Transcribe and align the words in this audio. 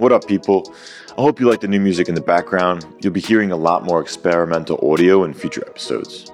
What 0.00 0.12
up, 0.12 0.26
people? 0.26 0.74
I 1.10 1.20
hope 1.20 1.38
you 1.40 1.46
like 1.46 1.60
the 1.60 1.68
new 1.68 1.78
music 1.78 2.08
in 2.08 2.14
the 2.14 2.22
background. 2.22 2.86
You'll 3.02 3.12
be 3.12 3.20
hearing 3.20 3.52
a 3.52 3.56
lot 3.56 3.84
more 3.84 4.00
experimental 4.00 4.80
audio 4.90 5.24
in 5.24 5.34
future 5.34 5.62
episodes. 5.66 6.32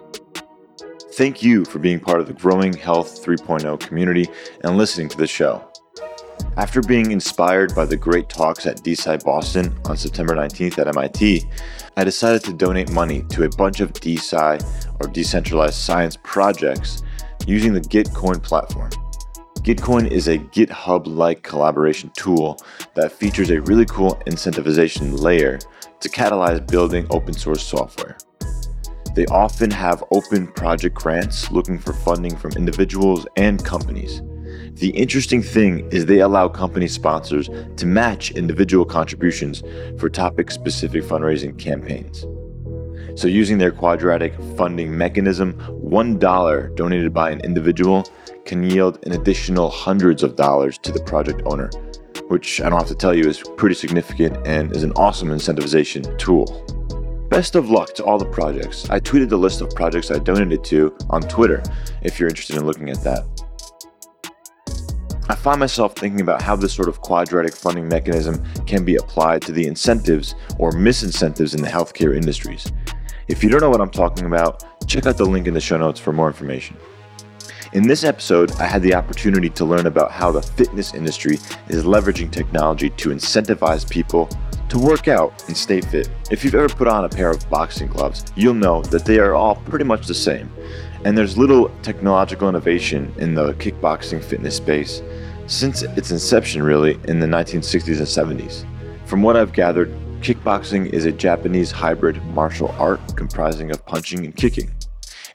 Thank 1.14 1.42
you 1.42 1.64
for 1.64 1.80
being 1.80 1.98
part 1.98 2.21
of 2.21 2.29
the 2.29 2.32
growing 2.32 2.72
Health 2.72 3.26
3.0 3.26 3.80
community 3.80 4.29
and 4.62 4.79
listening 4.79 5.08
to 5.08 5.16
the 5.16 5.26
show. 5.26 5.68
After 6.56 6.80
being 6.80 7.10
inspired 7.10 7.74
by 7.74 7.87
the 7.87 7.96
great 7.96 8.29
talks 8.29 8.66
at 8.66 8.84
DeSci 8.84 9.25
Boston 9.25 9.77
on 9.87 9.96
September 9.96 10.37
19th 10.37 10.79
at 10.79 10.87
MIT, 10.87 11.45
I 11.96 12.05
decided 12.05 12.45
to 12.45 12.53
donate 12.53 12.93
money 12.93 13.25
to 13.30 13.46
a 13.46 13.48
bunch 13.48 13.80
of 13.80 13.93
DeSci 13.95 14.64
or 15.01 15.09
decentralized 15.09 15.75
science 15.75 16.17
projects 16.23 17.03
using 17.48 17.73
the 17.73 17.80
Gitcoin 17.80 18.41
platform. 18.41 18.91
Gitcoin 19.67 20.09
is 20.12 20.29
a 20.29 20.39
GitHub 20.39 21.09
like 21.09 21.43
collaboration 21.43 22.12
tool 22.16 22.57
that 22.95 23.11
features 23.11 23.51
a 23.51 23.61
really 23.62 23.85
cool 23.87 24.15
incentivization 24.29 25.19
layer 25.19 25.59
to 25.98 26.09
catalyze 26.09 26.65
building 26.70 27.05
open 27.11 27.34
source 27.34 27.66
software. 27.66 28.16
They 29.16 29.27
often 29.27 29.73
have 29.73 30.05
open 30.12 30.47
project 30.52 30.95
grants 30.95 31.51
looking 31.51 31.80
for 31.80 31.93
funding 31.95 32.37
from 32.37 32.52
individuals 32.52 33.27
and 33.37 33.65
companies. 33.65 34.23
The 34.74 34.91
interesting 34.91 35.43
thing 35.43 35.91
is 35.91 36.07
they 36.07 36.21
allow 36.21 36.46
company 36.46 36.87
sponsors 36.87 37.51
to 37.77 37.87
match 37.87 38.30
individual 38.30 38.85
contributions 38.85 39.65
for 39.98 40.09
topic 40.09 40.52
specific 40.52 41.02
fundraising 41.02 41.59
campaigns. 41.59 42.24
So, 43.16 43.29
using 43.29 43.56
their 43.56 43.70
quadratic 43.70 44.34
funding 44.59 44.97
mechanism, 44.97 45.55
$1 45.55 46.77
donated 46.77 47.15
by 47.15 47.30
an 47.30 47.41
individual 47.41 48.05
can 48.45 48.62
yield 48.62 48.98
an 49.07 49.12
additional 49.12 49.70
hundreds 49.70 50.23
of 50.23 50.37
dollars 50.37 50.77
to 50.79 50.93
the 50.93 51.01
project 51.01 51.41
owner, 51.47 51.71
which 52.29 52.60
I 52.60 52.69
don't 52.69 52.79
have 52.79 52.88
to 52.88 52.95
tell 52.95 53.16
you 53.16 53.27
is 53.27 53.43
pretty 53.57 53.74
significant 53.74 54.47
and 54.47 54.71
is 54.77 54.83
an 54.83 54.93
awesome 54.97 55.29
incentivization 55.30 56.19
tool. 56.19 56.45
Best 57.30 57.55
of 57.55 57.71
luck 57.71 57.95
to 57.95 58.05
all 58.05 58.18
the 58.18 58.27
projects. 58.27 58.88
I 58.90 59.01
tweeted 59.01 59.30
the 59.30 59.38
list 59.38 59.62
of 59.62 59.71
projects 59.71 60.10
I 60.10 60.18
donated 60.18 60.62
to 60.65 60.95
on 61.09 61.23
Twitter 61.23 61.62
if 62.02 62.21
you're 62.21 62.29
interested 62.29 62.57
in 62.57 62.66
looking 62.66 62.90
at 62.90 63.02
that. 63.02 63.24
I 65.28 65.34
find 65.34 65.59
myself 65.59 65.97
thinking 65.97 66.21
about 66.21 66.43
how 66.43 66.55
this 66.55 66.75
sort 66.75 66.88
of 66.88 67.00
quadratic 67.00 67.56
funding 67.56 67.88
mechanism 67.88 68.44
can 68.66 68.84
be 68.84 68.97
applied 68.97 69.41
to 69.43 69.53
the 69.53 69.66
incentives 69.66 70.34
or 70.59 70.71
misincentives 70.71 71.55
in 71.56 71.62
the 71.62 71.69
healthcare 71.69 72.15
industries. 72.15 72.71
If 73.28 73.43
you 73.43 73.49
don't 73.49 73.60
know 73.60 73.71
what 73.71 73.81
I'm 73.81 73.91
talking 73.91 74.25
about, 74.27 74.65
check 74.87 75.05
out 75.06 75.16
the 75.16 75.25
link 75.25 75.49
in 75.49 75.55
the 75.55 75.60
show 75.60 75.77
notes 75.77 75.99
for 75.99 76.12
more 76.12 76.28
information. 76.28 76.77
In 77.72 77.88
this 77.88 78.05
episode, 78.05 78.53
I 78.60 78.66
had 78.66 78.83
the 78.83 78.94
opportunity 78.94 79.50
to 79.50 79.65
learn 79.65 79.87
about 79.87 80.12
how 80.12 80.31
the 80.31 80.41
fitness 80.41 80.94
industry 80.94 81.41
is 81.66 81.83
leveraging 81.83 82.31
technology 82.31 82.88
to 82.91 83.09
incentivize 83.09 83.88
people 83.91 84.28
to 84.69 84.78
work 84.78 85.09
out 85.09 85.44
and 85.49 85.56
stay 85.56 85.81
fit. 85.81 86.09
If 86.31 86.44
you've 86.44 86.55
ever 86.55 86.69
put 86.69 86.87
on 86.87 87.05
a 87.05 87.09
pair 87.09 87.33
of 87.33 87.50
boxing 87.50 87.88
gloves, 87.88 88.25
you'll 88.37 88.55
know 88.55 88.83
that 88.83 89.05
they 89.05 89.19
are 89.19 89.34
all 89.34 89.56
pretty 89.56 89.84
much 89.84 90.06
the 90.06 90.15
same. 90.15 90.49
And 91.05 91.19
there's 91.19 91.37
little 91.37 91.69
technological 91.83 92.49
innovation 92.49 93.12
in 93.19 93.34
the 93.34 93.55
kickboxing 93.55 94.22
fitness 94.22 94.56
space 94.56 95.03
since 95.49 95.83
its 95.83 96.12
inception, 96.12 96.62
really, 96.62 96.93
in 97.09 97.19
the 97.19 97.27
1960s 97.27 97.99
and 97.99 98.38
70s. 98.38 98.65
From 99.05 99.21
what 99.22 99.37
I've 99.37 99.53
gathered, 99.53 99.93
kickboxing 100.27 100.93
is 100.93 101.05
a 101.05 101.12
Japanese 101.12 101.71
hybrid 101.71 102.21
martial 102.34 102.75
art 102.81 102.99
comprising 103.16 103.71
of 103.71 103.87
punching 103.87 104.25
and 104.25 104.34
kicking. 104.34 104.69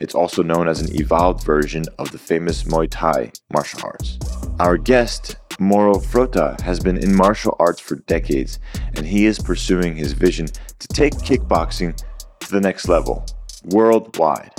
It's 0.01 0.13
also 0.13 0.43
known 0.43 0.67
as 0.67 0.81
an 0.81 0.93
evolved 0.99 1.45
version 1.45 1.85
of 1.97 2.11
the 2.11 2.17
famous 2.17 2.63
Muay 2.63 2.89
Thai 2.91 3.31
martial 3.53 3.79
arts. 3.85 4.19
Our 4.59 4.75
guest, 4.75 5.37
Mauro 5.61 5.95
Frota, 5.95 6.59
has 6.59 6.81
been 6.81 6.97
in 6.97 7.15
martial 7.15 7.55
arts 7.57 7.79
for 7.79 7.95
decades, 8.07 8.59
and 8.97 9.05
he 9.05 9.25
is 9.25 9.39
pursuing 9.39 9.95
his 9.95 10.11
vision 10.11 10.47
to 10.47 10.87
take 10.89 11.13
kickboxing 11.13 11.95
to 12.41 12.51
the 12.51 12.59
next 12.59 12.89
level, 12.89 13.25
worldwide. 13.67 14.51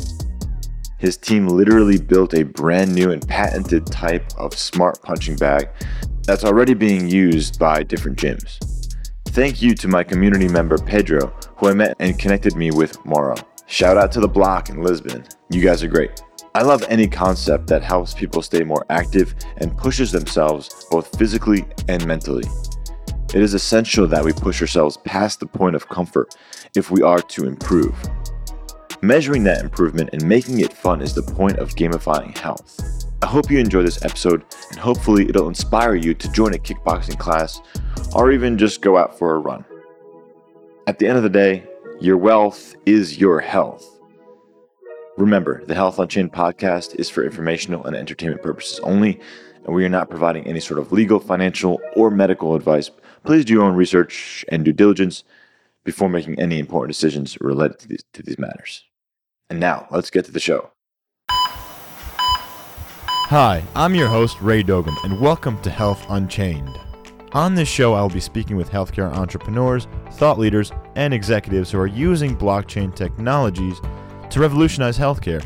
His 0.99 1.19
team 1.19 1.47
literally 1.47 1.99
built 1.99 2.33
a 2.33 2.45
brand 2.45 2.95
new 2.95 3.11
and 3.11 3.29
patented 3.29 3.85
type 3.85 4.25
of 4.39 4.55
smart 4.55 5.03
punching 5.03 5.37
bag 5.37 5.69
that's 6.23 6.45
already 6.45 6.73
being 6.73 7.07
used 7.07 7.59
by 7.59 7.83
different 7.83 8.17
gyms. 8.17 8.82
Thank 9.33 9.63
you 9.63 9.75
to 9.77 9.89
my 9.89 10.05
community 10.05 10.47
member 10.47 10.77
Pedro, 10.77 11.29
who 11.57 11.69
I 11.69 11.73
met 11.73 11.97
and 12.01 12.19
connected 12.19 12.55
me 12.55 12.71
with 12.71 13.03
Mauro. 13.07 13.35
Shout 13.67 13.97
out 13.97 14.13
to 14.13 14.21
the 14.21 14.29
block 14.29 14.69
in 14.69 14.83
Lisbon. 14.83 15.25
You 15.49 15.63
guys 15.63 15.83
are 15.83 15.89
great. 15.89 16.23
I 16.55 16.61
love 16.61 16.85
any 16.91 17.09
concept 17.09 17.67
that 17.69 17.83
helps 17.83 18.13
people 18.13 18.43
stay 18.43 18.63
more 18.63 18.85
active 18.91 19.35
and 19.57 19.75
pushes 19.75 20.13
themselves 20.13 20.85
both 20.91 21.19
physically 21.19 21.65
and 21.89 22.07
mentally. 22.07 22.45
It 23.35 23.41
is 23.41 23.55
essential 23.55 24.07
that 24.09 24.23
we 24.23 24.35
push 24.35 24.61
ourselves 24.61 24.99
past 24.99 25.41
the 25.41 25.47
point 25.47 25.77
of 25.77 25.89
comfort 25.89 26.37
if 26.77 26.91
we 26.91 27.01
are 27.01 27.23
to 27.23 27.47
improve. 27.47 27.97
Measuring 29.01 29.45
that 29.45 29.65
improvement 29.65 30.11
and 30.13 30.29
making 30.29 30.61
it 30.61 30.75
fun 30.75 31.01
is 31.01 31.15
the 31.15 31.23
point 31.23 31.57
of 31.57 31.71
gamifying 31.71 32.37
health. 32.37 33.02
I 33.23 33.27
hope 33.27 33.53
you 33.53 33.61
enjoy 33.61 33.85
this 33.85 34.05
episode 34.05 34.45
and 34.71 34.81
hopefully 34.81 35.29
it'll 35.29 35.47
inspire 35.47 35.95
you 35.95 36.13
to 36.13 36.33
join 36.33 36.55
a 36.55 36.59
kickboxing 36.59 37.21
class 37.21 37.61
or 38.17 38.33
even 38.33 38.59
just 38.59 38.83
go 38.83 38.97
out 38.97 39.17
for 39.17 39.37
a 39.37 39.39
run. 39.39 39.65
At 40.89 40.99
the 40.99 41.07
end 41.07 41.19
of 41.19 41.23
the 41.23 41.31
day, 41.31 41.63
your 42.01 42.17
wealth 42.17 42.75
is 42.85 43.19
your 43.19 43.39
health. 43.39 43.89
Remember, 45.17 45.65
the 45.67 45.75
Health 45.75 46.01
Unchained 46.01 46.33
podcast 46.33 46.97
is 46.97 47.09
for 47.09 47.25
informational 47.25 47.85
and 47.85 47.95
entertainment 47.95 48.43
purposes 48.43 48.81
only, 48.81 49.21
and 49.65 49.73
we 49.73 49.85
are 49.85 49.89
not 49.89 50.11
providing 50.11 50.45
any 50.49 50.59
sort 50.59 50.81
of 50.81 50.91
legal, 50.91 51.21
financial, 51.21 51.81
or 51.95 52.11
medical 52.11 52.57
advice. 52.57 52.91
Please 53.23 53.45
do 53.45 53.53
your 53.53 53.63
own 53.63 53.77
research 53.77 54.45
and 54.49 54.65
due 54.65 54.73
diligence 54.73 55.23
before 55.85 56.09
making 56.09 56.41
any 56.41 56.59
important 56.59 56.93
decisions 56.93 57.41
related 57.41 57.79
to 57.79 57.89
these, 57.89 58.05
to 58.15 58.23
these 58.25 58.39
matters. 58.39 58.83
And 59.49 59.61
now, 59.61 59.87
let's 59.93 60.11
get 60.11 60.25
to 60.25 60.33
the 60.33 60.41
show. 60.41 60.73
Hi, 63.33 63.63
I'm 63.75 63.95
your 63.95 64.09
host, 64.09 64.43
Ray 64.43 64.63
Dogan, 64.63 64.95
and 65.05 65.19
welcome 65.19 65.59
to 65.63 65.71
Health 65.71 66.05
Unchained. 66.11 66.79
On 67.33 67.55
this 67.55 67.67
show, 67.67 67.95
I 67.95 68.03
will 68.03 68.11
be 68.11 68.21
speaking 68.21 68.57
with 68.57 68.71
healthcare 68.71 69.11
entrepreneurs, 69.11 69.89
thought 70.11 70.39
leaders, 70.39 70.71
and 70.97 71.15
executives 71.15 71.71
who 71.71 71.79
are 71.79 71.87
using 71.87 72.37
blockchain 72.37 72.95
technologies 72.95 73.81
to 74.29 74.39
revolutionize 74.39 74.99
healthcare. 74.99 75.43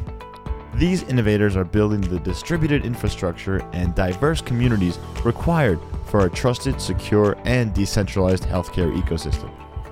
These 0.74 1.04
innovators 1.04 1.54
are 1.54 1.62
building 1.62 2.00
the 2.00 2.18
distributed 2.18 2.84
infrastructure 2.84 3.58
and 3.72 3.94
diverse 3.94 4.40
communities 4.40 4.98
required 5.24 5.78
for 6.06 6.26
a 6.26 6.30
trusted, 6.30 6.80
secure, 6.80 7.36
and 7.44 7.72
decentralized 7.72 8.42
healthcare 8.42 8.92
ecosystem. 9.00 9.48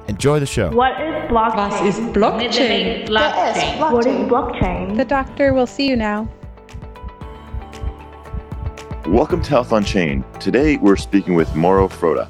Enjoy 0.09 0.41
the 0.41 0.47
show. 0.47 0.73
What 0.73 1.01
is 1.01 1.31
blockchain? 1.31 1.71
Was 1.71 1.97
ist 1.97 2.13
Blockchain? 2.13 3.07
blockchain? 3.07 3.93
What 3.93 4.05
is 4.05 4.17
blockchain? 4.29 4.97
The 4.97 5.05
doctor 5.05 5.55
will 5.55 5.69
see 5.69 5.87
you 5.87 5.95
now. 5.95 6.29
Welcome 9.09 9.43
to 9.43 9.51
Health 9.51 9.71
Unchained. 9.71 10.25
Today 10.41 10.79
we're 10.79 10.97
speaking 10.97 11.35
with 11.35 11.55
Mauro 11.55 11.89
Frota, 11.89 12.27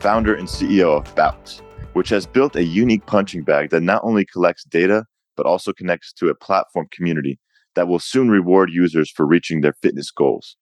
founder 0.00 0.34
and 0.34 0.48
CEO 0.48 0.96
of 0.96 1.14
Bhout, 1.14 1.60
which 1.92 2.08
has 2.08 2.26
built 2.26 2.56
a 2.56 2.64
unique 2.64 3.06
punching 3.06 3.44
bag 3.44 3.70
that 3.70 3.82
not 3.82 4.02
only 4.02 4.24
collects 4.24 4.64
data, 4.64 5.04
but 5.36 5.46
also 5.46 5.72
connects 5.72 6.12
to 6.14 6.28
a 6.28 6.34
platform 6.34 6.88
community 6.90 7.38
that 7.76 7.86
will 7.86 8.00
soon 8.00 8.28
reward 8.28 8.70
users 8.72 9.08
for 9.08 9.24
reaching 9.24 9.60
their 9.60 9.72
fitness 9.82 10.10
goals. 10.10 10.56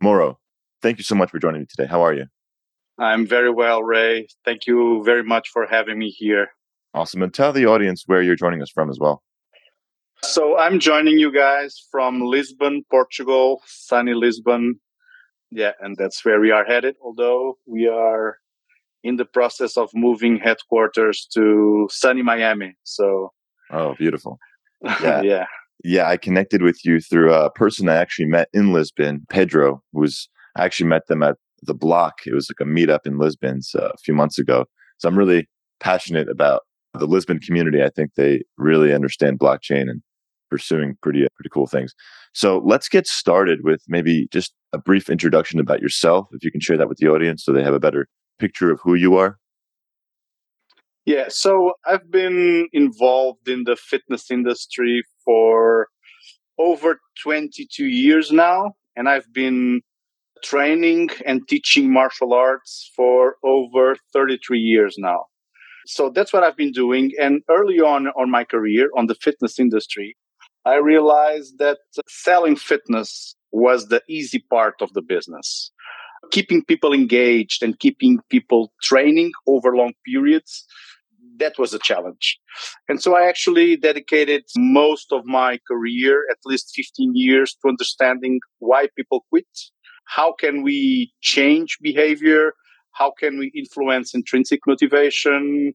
Mauro, 0.00 0.38
thank 0.80 0.96
you 0.96 1.04
so 1.04 1.14
much 1.14 1.30
for 1.30 1.38
joining 1.38 1.60
me 1.60 1.66
today. 1.68 1.86
How 1.86 2.00
are 2.00 2.14
you? 2.14 2.24
I'm 2.98 3.26
very 3.26 3.50
well, 3.50 3.82
Ray. 3.82 4.26
Thank 4.46 4.66
you 4.66 5.04
very 5.04 5.22
much 5.22 5.50
for 5.50 5.66
having 5.66 5.98
me 5.98 6.08
here. 6.08 6.48
Awesome. 6.94 7.22
And 7.22 7.32
tell 7.32 7.52
the 7.52 7.66
audience 7.66 8.04
where 8.06 8.22
you're 8.22 8.36
joining 8.36 8.62
us 8.62 8.70
from 8.70 8.88
as 8.88 8.98
well. 8.98 9.22
So 10.24 10.56
I'm 10.56 10.78
joining 10.78 11.18
you 11.18 11.32
guys 11.32 11.84
from 11.90 12.20
Lisbon, 12.22 12.84
Portugal, 12.90 13.60
sunny 13.66 14.14
Lisbon. 14.14 14.76
Yeah, 15.50 15.72
and 15.80 15.96
that's 15.96 16.24
where 16.24 16.40
we 16.40 16.50
are 16.50 16.64
headed, 16.64 16.94
although 17.04 17.58
we 17.66 17.86
are 17.88 18.38
in 19.02 19.16
the 19.16 19.24
process 19.24 19.76
of 19.76 19.90
moving 19.94 20.38
headquarters 20.38 21.26
to 21.34 21.88
sunny 21.90 22.22
Miami. 22.22 22.74
So, 22.84 23.32
Oh, 23.70 23.94
beautiful. 23.98 24.38
Yeah. 25.02 25.22
yeah. 25.22 25.46
Yeah, 25.84 26.08
I 26.08 26.16
connected 26.16 26.62
with 26.62 26.84
you 26.84 27.00
through 27.00 27.32
a 27.34 27.50
person 27.50 27.88
I 27.88 27.96
actually 27.96 28.26
met 28.26 28.48
in 28.52 28.72
Lisbon, 28.72 29.26
Pedro, 29.28 29.82
who 29.92 30.00
was 30.00 30.28
I 30.56 30.64
actually 30.64 30.88
met 30.88 31.08
them 31.08 31.24
at 31.24 31.36
the 31.62 31.74
block. 31.74 32.20
It 32.24 32.34
was 32.34 32.48
like 32.48 32.64
a 32.64 32.70
meetup 32.70 33.00
in 33.04 33.18
Lisbon 33.18 33.60
uh, 33.76 33.88
a 33.88 33.98
few 33.98 34.14
months 34.14 34.38
ago. 34.38 34.66
So 34.98 35.08
I'm 35.08 35.18
really 35.18 35.48
passionate 35.80 36.28
about 36.28 36.62
the 36.94 37.06
Lisbon 37.06 37.40
community. 37.40 37.82
I 37.82 37.90
think 37.90 38.12
they 38.14 38.44
really 38.56 38.94
understand 38.94 39.40
blockchain 39.40 39.90
and 39.90 40.02
pursuing 40.52 40.96
pretty 41.02 41.26
pretty 41.34 41.48
cool 41.50 41.66
things. 41.66 41.94
So 42.34 42.62
let's 42.72 42.88
get 42.88 43.06
started 43.06 43.58
with 43.64 43.82
maybe 43.88 44.28
just 44.30 44.52
a 44.74 44.78
brief 44.78 45.08
introduction 45.08 45.58
about 45.58 45.80
yourself, 45.80 46.28
if 46.32 46.44
you 46.44 46.50
can 46.50 46.60
share 46.60 46.76
that 46.76 46.88
with 46.90 46.98
the 46.98 47.08
audience, 47.08 47.42
so 47.42 47.52
they 47.52 47.64
have 47.64 47.74
a 47.74 47.80
better 47.80 48.06
picture 48.38 48.70
of 48.70 48.80
who 48.84 48.94
you 48.94 49.16
are. 49.16 49.38
Yeah, 51.04 51.26
so 51.28 51.72
I've 51.86 52.10
been 52.10 52.68
involved 52.72 53.48
in 53.48 53.64
the 53.64 53.76
fitness 53.76 54.30
industry 54.30 55.02
for 55.24 55.88
over 56.58 57.00
22 57.22 57.86
years 57.86 58.30
now, 58.30 58.72
and 58.94 59.08
I've 59.08 59.32
been 59.32 59.80
training 60.44 61.08
and 61.24 61.48
teaching 61.48 61.92
martial 61.92 62.34
arts 62.34 62.90
for 62.94 63.36
over 63.42 63.96
33 64.12 64.60
years 64.60 64.96
now. 64.98 65.24
So 65.86 66.10
that's 66.10 66.32
what 66.32 66.44
I've 66.44 66.56
been 66.56 66.72
doing. 66.72 67.12
And 67.20 67.42
early 67.48 67.80
on 67.80 68.08
on 68.08 68.30
my 68.30 68.44
career 68.44 68.90
on 68.96 69.06
the 69.06 69.16
fitness 69.16 69.58
industry, 69.58 70.16
I 70.64 70.76
realized 70.76 71.58
that 71.58 71.78
selling 72.08 72.56
fitness 72.56 73.34
was 73.50 73.88
the 73.88 74.02
easy 74.08 74.44
part 74.50 74.74
of 74.80 74.92
the 74.92 75.02
business. 75.02 75.70
Keeping 76.30 76.64
people 76.64 76.92
engaged 76.92 77.62
and 77.62 77.78
keeping 77.78 78.20
people 78.30 78.72
training 78.82 79.32
over 79.46 79.76
long 79.76 79.92
periods, 80.06 80.64
that 81.38 81.58
was 81.58 81.74
a 81.74 81.78
challenge. 81.78 82.38
And 82.88 83.02
so 83.02 83.16
I 83.16 83.26
actually 83.26 83.76
dedicated 83.76 84.44
most 84.56 85.12
of 85.12 85.24
my 85.24 85.58
career, 85.66 86.24
at 86.30 86.38
least 86.44 86.72
15 86.74 87.12
years, 87.14 87.56
to 87.62 87.68
understanding 87.68 88.40
why 88.60 88.88
people 88.96 89.24
quit. 89.30 89.46
How 90.06 90.32
can 90.32 90.62
we 90.62 91.12
change 91.20 91.78
behavior? 91.82 92.54
How 92.92 93.12
can 93.18 93.38
we 93.38 93.50
influence 93.54 94.14
intrinsic 94.14 94.60
motivation? 94.66 95.74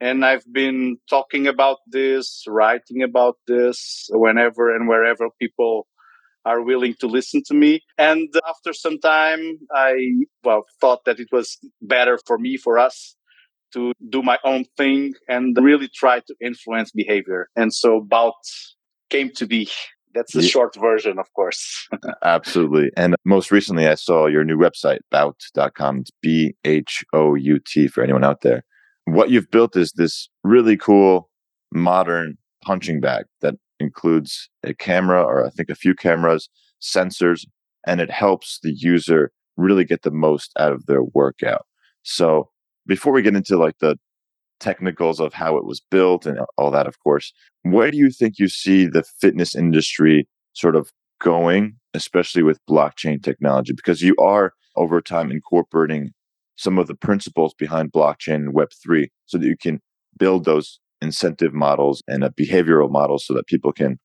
And 0.00 0.24
I've 0.24 0.44
been 0.52 0.98
talking 1.08 1.46
about 1.46 1.78
this, 1.86 2.44
writing 2.46 3.02
about 3.02 3.36
this 3.46 4.08
whenever 4.10 4.74
and 4.74 4.88
wherever 4.88 5.28
people 5.40 5.86
are 6.44 6.62
willing 6.62 6.94
to 7.00 7.06
listen 7.06 7.42
to 7.46 7.54
me. 7.54 7.80
And 7.98 8.28
after 8.48 8.72
some 8.72 8.98
time, 9.00 9.58
I 9.74 9.94
well 10.44 10.64
thought 10.80 11.04
that 11.04 11.18
it 11.18 11.28
was 11.32 11.58
better 11.82 12.18
for 12.26 12.38
me, 12.38 12.56
for 12.56 12.78
us, 12.78 13.16
to 13.72 13.92
do 14.08 14.22
my 14.22 14.38
own 14.44 14.64
thing 14.76 15.14
and 15.28 15.56
really 15.60 15.88
try 15.88 16.20
to 16.20 16.34
influence 16.40 16.92
behavior. 16.92 17.48
And 17.56 17.74
so 17.74 18.00
Bhout 18.00 18.32
came 19.10 19.30
to 19.36 19.46
be. 19.46 19.68
That's 20.14 20.32
the 20.32 20.42
yeah. 20.42 20.48
short 20.48 20.74
version, 20.76 21.18
of 21.18 21.30
course. 21.34 21.88
Absolutely. 22.24 22.90
And 22.96 23.16
most 23.26 23.50
recently, 23.50 23.86
I 23.86 23.96
saw 23.96 24.26
your 24.26 24.44
new 24.44 24.56
website, 24.56 25.00
bhout.com. 25.12 25.98
It's 25.98 26.10
B 26.22 26.54
H 26.64 27.04
O 27.12 27.34
U 27.34 27.58
T 27.58 27.86
for 27.88 28.02
anyone 28.02 28.24
out 28.24 28.40
there. 28.40 28.64
What 29.06 29.30
you've 29.30 29.50
built 29.50 29.76
is 29.76 29.92
this 29.92 30.28
really 30.44 30.76
cool 30.76 31.30
modern 31.72 32.36
punching 32.62 33.00
bag 33.00 33.24
that 33.40 33.54
includes 33.80 34.50
a 34.64 34.74
camera 34.74 35.22
or 35.22 35.46
I 35.46 35.50
think 35.50 35.70
a 35.70 35.74
few 35.74 35.94
cameras, 35.94 36.48
sensors, 36.82 37.46
and 37.86 38.00
it 38.00 38.10
helps 38.10 38.58
the 38.62 38.72
user 38.72 39.30
really 39.56 39.84
get 39.84 40.02
the 40.02 40.10
most 40.10 40.52
out 40.58 40.72
of 40.72 40.86
their 40.86 41.02
workout. 41.02 41.66
So 42.02 42.50
before 42.86 43.12
we 43.12 43.22
get 43.22 43.36
into 43.36 43.56
like 43.56 43.78
the 43.78 43.96
technicals 44.58 45.20
of 45.20 45.32
how 45.32 45.56
it 45.56 45.64
was 45.64 45.80
built 45.90 46.26
and 46.26 46.40
all 46.58 46.70
that, 46.72 46.86
of 46.86 46.98
course, 47.00 47.32
where 47.62 47.90
do 47.90 47.96
you 47.96 48.10
think 48.10 48.38
you 48.38 48.48
see 48.48 48.86
the 48.86 49.04
fitness 49.20 49.54
industry 49.54 50.28
sort 50.52 50.76
of 50.76 50.90
going, 51.20 51.76
especially 51.94 52.42
with 52.42 52.58
blockchain 52.68 53.22
technology? 53.22 53.72
Because 53.72 54.02
you 54.02 54.16
are 54.18 54.52
over 54.74 55.00
time 55.00 55.30
incorporating 55.30 56.10
some 56.56 56.78
of 56.78 56.86
the 56.86 56.94
principles 56.94 57.54
behind 57.54 57.92
blockchain 57.92 58.36
and 58.36 58.54
Web3 58.54 59.06
so 59.26 59.38
that 59.38 59.46
you 59.46 59.56
can 59.56 59.80
build 60.18 60.44
those 60.44 60.80
incentive 61.00 61.52
models 61.52 62.02
and 62.08 62.24
a 62.24 62.30
behavioral 62.30 62.90
model 62.90 63.18
so 63.18 63.34
that 63.34 63.46
people 63.46 63.72
can 63.72 63.98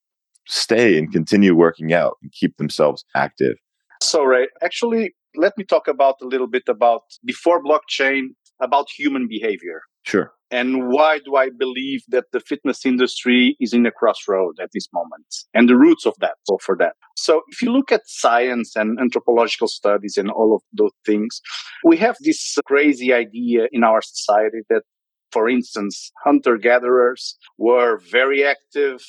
stay 0.47 0.97
and 0.97 1.11
continue 1.11 1.55
working 1.55 1.93
out 1.93 2.17
and 2.21 2.31
keep 2.31 2.57
themselves 2.57 3.05
active. 3.15 3.55
So, 4.01 4.23
Ray, 4.23 4.47
actually, 4.61 5.13
let 5.35 5.57
me 5.57 5.63
talk 5.63 5.87
about 5.87 6.15
a 6.21 6.25
little 6.25 6.47
bit 6.47 6.63
about 6.67 7.03
before 7.23 7.63
blockchain 7.63 8.29
about 8.59 8.87
human 8.89 9.27
behavior. 9.27 9.81
Sure. 10.03 10.33
And 10.51 10.89
why 10.89 11.19
do 11.19 11.37
I 11.37 11.49
believe 11.49 12.03
that 12.09 12.25
the 12.33 12.41
fitness 12.41 12.85
industry 12.85 13.55
is 13.61 13.73
in 13.73 13.85
a 13.85 13.91
crossroad 13.91 14.59
at 14.61 14.69
this 14.73 14.87
moment 14.93 15.25
and 15.53 15.69
the 15.69 15.77
roots 15.77 16.05
of 16.05 16.13
that. 16.19 16.35
So 16.43 16.57
for 16.57 16.75
that. 16.77 16.95
So 17.15 17.41
if 17.47 17.61
you 17.61 17.71
look 17.71 17.91
at 17.91 18.01
science 18.05 18.75
and 18.75 18.99
anthropological 18.99 19.69
studies 19.69 20.17
and 20.17 20.29
all 20.29 20.53
of 20.53 20.61
those 20.73 20.91
things, 21.05 21.41
we 21.85 21.95
have 21.97 22.17
this 22.19 22.57
crazy 22.65 23.13
idea 23.13 23.67
in 23.71 23.85
our 23.85 24.01
society 24.01 24.59
that, 24.69 24.83
for 25.31 25.47
instance, 25.47 26.11
hunter 26.21 26.57
gatherers 26.57 27.37
were 27.57 27.99
very 28.11 28.43
active 28.43 29.01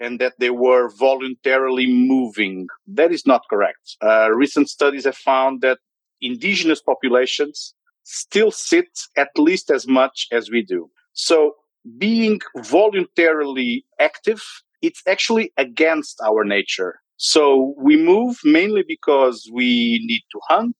and 0.00 0.18
that 0.18 0.34
they 0.38 0.50
were 0.50 0.90
voluntarily 0.98 1.86
moving. 1.86 2.66
That 2.86 3.10
is 3.10 3.26
not 3.26 3.42
correct. 3.48 3.96
Uh, 4.02 4.30
recent 4.32 4.68
studies 4.68 5.04
have 5.06 5.16
found 5.16 5.62
that 5.62 5.78
indigenous 6.20 6.82
populations 6.82 7.74
still 8.04 8.50
sit 8.50 8.88
at 9.16 9.30
least 9.36 9.70
as 9.70 9.86
much 9.86 10.26
as 10.32 10.50
we 10.50 10.62
do. 10.62 10.90
So 11.12 11.54
being 11.98 12.40
voluntarily 12.56 13.84
active, 13.98 14.42
it's 14.82 15.02
actually 15.06 15.52
against 15.56 16.20
our 16.22 16.44
nature. 16.44 17.00
So 17.16 17.74
we 17.76 17.96
move 17.96 18.38
mainly 18.44 18.82
because 18.86 19.48
we 19.52 20.00
need 20.06 20.22
to 20.32 20.40
hunt. 20.48 20.76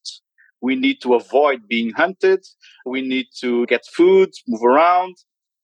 We 0.63 0.75
need 0.77 1.01
to 1.03 1.15
avoid 1.15 1.69
being 1.69 1.91
hunted. 1.91 2.41
We 2.87 3.03
need 3.03 3.27
to 3.41 3.67
get 3.67 3.83
food, 3.93 4.31
move 4.49 4.63
around. 4.63 5.17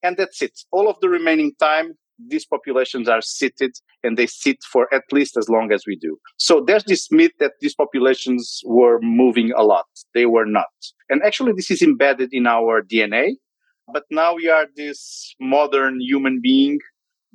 And 0.02 0.16
that's 0.16 0.42
it. 0.42 0.58
All 0.70 0.88
of 0.88 1.00
the 1.00 1.08
remaining 1.08 1.52
time, 1.58 1.94
these 2.18 2.46
populations 2.46 3.08
are 3.08 3.20
seated 3.20 3.72
and 4.02 4.16
they 4.16 4.26
sit 4.26 4.58
for 4.70 4.92
at 4.94 5.04
least 5.12 5.36
as 5.36 5.48
long 5.48 5.72
as 5.72 5.84
we 5.86 5.96
do. 5.96 6.18
So 6.38 6.62
there's 6.66 6.84
this 6.84 7.08
myth 7.10 7.32
that 7.40 7.52
these 7.60 7.74
populations 7.74 8.60
were 8.64 8.98
moving 9.00 9.52
a 9.52 9.62
lot. 9.62 9.86
They 10.14 10.26
were 10.26 10.46
not. 10.46 10.66
And 11.08 11.22
actually, 11.22 11.52
this 11.52 11.70
is 11.70 11.82
embedded 11.82 12.30
in 12.32 12.46
our 12.46 12.82
DNA. 12.82 13.32
But 13.92 14.04
now 14.10 14.34
we 14.34 14.48
are 14.48 14.66
this 14.76 15.34
modern 15.40 16.00
human 16.00 16.40
being 16.42 16.80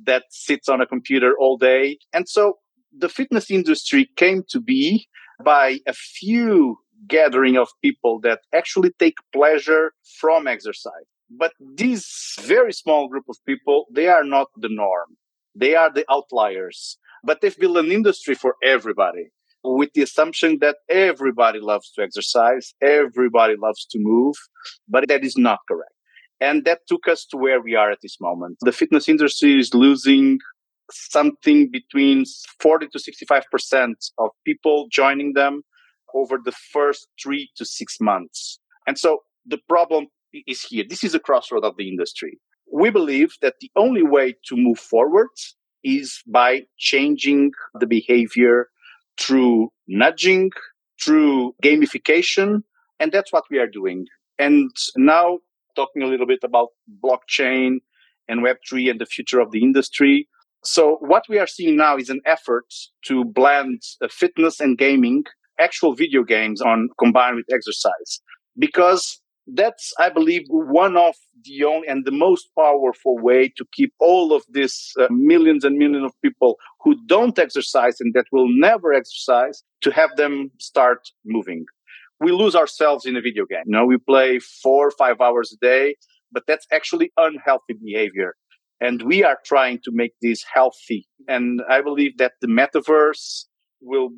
that 0.04 0.24
sits 0.30 0.68
on 0.68 0.80
a 0.80 0.86
computer 0.86 1.34
all 1.38 1.56
day. 1.56 1.98
And 2.12 2.28
so 2.28 2.58
the 2.96 3.08
fitness 3.08 3.50
industry 3.50 4.10
came 4.16 4.44
to 4.50 4.60
be 4.60 5.06
by 5.42 5.78
a 5.86 5.94
few 5.94 6.76
gathering 7.08 7.56
of 7.56 7.68
people 7.82 8.20
that 8.20 8.40
actually 8.54 8.92
take 8.98 9.14
pleasure 9.32 9.92
from 10.20 10.46
exercise. 10.46 10.92
But 11.38 11.52
this 11.58 12.36
very 12.40 12.72
small 12.72 13.08
group 13.08 13.24
of 13.28 13.36
people, 13.46 13.86
they 13.92 14.08
are 14.08 14.24
not 14.24 14.48
the 14.56 14.68
norm. 14.70 15.16
They 15.54 15.74
are 15.74 15.92
the 15.92 16.04
outliers. 16.10 16.98
But 17.24 17.40
they've 17.40 17.56
built 17.56 17.76
an 17.76 17.92
industry 17.92 18.34
for 18.34 18.56
everybody 18.62 19.30
with 19.64 19.90
the 19.94 20.02
assumption 20.02 20.58
that 20.60 20.76
everybody 20.88 21.60
loves 21.60 21.92
to 21.92 22.02
exercise, 22.02 22.74
everybody 22.82 23.54
loves 23.56 23.86
to 23.86 23.98
move, 24.00 24.34
but 24.88 25.06
that 25.08 25.24
is 25.24 25.36
not 25.36 25.60
correct. 25.68 25.92
And 26.40 26.64
that 26.64 26.80
took 26.88 27.06
us 27.06 27.24
to 27.26 27.36
where 27.36 27.60
we 27.60 27.76
are 27.76 27.90
at 27.90 27.98
this 28.02 28.20
moment. 28.20 28.58
The 28.62 28.72
fitness 28.72 29.08
industry 29.08 29.60
is 29.60 29.72
losing 29.74 30.40
something 30.90 31.70
between 31.70 32.24
40 32.60 32.88
to 32.88 32.98
65% 32.98 33.92
of 34.18 34.30
people 34.44 34.88
joining 34.90 35.34
them 35.34 35.62
over 36.14 36.38
the 36.44 36.52
first 36.72 37.06
three 37.22 37.50
to 37.56 37.64
six 37.64 37.98
months. 38.00 38.58
And 38.86 38.98
so 38.98 39.20
the 39.46 39.58
problem 39.68 40.08
is 40.46 40.62
here. 40.62 40.84
This 40.88 41.04
is 41.04 41.14
a 41.14 41.20
crossroad 41.20 41.64
of 41.64 41.76
the 41.76 41.88
industry. 41.88 42.38
We 42.72 42.90
believe 42.90 43.34
that 43.42 43.56
the 43.60 43.70
only 43.76 44.02
way 44.02 44.34
to 44.46 44.56
move 44.56 44.78
forward 44.78 45.28
is 45.84 46.20
by 46.26 46.62
changing 46.78 47.52
the 47.78 47.86
behavior 47.86 48.68
through 49.20 49.70
nudging, 49.88 50.50
through 51.02 51.54
gamification. 51.62 52.62
And 52.98 53.12
that's 53.12 53.32
what 53.32 53.44
we 53.50 53.58
are 53.58 53.66
doing. 53.66 54.06
And 54.38 54.70
now 54.96 55.38
talking 55.76 56.02
a 56.02 56.06
little 56.06 56.26
bit 56.26 56.40
about 56.42 56.68
blockchain 57.02 57.78
and 58.28 58.40
Web3 58.40 58.90
and 58.90 59.00
the 59.00 59.06
future 59.06 59.40
of 59.40 59.50
the 59.50 59.62
industry. 59.62 60.28
So 60.64 60.96
what 61.00 61.24
we 61.28 61.38
are 61.38 61.46
seeing 61.46 61.76
now 61.76 61.96
is 61.96 62.08
an 62.08 62.20
effort 62.24 62.66
to 63.06 63.24
blend 63.24 63.82
uh, 64.00 64.08
fitness 64.08 64.60
and 64.60 64.78
gaming, 64.78 65.24
actual 65.58 65.94
video 65.94 66.22
games 66.22 66.60
on 66.60 66.88
combined 66.98 67.36
with 67.36 67.46
exercise. 67.52 68.20
Because 68.58 69.21
that's, 69.46 69.92
I 69.98 70.08
believe, 70.08 70.42
one 70.48 70.96
of 70.96 71.14
the 71.44 71.64
only 71.64 71.88
and 71.88 72.04
the 72.04 72.12
most 72.12 72.48
powerful 72.56 73.18
way 73.18 73.48
to 73.56 73.64
keep 73.72 73.92
all 74.00 74.32
of 74.32 74.44
these 74.48 74.92
uh, 75.00 75.08
millions 75.10 75.64
and 75.64 75.76
millions 75.76 76.04
of 76.04 76.12
people 76.22 76.56
who 76.80 76.96
don't 77.06 77.38
exercise 77.38 78.00
and 78.00 78.14
that 78.14 78.26
will 78.30 78.48
never 78.48 78.92
exercise 78.92 79.62
to 79.82 79.90
have 79.90 80.10
them 80.16 80.50
start 80.58 81.00
moving. 81.24 81.64
We 82.20 82.30
lose 82.30 82.54
ourselves 82.54 83.04
in 83.04 83.16
a 83.16 83.20
video 83.20 83.44
game. 83.46 83.62
You 83.66 83.72
know, 83.72 83.86
we 83.86 83.98
play 83.98 84.38
four 84.38 84.86
or 84.86 84.92
five 84.92 85.20
hours 85.20 85.52
a 85.52 85.64
day, 85.64 85.96
but 86.30 86.44
that's 86.46 86.66
actually 86.72 87.12
unhealthy 87.16 87.74
behavior. 87.84 88.36
And 88.80 89.02
we 89.02 89.24
are 89.24 89.38
trying 89.44 89.80
to 89.84 89.90
make 89.92 90.12
this 90.22 90.44
healthy. 90.52 91.06
And 91.28 91.62
I 91.68 91.82
believe 91.82 92.18
that 92.18 92.32
the 92.40 92.48
metaverse 92.48 93.44
will 93.80 94.10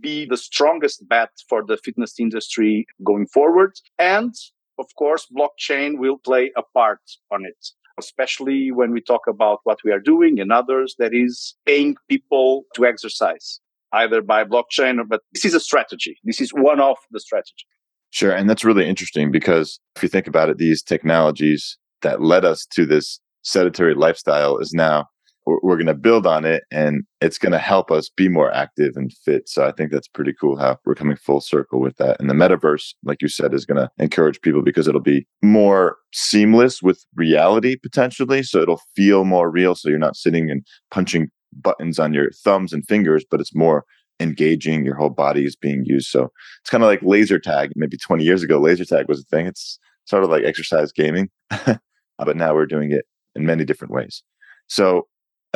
be 0.00 0.26
the 0.26 0.36
strongest 0.36 1.08
bet 1.08 1.30
for 1.48 1.64
the 1.66 1.78
fitness 1.78 2.14
industry 2.18 2.86
going 3.04 3.26
forward. 3.26 3.72
And 3.98 4.34
of 4.78 4.86
course, 4.96 5.26
blockchain 5.36 5.98
will 5.98 6.18
play 6.18 6.52
a 6.56 6.62
part 6.74 7.00
on 7.30 7.44
it, 7.44 7.68
especially 7.98 8.70
when 8.72 8.92
we 8.92 9.00
talk 9.00 9.22
about 9.28 9.60
what 9.64 9.78
we 9.84 9.92
are 9.92 10.00
doing 10.00 10.38
and 10.40 10.52
others, 10.52 10.94
that 10.98 11.14
is 11.14 11.54
paying 11.66 11.96
people 12.08 12.64
to 12.74 12.86
exercise 12.86 13.60
either 13.92 14.20
by 14.20 14.44
blockchain 14.44 14.98
or, 15.00 15.04
but 15.04 15.22
this 15.32 15.44
is 15.44 15.54
a 15.54 15.60
strategy. 15.60 16.18
This 16.24 16.40
is 16.40 16.50
one 16.50 16.80
of 16.80 16.96
the 17.10 17.20
strategies. 17.20 17.64
Sure. 18.10 18.32
And 18.32 18.48
that's 18.48 18.64
really 18.64 18.88
interesting 18.88 19.30
because 19.30 19.78
if 19.96 20.02
you 20.02 20.08
think 20.08 20.26
about 20.26 20.48
it, 20.48 20.58
these 20.58 20.82
technologies 20.82 21.78
that 22.02 22.20
led 22.20 22.44
us 22.44 22.66
to 22.72 22.86
this 22.86 23.20
sedentary 23.42 23.94
lifestyle 23.94 24.58
is 24.58 24.72
now 24.72 25.06
we're, 25.46 25.76
going 25.76 25.86
to 25.86 25.94
build 25.94 26.26
on 26.26 26.44
it 26.44 26.64
and 26.72 27.04
it's 27.20 27.38
going 27.38 27.52
to 27.52 27.58
help 27.58 27.90
us 27.90 28.08
be 28.08 28.28
more 28.28 28.52
active 28.52 28.94
and 28.96 29.12
fit. 29.24 29.48
So 29.48 29.64
I 29.64 29.72
think 29.72 29.92
that's 29.92 30.08
pretty 30.08 30.32
cool 30.32 30.58
how 30.58 30.78
we're 30.84 30.96
coming 30.96 31.16
full 31.16 31.40
circle 31.40 31.80
with 31.80 31.96
that. 31.98 32.18
And 32.18 32.28
the 32.28 32.34
metaverse, 32.34 32.94
like 33.04 33.22
you 33.22 33.28
said, 33.28 33.54
is 33.54 33.64
going 33.64 33.76
to 33.76 33.88
encourage 33.98 34.40
people 34.40 34.62
because 34.62 34.88
it'll 34.88 35.00
be 35.00 35.26
more 35.42 35.96
seamless 36.12 36.82
with 36.82 37.04
reality 37.14 37.76
potentially. 37.80 38.42
So 38.42 38.60
it'll 38.60 38.80
feel 38.96 39.24
more 39.24 39.50
real. 39.50 39.74
So 39.76 39.88
you're 39.88 39.98
not 39.98 40.16
sitting 40.16 40.50
and 40.50 40.66
punching 40.90 41.28
buttons 41.52 41.98
on 41.98 42.12
your 42.12 42.30
thumbs 42.32 42.72
and 42.72 42.86
fingers, 42.86 43.24
but 43.30 43.40
it's 43.40 43.54
more 43.54 43.84
engaging. 44.18 44.84
Your 44.84 44.96
whole 44.96 45.10
body 45.10 45.44
is 45.44 45.56
being 45.56 45.84
used. 45.84 46.08
So 46.08 46.30
it's 46.62 46.70
kind 46.70 46.82
of 46.82 46.88
like 46.88 47.02
laser 47.02 47.38
tag. 47.38 47.70
Maybe 47.76 47.96
20 47.96 48.24
years 48.24 48.42
ago, 48.42 48.58
laser 48.58 48.84
tag 48.84 49.08
was 49.08 49.20
a 49.20 49.24
thing. 49.24 49.46
It's 49.46 49.78
sort 50.06 50.24
of 50.24 50.30
like 50.30 50.44
exercise 50.44 50.92
gaming, 50.92 51.28
but 51.50 52.36
now 52.36 52.54
we're 52.54 52.66
doing 52.66 52.92
it 52.92 53.04
in 53.34 53.46
many 53.46 53.64
different 53.64 53.92
ways. 53.92 54.22
So 54.68 55.06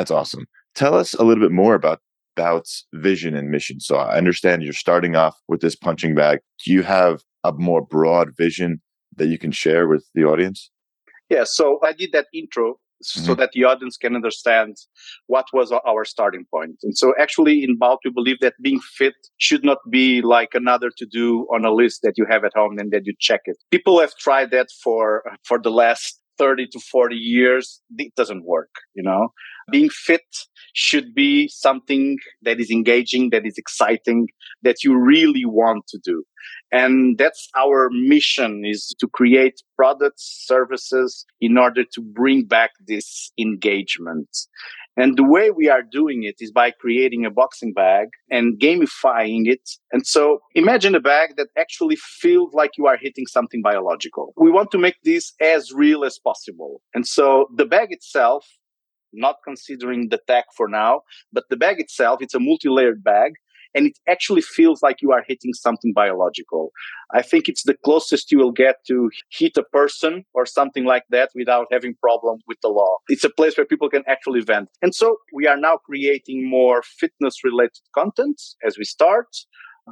that's 0.01 0.11
awesome. 0.11 0.47
Tell 0.75 0.95
us 0.95 1.13
a 1.13 1.25
little 1.25 1.45
bit 1.45 1.53
more 1.53 1.75
about 1.75 2.01
Bhout's 2.35 2.87
vision 2.95 3.35
and 3.35 3.51
mission. 3.51 3.81
So 3.81 3.97
I 3.97 4.17
understand 4.17 4.63
you're 4.63 4.73
starting 4.73 5.15
off 5.15 5.37
with 5.47 5.61
this 5.61 5.77
punching 5.77 6.15
bag. 6.15 6.39
Do 6.65 6.73
you 6.73 6.83
have 6.83 7.21
a 7.45 7.53
more 7.53 7.83
broad 7.85 8.35
vision 8.35 8.81
that 9.17 9.27
you 9.27 9.37
can 9.37 9.53
share 9.53 9.87
with 9.87 10.09
the 10.15 10.25
audience? 10.25 10.71
Yeah, 11.29 11.45
so 11.45 11.81
I 11.83 11.93
did 11.93 12.13
that 12.13 12.29
intro 12.33 12.73
mm-hmm. 12.73 13.25
so 13.27 13.35
that 13.35 13.51
the 13.53 13.65
audience 13.65 13.99
can 13.99 14.15
understand 14.15 14.77
what 15.27 15.45
was 15.53 15.71
our 15.71 16.07
starting 16.07 16.47
point. 16.51 16.77
And 16.83 16.97
so 16.97 17.13
actually 17.21 17.63
in 17.63 17.77
Bout, 17.77 17.99
we 18.03 18.11
believe 18.11 18.41
that 18.41 18.55
being 18.63 18.81
fit 18.81 19.15
should 19.37 19.65
not 19.65 19.79
be 19.91 20.23
like 20.23 20.55
another 20.55 20.91
to 20.97 21.05
do 21.05 21.47
on 21.55 21.67
a 21.67 21.73
list 21.73 22.01
that 22.05 22.15
you 22.17 22.25
have 22.31 22.45
at 22.45 22.53
home 22.55 22.79
and 22.79 22.91
that 22.91 23.03
you 23.05 23.13
check 23.21 23.43
it. 23.45 23.59
People 23.71 24.01
have 24.01 24.17
tried 24.17 24.51
that 24.53 24.69
for, 24.83 25.25
for 25.45 25.59
the 25.61 25.71
last 25.71 26.20
30 26.41 26.69
to 26.69 26.81
40 26.81 27.15
years, 27.17 27.83
it 27.99 28.15
doesn't 28.15 28.47
work, 28.47 28.71
you 28.95 29.03
know? 29.03 29.29
Being 29.71 29.91
fit 29.91 30.25
should 30.73 31.15
be 31.15 31.49
something 31.49 32.17
that 32.43 32.59
is 32.59 32.71
engaging, 32.71 33.29
that 33.31 33.45
is 33.45 33.59
exciting, 33.59 34.29
that 34.63 34.83
you 34.83 34.99
really 34.99 35.45
want 35.45 35.87
to 35.89 35.99
do. 36.03 36.25
And 36.73 37.19
that's 37.19 37.49
our 37.57 37.91
mission 37.93 38.63
is 38.65 38.95
to 39.01 39.07
create 39.07 39.61
products, 39.77 40.45
services 40.47 41.27
in 41.41 41.59
order 41.59 41.85
to 41.93 42.01
bring 42.01 42.47
back 42.47 42.71
this 42.87 43.33
engagement. 43.39 44.29
And 45.01 45.17
the 45.17 45.25
way 45.25 45.51
we 45.51 45.71
are 45.71 45.83
doing 45.83 46.25
it 46.25 46.37
is 46.41 46.53
by 46.53 46.71
creating 46.71 47.25
a 47.25 47.31
boxing 47.31 47.73
bag 47.73 48.09
and 48.31 48.61
gamifying 48.61 49.47
it. 49.47 49.71
And 49.93 50.07
so 50.07 50.41
imagine 50.55 50.95
a 50.95 51.01
bag 51.01 51.37
that 51.39 51.49
actually 51.57 51.97
feels 51.97 52.53
like 52.53 52.73
you 52.77 52.87
are 52.87 52.99
hitting 52.99 53.27
something 53.27 53.63
biological. 53.63 54.35
We 54.37 54.51
want 54.51 54.71
to 54.73 54.79
make 54.79 54.97
this 55.03 55.33
as 55.41 55.73
real 55.73 56.05
as 56.05 56.19
possible. 56.19 56.83
And 56.93 57.07
so 57.07 57.49
the 57.57 57.65
bag 57.65 57.89
itself, 57.93 58.47
not 59.13 59.37
considering 59.43 60.11
the 60.11 60.21
tech 60.27 60.45
for 60.55 60.69
now, 60.69 61.01
but 61.33 61.45
the 61.49 61.57
bag 61.57 61.81
itself, 61.81 62.21
it's 62.21 62.35
a 62.35 62.41
multi-layered 62.41 63.03
bag 63.03 63.33
and 63.75 63.87
it 63.87 63.99
actually 64.09 64.43
feels 64.43 64.83
like 64.83 65.03
you 65.03 65.13
are 65.13 65.25
hitting 65.27 65.53
something 65.55 65.93
biological. 65.93 66.71
I 67.13 67.23
think 67.23 67.49
it's 67.49 67.65
the 67.65 67.77
closest 67.85 68.31
you 68.33 68.39
will 68.39 68.53
get 68.53 68.77
to 68.89 69.11
hit 69.31 69.57
a 69.57 69.63
person 69.63 70.25
or 70.35 70.47
something 70.47 70.85
like 70.85 71.05
that 71.11 71.31
without 71.35 71.67
having 71.71 71.95
problems 72.01 72.43
with 72.47 72.59
the 72.63 72.69
law. 72.69 72.97
It's 73.09 73.25
a 73.25 73.31
place 73.31 73.57
where 73.57 73.67
people 73.67 73.89
can 73.89 74.03
actually 74.07 74.41
vent. 74.41 74.69
And 74.83 74.95
so 74.95 75.17
we 75.33 75.47
are 75.47 75.57
now 75.57 75.77
creating 75.77 76.49
more 76.49 76.83
fitness 76.83 77.45
related 77.45 77.83
content 77.95 78.41
as 78.65 78.79
we 78.79 78.85
start 78.85 79.29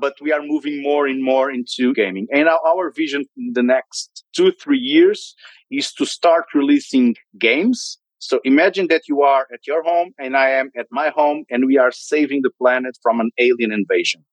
but 0.00 0.14
we 0.20 0.32
are 0.32 0.42
moving 0.42 0.82
more 0.82 1.06
and 1.06 1.22
more 1.22 1.50
into 1.50 1.92
gaming. 1.94 2.26
And 2.32 2.48
our, 2.48 2.92
vision 2.94 3.24
in 3.36 3.52
the 3.54 3.62
next 3.62 4.24
two, 4.34 4.52
three 4.52 4.78
years 4.78 5.34
is 5.70 5.92
to 5.94 6.06
start 6.06 6.44
releasing 6.54 7.16
games 7.38 7.98
so 8.18 8.40
imagine 8.44 8.88
that 8.88 9.02
you 9.08 9.22
are 9.22 9.46
at 9.52 9.66
your 9.66 9.82
home 9.82 10.12
and 10.18 10.36
I 10.36 10.50
am 10.50 10.70
at 10.76 10.86
my 10.90 11.10
home 11.10 11.44
and 11.50 11.66
we 11.66 11.78
are 11.78 11.92
saving 11.92 12.40
the 12.42 12.50
planet 12.60 12.98
from 13.02 13.20
an 13.20 13.30
alien 13.38 13.72
invasion. 13.72 14.24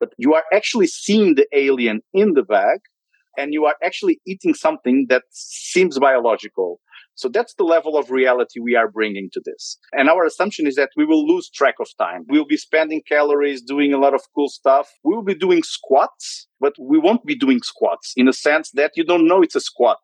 But 0.00 0.12
you 0.18 0.34
are 0.34 0.44
actually 0.52 0.86
seeing 0.86 1.34
the 1.34 1.46
alien 1.52 2.00
in 2.12 2.32
the 2.34 2.42
bag 2.42 2.80
and 3.36 3.52
you 3.52 3.66
are 3.66 3.76
actually 3.82 4.20
eating 4.26 4.54
something 4.54 5.06
that 5.08 5.24
seems 5.30 5.98
biological. 5.98 6.80
So 7.16 7.28
that's 7.28 7.54
the 7.54 7.64
level 7.64 7.96
of 7.96 8.10
reality 8.10 8.58
we 8.60 8.74
are 8.74 8.90
bringing 8.90 9.28
to 9.32 9.42
this. 9.44 9.78
And 9.92 10.08
our 10.08 10.24
assumption 10.24 10.66
is 10.66 10.74
that 10.74 10.90
we 10.96 11.04
will 11.04 11.26
lose 11.26 11.48
track 11.48 11.76
of 11.80 11.88
time. 11.96 12.24
We'll 12.28 12.46
be 12.46 12.56
spending 12.56 13.02
calories, 13.08 13.62
doing 13.62 13.92
a 13.92 13.98
lot 13.98 14.14
of 14.14 14.22
cool 14.34 14.48
stuff. 14.48 14.90
We'll 15.04 15.22
be 15.22 15.34
doing 15.34 15.62
squats, 15.62 16.48
but 16.60 16.72
we 16.80 16.98
won't 16.98 17.24
be 17.24 17.36
doing 17.36 17.60
squats 17.62 18.12
in 18.16 18.26
a 18.26 18.32
sense 18.32 18.70
that 18.72 18.92
you 18.96 19.04
don't 19.04 19.28
know 19.28 19.42
it's 19.42 19.54
a 19.54 19.60
squat. 19.60 20.00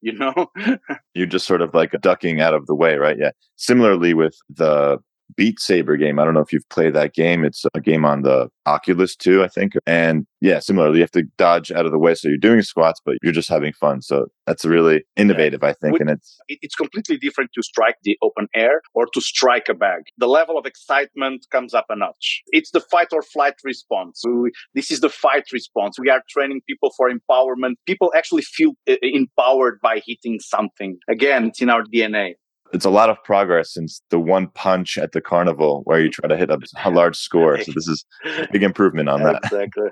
You 0.00 0.12
know? 0.12 0.50
You're 1.14 1.26
just 1.26 1.46
sort 1.46 1.62
of 1.62 1.74
like 1.74 1.92
ducking 2.00 2.40
out 2.40 2.54
of 2.54 2.66
the 2.66 2.74
way, 2.74 2.96
right? 2.96 3.16
Yeah. 3.18 3.30
Similarly 3.56 4.14
with 4.14 4.36
the 4.48 4.98
Beat 5.36 5.60
Saber 5.60 5.96
game. 5.96 6.18
I 6.18 6.24
don't 6.24 6.34
know 6.34 6.40
if 6.40 6.52
you've 6.52 6.68
played 6.68 6.94
that 6.94 7.14
game. 7.14 7.44
It's 7.44 7.64
a 7.74 7.80
game 7.80 8.04
on 8.04 8.22
the 8.22 8.48
Oculus 8.66 9.16
too, 9.16 9.42
I 9.42 9.48
think. 9.48 9.74
And 9.86 10.26
yeah, 10.40 10.58
similarly, 10.60 10.96
you 10.96 11.02
have 11.02 11.10
to 11.12 11.24
dodge 11.36 11.70
out 11.72 11.86
of 11.86 11.92
the 11.92 11.98
way. 11.98 12.14
So 12.14 12.28
you're 12.28 12.38
doing 12.38 12.62
squats, 12.62 13.00
but 13.04 13.16
you're 13.22 13.32
just 13.32 13.48
having 13.48 13.72
fun. 13.72 14.00
So 14.02 14.26
that's 14.46 14.64
really 14.64 15.04
innovative, 15.16 15.62
I 15.62 15.72
think. 15.72 16.00
and 16.00 16.10
it's 16.10 16.38
it's 16.48 16.74
completely 16.74 17.18
different 17.18 17.50
to 17.54 17.62
strike 17.62 17.96
the 18.04 18.16
open 18.22 18.48
air 18.54 18.80
or 18.94 19.06
to 19.14 19.20
strike 19.20 19.68
a 19.68 19.74
bag. 19.74 20.02
The 20.18 20.28
level 20.28 20.56
of 20.58 20.66
excitement 20.66 21.46
comes 21.50 21.74
up 21.74 21.86
a 21.90 21.96
notch. 21.96 22.42
It's 22.48 22.70
the 22.70 22.80
fight 22.80 23.08
or 23.12 23.22
flight 23.22 23.54
response. 23.64 24.22
We, 24.26 24.52
this 24.74 24.90
is 24.90 25.00
the 25.00 25.10
fight 25.10 25.44
response. 25.52 25.98
We 25.98 26.10
are 26.10 26.22
training 26.28 26.62
people 26.66 26.92
for 26.96 27.10
empowerment. 27.10 27.74
People 27.86 28.12
actually 28.16 28.42
feel 28.42 28.72
uh, 28.88 28.94
empowered 29.02 29.78
by 29.82 30.00
hitting 30.06 30.40
something. 30.40 30.98
Again, 31.08 31.46
it's 31.46 31.60
in 31.60 31.70
our 31.70 31.84
DNA 31.84 32.34
it's 32.72 32.84
a 32.84 32.90
lot 32.90 33.10
of 33.10 33.22
progress 33.24 33.72
since 33.74 34.02
the 34.10 34.18
one 34.18 34.48
punch 34.48 34.98
at 34.98 35.12
the 35.12 35.20
carnival 35.20 35.82
where 35.84 36.00
you 36.00 36.10
try 36.10 36.28
to 36.28 36.36
hit 36.36 36.50
a, 36.50 36.58
a 36.84 36.90
large 37.00 37.16
score. 37.16 37.60
So 37.62 37.72
this 37.72 37.88
is 37.88 38.04
a 38.24 38.48
big 38.52 38.62
improvement 38.70 39.08
on 39.08 39.22
that. 39.22 39.40
Exactly. 39.44 39.88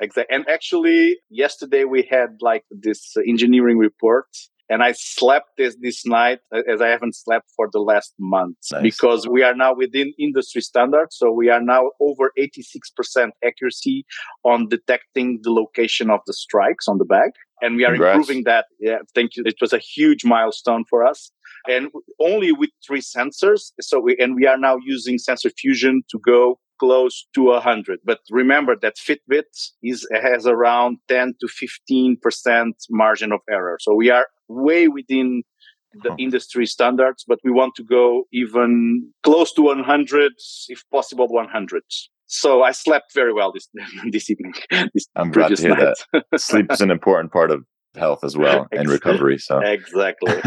Exactly. 0.00 0.34
And 0.34 0.48
actually, 0.48 1.18
yesterday 1.30 1.84
we 1.84 2.06
had 2.10 2.38
like 2.40 2.64
this 2.70 3.12
uh, 3.16 3.20
engineering 3.26 3.78
report 3.78 4.26
and 4.72 4.82
I 4.82 4.92
slept 4.92 5.48
this 5.58 5.76
this 5.80 6.06
night 6.06 6.38
as 6.72 6.80
I 6.80 6.88
haven't 6.88 7.14
slept 7.14 7.46
for 7.56 7.68
the 7.70 7.80
last 7.80 8.14
month 8.18 8.56
nice. 8.72 8.82
because 8.82 9.28
we 9.28 9.42
are 9.42 9.54
now 9.54 9.74
within 9.74 10.14
industry 10.18 10.62
standards. 10.62 11.16
So 11.16 11.30
we 11.30 11.50
are 11.50 11.60
now 11.60 11.90
over 12.00 12.32
86% 12.38 13.30
accuracy 13.44 14.06
on 14.44 14.68
detecting 14.68 15.40
the 15.42 15.52
location 15.52 16.10
of 16.10 16.20
the 16.26 16.32
strikes 16.32 16.88
on 16.88 16.96
the 16.96 17.04
bag. 17.04 17.32
And 17.60 17.76
we 17.76 17.84
are 17.84 17.92
Congrats. 17.92 18.16
improving 18.16 18.44
that. 18.44 18.64
Yeah, 18.80 18.98
thank 19.14 19.36
you. 19.36 19.42
It 19.46 19.56
was 19.60 19.72
a 19.72 19.78
huge 19.78 20.24
milestone 20.24 20.84
for 20.88 21.06
us 21.06 21.30
and 21.68 21.88
only 22.20 22.52
with 22.52 22.70
three 22.86 23.00
sensors. 23.00 23.72
So 23.80 24.00
we, 24.00 24.16
and 24.18 24.34
we 24.34 24.46
are 24.46 24.58
now 24.58 24.76
using 24.84 25.18
sensor 25.18 25.50
fusion 25.50 26.02
to 26.10 26.18
go 26.18 26.58
close 26.78 27.26
to 27.34 27.44
100. 27.44 28.00
But 28.04 28.18
remember 28.30 28.74
that 28.82 28.96
Fitbit 28.96 29.44
is, 29.82 30.06
has 30.12 30.46
around 30.46 30.98
10 31.08 31.34
to 31.40 31.46
15% 31.46 32.72
margin 32.90 33.32
of 33.32 33.40
error. 33.48 33.78
So 33.80 33.94
we 33.94 34.10
are 34.10 34.26
way 34.48 34.88
within 34.88 35.42
the 36.02 36.10
huh. 36.10 36.16
industry 36.18 36.66
standards, 36.66 37.24
but 37.26 37.38
we 37.44 37.50
want 37.50 37.74
to 37.76 37.84
go 37.84 38.24
even 38.32 39.12
close 39.22 39.52
to 39.52 39.62
100, 39.62 40.32
if 40.68 40.82
possible, 40.90 41.28
100. 41.28 41.82
So 42.26 42.62
I 42.62 42.72
slept 42.72 43.12
very 43.14 43.32
well 43.32 43.52
this 43.52 43.68
this 44.10 44.30
evening. 44.30 44.54
This 44.94 45.06
I'm 45.14 45.30
glad 45.30 45.54
to 45.54 45.62
hear 45.62 45.76
night. 45.76 45.94
that. 46.12 46.24
Sleep 46.40 46.72
is 46.72 46.80
an 46.80 46.90
important 46.90 47.30
part 47.30 47.50
of 47.50 47.64
health 47.94 48.24
as 48.24 48.36
well 48.36 48.66
and 48.72 48.88
recovery. 48.88 49.38
So 49.38 49.58
exactly. 49.58 50.34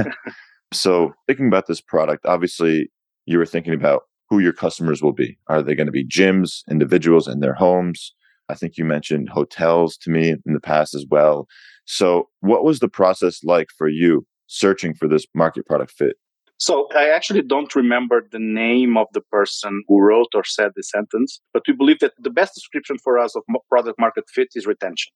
so 0.74 1.14
thinking 1.28 1.48
about 1.48 1.68
this 1.68 1.82
product, 1.82 2.26
obviously 2.26 2.92
you 3.26 3.38
were 3.38 3.46
thinking 3.46 3.74
about 3.74 4.04
who 4.30 4.40
your 4.40 4.54
customers 4.54 5.02
will 5.02 5.14
be. 5.14 5.38
Are 5.48 5.62
they 5.62 5.76
going 5.76 5.88
to 5.88 5.92
be 5.92 6.06
gyms, 6.06 6.62
individuals 6.70 7.28
in 7.28 7.40
their 7.40 7.54
homes? 7.54 8.14
I 8.50 8.56
think 8.56 8.78
you 8.78 8.86
mentioned 8.86 9.30
hotels 9.30 9.98
to 9.98 10.10
me 10.10 10.30
in 10.30 10.54
the 10.54 10.60
past 10.60 10.94
as 10.94 11.06
well. 11.10 11.48
So, 11.86 12.30
what 12.42 12.64
was 12.64 12.80
the 12.80 12.90
process 12.90 13.44
like 13.44 13.70
for 13.76 13.88
you 13.88 14.26
searching 14.48 14.94
for 14.94 15.08
this 15.08 15.26
market 15.34 15.66
product 15.66 15.92
fit? 15.92 16.16
So, 16.58 16.88
I 16.96 17.10
actually 17.10 17.42
don't 17.42 17.74
remember 17.76 18.28
the 18.32 18.40
name 18.40 18.98
of 18.98 19.08
the 19.14 19.22
person 19.22 19.84
who 19.88 20.02
wrote 20.02 20.30
or 20.36 20.44
said 20.44 20.72
the 20.76 20.84
sentence, 20.84 21.42
but 21.54 21.64
we 21.68 21.74
believe 21.74 22.00
that 22.00 22.14
the 22.20 22.30
best 22.30 22.54
description 22.54 22.98
for 23.04 23.18
us 23.18 23.36
of 23.36 23.44
product 23.70 24.00
market 24.00 24.26
fit 24.34 24.50
is 24.56 24.68
retention. 24.68 25.12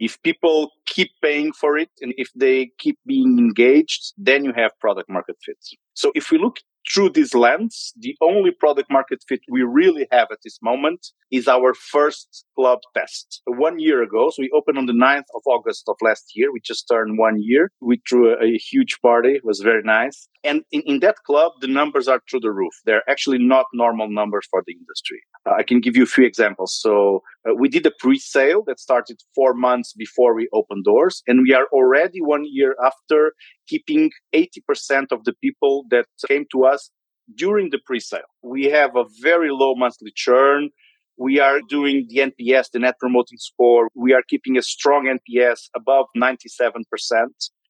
If 0.00 0.20
people 0.22 0.72
keep 0.86 1.10
paying 1.22 1.52
for 1.52 1.78
it 1.78 1.90
and 2.00 2.14
if 2.16 2.30
they 2.34 2.72
keep 2.78 2.98
being 3.06 3.38
engaged, 3.38 4.14
then 4.16 4.44
you 4.44 4.52
have 4.54 4.72
product 4.80 5.08
market 5.10 5.36
fit. 5.44 5.58
So 5.94 6.10
if 6.14 6.30
we 6.30 6.38
look 6.38 6.56
through 6.92 7.10
this 7.10 7.34
lens, 7.34 7.92
the 7.98 8.16
only 8.20 8.50
product 8.50 8.90
market 8.90 9.22
fit 9.28 9.40
we 9.48 9.62
really 9.62 10.06
have 10.10 10.28
at 10.30 10.38
this 10.44 10.58
moment 10.62 11.08
is 11.30 11.46
our 11.46 11.74
first 11.74 12.44
club 12.56 12.80
test. 12.96 13.42
One 13.46 13.78
year 13.78 14.02
ago, 14.02 14.30
so 14.30 14.42
we 14.42 14.50
opened 14.54 14.78
on 14.78 14.86
the 14.86 14.92
9th 14.92 15.30
of 15.34 15.42
August 15.46 15.84
of 15.88 15.96
last 16.02 16.32
year. 16.34 16.52
We 16.52 16.60
just 16.64 16.86
turned 16.90 17.18
one 17.18 17.36
year. 17.40 17.70
We 17.80 18.00
threw 18.08 18.32
a, 18.32 18.44
a 18.44 18.58
huge 18.58 18.98
party. 19.00 19.30
It 19.30 19.44
was 19.44 19.60
very 19.60 19.82
nice. 19.82 20.28
And 20.42 20.62
in, 20.72 20.82
in 20.82 21.00
that 21.00 21.16
club, 21.26 21.52
the 21.60 21.66
numbers 21.66 22.08
are 22.08 22.20
through 22.28 22.40
the 22.40 22.50
roof. 22.50 22.72
They're 22.86 23.08
actually 23.08 23.38
not 23.38 23.66
normal 23.74 24.08
numbers 24.08 24.46
for 24.50 24.62
the 24.66 24.72
industry. 24.72 25.20
Uh, 25.46 25.54
I 25.58 25.62
can 25.62 25.80
give 25.80 25.96
you 25.96 26.02
a 26.02 26.06
few 26.06 26.24
examples. 26.24 26.74
So 26.80 27.22
uh, 27.48 27.54
we 27.54 27.68
did 27.68 27.86
a 27.86 27.92
pre-sale 27.98 28.62
that 28.66 28.80
started 28.80 29.20
four 29.34 29.54
months 29.54 29.92
before 29.92 30.34
we 30.34 30.48
opened 30.52 30.84
doors. 30.84 31.22
And 31.26 31.42
we 31.42 31.54
are 31.54 31.66
already 31.72 32.20
one 32.20 32.44
year 32.44 32.74
after 32.84 33.32
keeping 33.70 34.10
80% 34.34 35.12
of 35.12 35.24
the 35.24 35.34
people 35.44 35.84
that 35.90 36.06
came 36.26 36.44
to 36.52 36.64
us 36.64 36.90
during 37.36 37.70
the 37.70 37.78
pre-sale. 37.86 38.30
We 38.42 38.64
have 38.64 38.96
a 38.96 39.04
very 39.22 39.50
low 39.50 39.74
monthly 39.76 40.12
churn. 40.14 40.70
We 41.16 41.38
are 41.38 41.60
doing 41.68 42.06
the 42.08 42.18
NPS, 42.30 42.70
the 42.72 42.80
net 42.80 42.96
promoting 42.98 43.38
score. 43.38 43.88
We 43.94 44.12
are 44.12 44.22
keeping 44.28 44.56
a 44.58 44.62
strong 44.62 45.02
NPS 45.18 45.60
above 45.76 46.06
97%. 46.16 46.82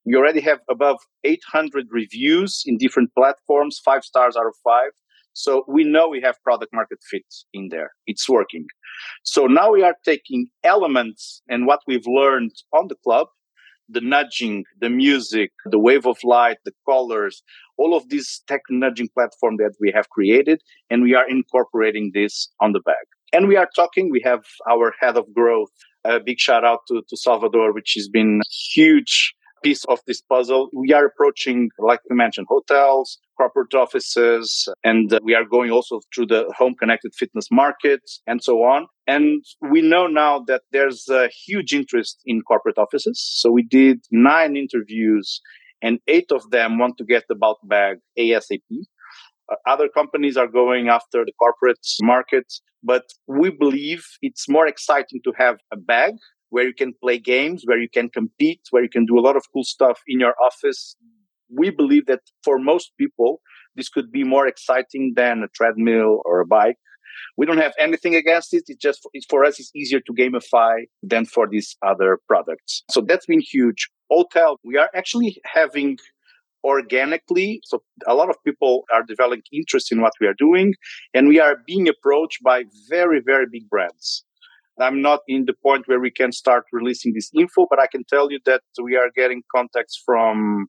We 0.07 0.17
already 0.17 0.41
have 0.41 0.61
above 0.71 0.97
800 1.25 1.87
reviews 1.91 2.63
in 2.65 2.79
different 2.79 3.11
platforms, 3.15 3.81
five 3.85 4.03
stars 4.03 4.37
out 4.37 4.47
of 4.47 4.55
five. 4.65 4.93
So 5.35 5.65
we 5.69 5.85
know 5.85 6.09
we 6.09 6.21
have 6.23 6.37
product 6.43 6.73
market 6.73 6.99
fit 7.11 7.27
in 7.53 7.69
there. 7.71 7.91
It's 8.07 8.29
working. 8.29 8.67
So 9.25 9.47
now 9.47 9.71
we 9.71 9.83
are 9.83 9.95
taking 10.05 10.49
elements 10.65 11.43
and 11.49 11.67
what 11.67 11.81
we've 11.87 12.07
learned 12.07 12.53
on 12.73 12.89
the 12.89 12.97
club, 13.05 13.29
the 13.91 14.01
nudging, 14.01 14.65
the 14.81 14.91
music, 14.91 15.51
the 15.67 15.79
wave 15.79 16.07
of 16.07 16.19
light, 16.25 16.59
the 16.65 16.73
colors, 16.89 17.43
all 17.77 17.97
of 17.97 18.09
this 18.09 18.41
tech 18.47 18.63
nudging 18.71 19.09
platform 19.15 19.57
that 19.57 19.75
we 19.81 19.93
have 19.95 20.09
created, 20.11 20.63
and 20.91 21.03
we 21.03 21.15
are 21.15 21.29
incorporating 21.29 22.11
this 22.15 22.51
on 22.61 22.73
the 22.73 22.81
bag. 22.81 23.07
And 23.33 23.49
we 23.49 23.57
are 23.57 23.69
talking, 23.77 24.11
we 24.11 24.23
have 24.25 24.45
our 24.69 24.93
head 25.01 25.17
of 25.17 25.33
growth. 25.35 25.71
A 26.05 26.19
big 26.19 26.39
shout 26.39 26.65
out 26.65 26.81
to, 26.89 27.03
to 27.09 27.17
Salvador, 27.17 27.73
which 27.73 27.93
has 27.97 28.09
been 28.09 28.41
huge 28.75 29.35
piece 29.63 29.85
of 29.85 29.99
this 30.07 30.21
puzzle. 30.21 30.71
We 30.73 30.93
are 30.93 31.07
approaching, 31.07 31.71
like 31.79 32.01
we 32.09 32.17
mentioned, 32.17 32.47
hotels, 32.49 33.19
corporate 33.37 33.75
offices, 33.75 34.69
and 34.85 35.19
we 35.23 35.35
are 35.35 35.45
going 35.45 35.71
also 35.71 36.01
through 36.15 36.27
the 36.27 36.53
home 36.57 36.75
connected 36.79 37.13
fitness 37.15 37.49
market 37.51 38.01
and 38.27 38.43
so 38.43 38.63
on. 38.63 38.87
And 39.07 39.45
we 39.71 39.83
know 39.83 40.07
now 40.07 40.41
that 40.47 40.63
there's 40.73 41.09
a 41.09 41.29
huge 41.29 41.73
interest 41.73 42.21
in 42.27 42.43
corporate 42.43 42.79
offices. 42.79 43.21
So 43.41 43.51
we 43.51 43.63
did 43.63 44.01
nine 44.11 44.57
interviews 44.57 45.41
and 45.83 45.99
eight 46.07 46.31
of 46.31 46.51
them 46.51 46.79
want 46.79 46.99
to 46.99 47.05
get 47.05 47.25
the 47.29 47.35
bulk 47.35 47.59
bag 47.65 47.99
ASAP. 48.19 48.61
Uh, 49.51 49.57
other 49.67 49.89
companies 49.89 50.37
are 50.37 50.47
going 50.47 50.89
after 50.89 51.25
the 51.25 51.33
corporate 51.39 51.85
market, 52.03 52.53
but 52.83 53.05
we 53.27 53.51
believe 53.51 54.05
it's 54.23 54.49
more 54.49 54.67
exciting 54.67 55.21
to 55.25 55.33
have 55.37 55.57
a 55.73 55.77
bag 55.77 56.13
where 56.51 56.67
you 56.67 56.75
can 56.75 56.93
play 57.03 57.19
games, 57.19 57.63
where 57.65 57.79
you 57.79 57.89
can 57.89 58.09
compete, 58.11 58.61
where 58.71 58.83
you 58.83 58.89
can 58.89 59.07
do 59.07 59.19
a 59.19 59.25
lot 59.27 59.37
of 59.37 59.45
cool 59.53 59.65
stuff 59.65 60.01
in 60.07 60.21
your 60.21 60.35
office. 60.45 60.97
We 61.49 61.71
believe 61.71 62.07
that 62.07 62.21
for 62.45 62.59
most 62.59 62.93
people, 62.99 63.41
this 63.77 63.89
could 63.89 64.13
be 64.13 64.25
more 64.25 64.47
exciting 64.47 65.15
than 65.17 65.43
a 65.43 65.49
treadmill 65.49 66.21
or 66.25 66.41
a 66.41 66.47
bike. 66.47 66.77
We 67.37 67.47
don't 67.47 67.59
have 67.59 67.73
anything 67.79 68.15
against 68.15 68.53
it. 68.55 68.65
It's 68.67 68.83
just 68.83 69.01
it's, 69.13 69.27
for 69.29 69.45
us, 69.45 69.59
it's 69.59 69.71
easier 69.75 70.01
to 70.01 70.13
gamify 70.13 70.85
than 71.03 71.25
for 71.27 71.49
these 71.49 71.77
other 71.87 72.19
products. 72.27 72.83
So 72.91 73.01
that's 73.01 73.27
been 73.27 73.41
huge. 73.41 73.89
Hotel, 74.11 74.59
we 74.65 74.77
are 74.77 74.91
actually 74.95 75.41
having 75.45 75.99
organically. 76.65 77.61
So 77.65 77.83
a 78.07 78.15
lot 78.15 78.29
of 78.31 78.37
people 78.45 78.85
are 78.93 79.03
developing 79.03 79.43
interest 79.53 79.93
in 79.93 80.01
what 80.01 80.13
we 80.21 80.27
are 80.27 80.35
doing, 80.35 80.75
and 81.15 81.29
we 81.29 81.41
are 81.41 81.57
being 81.67 81.89
approached 81.89 82.43
by 82.43 82.65
very, 82.89 83.21
very 83.25 83.47
big 83.51 83.69
brands. 83.69 84.25
I'm 84.79 85.03
not 85.03 85.21
in 85.29 85.45
the 85.47 85.55
point 85.63 85.87
where 85.87 86.01
we 86.01 86.11
can 86.11 86.33
start 86.33 86.65
releasing 86.73 87.13
this 87.13 87.31
info, 87.35 87.67
but 87.69 87.79
I 87.79 87.87
can 87.87 88.05
tell 88.05 88.31
you 88.31 88.39
that 88.47 88.63
we 88.83 88.97
are 88.97 89.11
getting 89.15 89.43
contacts 89.55 90.01
from 90.05 90.67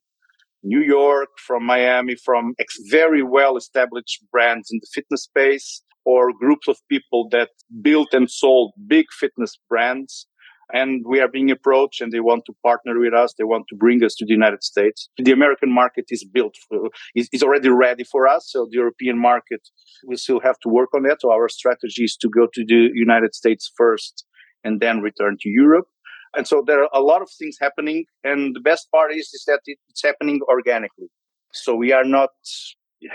New 0.64 0.82
York, 0.82 1.30
from 1.38 1.66
Miami, 1.66 2.16
from 2.16 2.54
ex- 2.60 2.78
very 2.90 3.24
well 3.24 3.58
established 3.58 4.24
brands 4.32 4.70
in 4.72 4.80
the 4.82 4.88
fitness 4.94 5.24
space 5.24 5.84
or 6.06 6.34
groups 6.34 6.68
of 6.68 6.78
people 6.90 7.28
that 7.32 7.50
built 7.82 8.14
and 8.14 8.30
sold 8.30 8.74
big 8.88 9.06
fitness 9.20 9.58
brands 9.70 10.28
and 10.74 11.04
we 11.06 11.20
are 11.20 11.28
being 11.28 11.52
approached 11.52 12.02
and 12.02 12.12
they 12.12 12.20
want 12.20 12.44
to 12.46 12.54
partner 12.64 13.00
with 13.00 13.14
us 13.14 13.34
they 13.38 13.44
want 13.44 13.66
to 13.70 13.76
bring 13.76 14.04
us 14.04 14.16
to 14.16 14.26
the 14.26 14.34
united 14.34 14.64
states. 14.64 15.10
The 15.18 15.32
american 15.32 15.72
market 15.72 16.06
is 16.10 16.24
built 16.24 16.56
for, 16.68 16.90
is, 17.16 17.30
is 17.32 17.44
already 17.44 17.70
ready 17.70 18.04
for 18.04 18.28
us 18.28 18.50
so 18.52 18.68
the 18.70 18.78
european 18.78 19.18
market 19.18 19.62
we 20.08 20.16
still 20.16 20.40
have 20.40 20.60
to 20.60 20.70
work 20.70 20.90
on 20.94 21.04
that 21.04 21.22
so 21.22 21.32
our 21.32 21.50
strategy 21.50 22.04
is 22.04 22.16
to 22.18 22.30
go 22.30 22.48
to 22.54 22.66
the 22.66 22.90
united 22.94 23.36
states 23.36 23.72
first 23.76 24.26
and 24.64 24.80
then 24.80 25.02
return 25.02 25.38
to 25.42 25.50
europe. 25.50 25.88
And 26.36 26.48
so 26.48 26.64
there 26.66 26.82
are 26.84 26.90
a 26.94 27.02
lot 27.02 27.22
of 27.22 27.30
things 27.30 27.58
happening 27.60 28.06
and 28.24 28.56
the 28.56 28.62
best 28.62 28.90
part 28.92 29.12
is, 29.14 29.30
is 29.34 29.44
that 29.48 29.62
it's 29.66 30.04
happening 30.04 30.40
organically. 30.48 31.08
So 31.52 31.76
we 31.76 31.92
are 31.92 32.06
not 32.06 32.30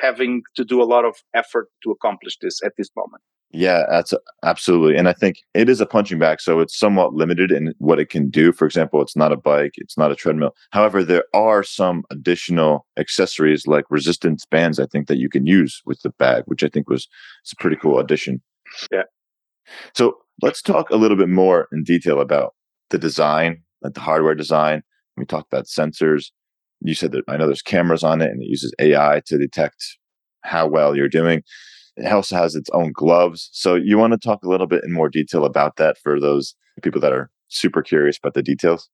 having 0.01 0.42
to 0.57 0.64
do 0.64 0.83
a 0.83 0.85
lot 0.85 1.05
of 1.05 1.16
effort 1.35 1.69
to 1.85 1.90
accomplish 1.90 2.37
this 2.42 2.61
at 2.62 2.73
this 2.77 2.90
moment 2.97 3.23
yeah, 3.53 3.85
that's 3.89 4.13
absolutely. 4.45 4.97
And 4.97 5.09
I 5.09 5.13
think 5.13 5.39
it 5.55 5.69
is 5.69 5.81
a 5.81 5.87
punching 5.87 6.19
bag, 6.19 6.41
so 6.41 6.61
it's 6.61 6.77
somewhat 6.77 7.15
limited 7.15 7.53
in 7.53 7.73
what 7.79 8.01
it 8.01 8.11
can 8.11 8.29
do. 8.29 8.53
For 8.53 8.67
example, 8.67 9.01
it's 9.01 9.17
not 9.17 9.33
a 9.33 9.37
bike, 9.37 9.73
it's 9.77 9.97
not 9.97 10.11
a 10.11 10.17
treadmill. 10.17 10.55
However, 10.73 11.05
there 11.05 11.25
are 11.33 11.63
some 11.63 12.05
additional 12.11 12.87
accessories 12.99 13.67
like 13.67 13.85
resistance 13.89 14.45
bands, 14.45 14.81
I 14.81 14.87
think, 14.87 15.07
that 15.09 15.19
you 15.19 15.29
can 15.29 15.47
use 15.47 15.81
with 15.87 16.01
the 16.03 16.11
bag, 16.11 16.43
which 16.47 16.63
I 16.65 16.69
think 16.69 16.91
was 16.91 17.09
it's 17.43 17.53
a 17.53 17.57
pretty 17.57 17.77
cool 17.77 17.99
addition. 17.99 18.43
Yeah. 18.91 19.05
So 19.95 20.19
let's 20.43 20.61
talk 20.61 20.91
a 20.91 20.97
little 20.97 21.17
bit 21.17 21.29
more 21.29 21.69
in 21.73 21.85
detail 21.85 22.21
about 22.21 22.55
the 22.91 22.99
design, 22.99 23.63
like 23.83 23.95
the 23.95 24.01
hardware 24.01 24.35
design. 24.35 24.83
We 25.17 25.25
talked 25.25 25.53
about 25.53 25.67
sensors. 25.67 26.27
You 26.81 26.95
said 26.95 27.13
that 27.13 27.25
I 27.29 27.37
know 27.37 27.47
there's 27.47 27.63
cameras 27.63 28.05
on 28.05 28.21
it 28.21 28.31
and 28.31 28.43
it 28.43 28.49
uses 28.49 28.75
AI 28.79 29.23
to 29.27 29.39
detect 29.39 29.83
how 30.43 30.67
well 30.67 30.95
you're 30.95 31.09
doing. 31.09 31.43
It 31.97 32.13
also 32.13 32.37
has 32.37 32.55
its 32.55 32.71
own 32.71 32.93
gloves. 32.93 33.49
So 33.53 33.75
you 33.75 33.99
want 33.99 34.13
to 34.13 34.19
talk 34.19 34.45
a 34.45 34.49
little 34.49 34.67
bit 34.67 34.85
in 34.85 34.93
more 34.93 35.09
detail 35.09 35.45
about 35.45 35.77
that 35.77 35.97
for 35.99 36.21
those 36.21 36.55
people 36.83 37.01
that 37.01 37.13
are 37.13 37.31
super 37.49 37.83
curious 37.83 38.19
about 38.19 38.35
the 38.35 38.43
details? 38.43 38.89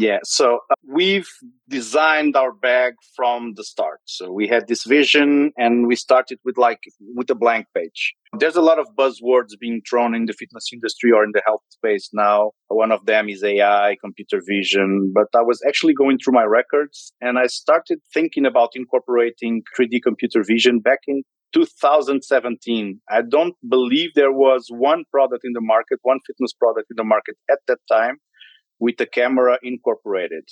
Yeah, 0.00 0.18
so 0.22 0.60
uh, 0.70 0.74
we've 0.88 1.28
designed 1.68 2.36
our 2.36 2.52
bag 2.52 2.92
from 3.16 3.54
the 3.56 3.64
start. 3.64 3.98
So 4.04 4.30
we 4.30 4.46
had 4.46 4.68
this 4.68 4.84
vision 4.84 5.50
and 5.58 5.88
we 5.88 5.96
started 5.96 6.38
with 6.44 6.56
like 6.56 6.78
with 7.16 7.28
a 7.30 7.34
blank 7.34 7.66
page. 7.74 8.14
There's 8.38 8.54
a 8.54 8.62
lot 8.62 8.78
of 8.78 8.86
buzzwords 8.96 9.58
being 9.60 9.80
thrown 9.90 10.14
in 10.14 10.26
the 10.26 10.34
fitness 10.34 10.68
industry 10.72 11.10
or 11.10 11.24
in 11.24 11.32
the 11.34 11.42
health 11.44 11.62
space 11.70 12.10
now. 12.12 12.52
One 12.68 12.92
of 12.92 13.06
them 13.06 13.28
is 13.28 13.42
AI, 13.42 13.96
computer 14.00 14.40
vision, 14.46 15.12
but 15.12 15.26
I 15.36 15.42
was 15.42 15.60
actually 15.66 15.94
going 15.94 16.18
through 16.18 16.34
my 16.34 16.44
records 16.44 17.12
and 17.20 17.36
I 17.36 17.48
started 17.48 17.98
thinking 18.14 18.46
about 18.46 18.76
incorporating 18.76 19.62
3D 19.76 20.00
computer 20.04 20.44
vision 20.46 20.78
back 20.78 21.00
in 21.08 21.24
2017. 21.54 23.00
I 23.10 23.22
don't 23.22 23.54
believe 23.68 24.10
there 24.14 24.32
was 24.32 24.66
one 24.70 25.04
product 25.10 25.44
in 25.44 25.52
the 25.52 25.60
market, 25.60 25.98
one 26.02 26.18
fitness 26.26 26.52
product 26.52 26.86
in 26.90 26.96
the 26.96 27.04
market 27.04 27.36
at 27.50 27.58
that 27.68 27.78
time 27.90 28.16
with 28.78 28.96
the 28.96 29.06
camera 29.06 29.58
incorporated. 29.62 30.44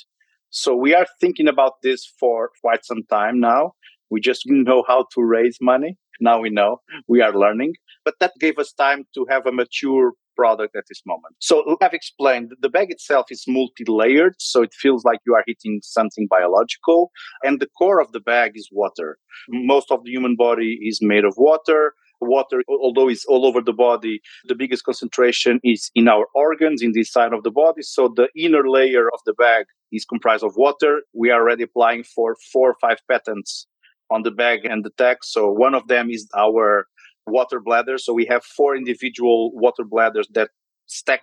So 0.51 0.75
we 0.75 0.95
are 0.95 1.07
thinking 1.21 1.49
about 1.49 1.75
this 1.83 2.11
for 2.19 2.51
quite 2.61 2.85
some 2.85 3.03
time 3.11 3.41
now. 3.41 3.73
We 4.11 4.21
just 4.21 4.43
know 4.47 4.85
how 4.87 5.07
to 5.15 5.23
raise 5.23 5.59
money. 5.61 5.97
Now 6.21 6.41
we 6.41 6.51
know 6.51 6.79
we 7.09 7.21
are 7.21 7.37
learning, 7.37 7.75
but 8.05 8.15
that 8.21 8.33
gave 8.41 8.59
us 8.59 8.73
time 8.73 9.05
to 9.15 9.27
have 9.29 9.47
a 9.47 9.53
mature 9.53 10.13
product 10.37 10.77
at 10.77 10.85
this 10.89 11.03
moment. 11.07 11.35
So 11.41 11.77
I've 11.81 11.95
explained 11.95 12.53
the 12.61 12.69
bag 12.69 12.91
itself 12.91 13.27
is 13.31 13.45
multi-layered, 13.49 14.35
so 14.39 14.63
it 14.63 14.75
feels 14.75 15.05
like 15.05 15.21
you 15.27 15.35
are 15.35 15.45
hitting 15.47 15.81
something 15.83 16.27
biological. 16.31 17.11
And 17.43 17.61
the 17.61 17.69
core 17.79 18.01
of 18.01 18.13
the 18.13 18.21
bag 18.21 18.53
is 18.55 18.69
water. 18.71 19.19
Most 19.49 19.91
of 19.91 20.05
the 20.05 20.11
human 20.11 20.37
body 20.37 20.79
is 20.83 21.01
made 21.03 21.25
of 21.25 21.35
water. 21.37 21.95
Water, 22.21 22.63
although 22.69 23.09
it's 23.09 23.27
all 23.27 23.45
over 23.45 23.61
the 23.61 23.75
body, 23.75 24.21
the 24.47 24.55
biggest 24.55 24.85
concentration 24.85 25.61
is 25.63 25.91
in 25.95 26.09
our 26.09 26.27
organs, 26.35 26.81
in 26.81 26.93
this 26.93 27.13
side 27.13 27.35
of 27.35 27.43
the 27.43 27.51
body. 27.51 27.83
So 27.83 28.09
the 28.09 28.29
inner 28.35 28.67
layer 28.69 29.09
of 29.13 29.21
the 29.27 29.35
bag 29.35 29.67
is 29.93 30.07
comprised 30.07 30.43
of 30.43 30.55
water. 30.57 31.03
We 31.13 31.31
are 31.31 31.43
already 31.43 31.65
applying 31.65 32.05
for 32.05 32.37
four 32.53 32.71
or 32.71 32.77
five 32.81 33.01
patents 33.11 33.67
on 34.11 34.23
the 34.23 34.31
bag 34.31 34.65
and 34.65 34.83
the 34.83 34.91
tech. 34.97 35.19
So 35.25 35.51
one 35.51 35.75
of 35.75 35.89
them 35.89 36.11
is 36.11 36.27
our 36.35 36.87
water 37.27 37.61
bladders. 37.61 38.05
So 38.05 38.13
we 38.13 38.27
have 38.27 38.45
four 38.45 38.77
individual 38.77 39.51
water 39.55 39.85
bladders 39.85 40.29
that 40.35 40.51
stack 40.87 41.23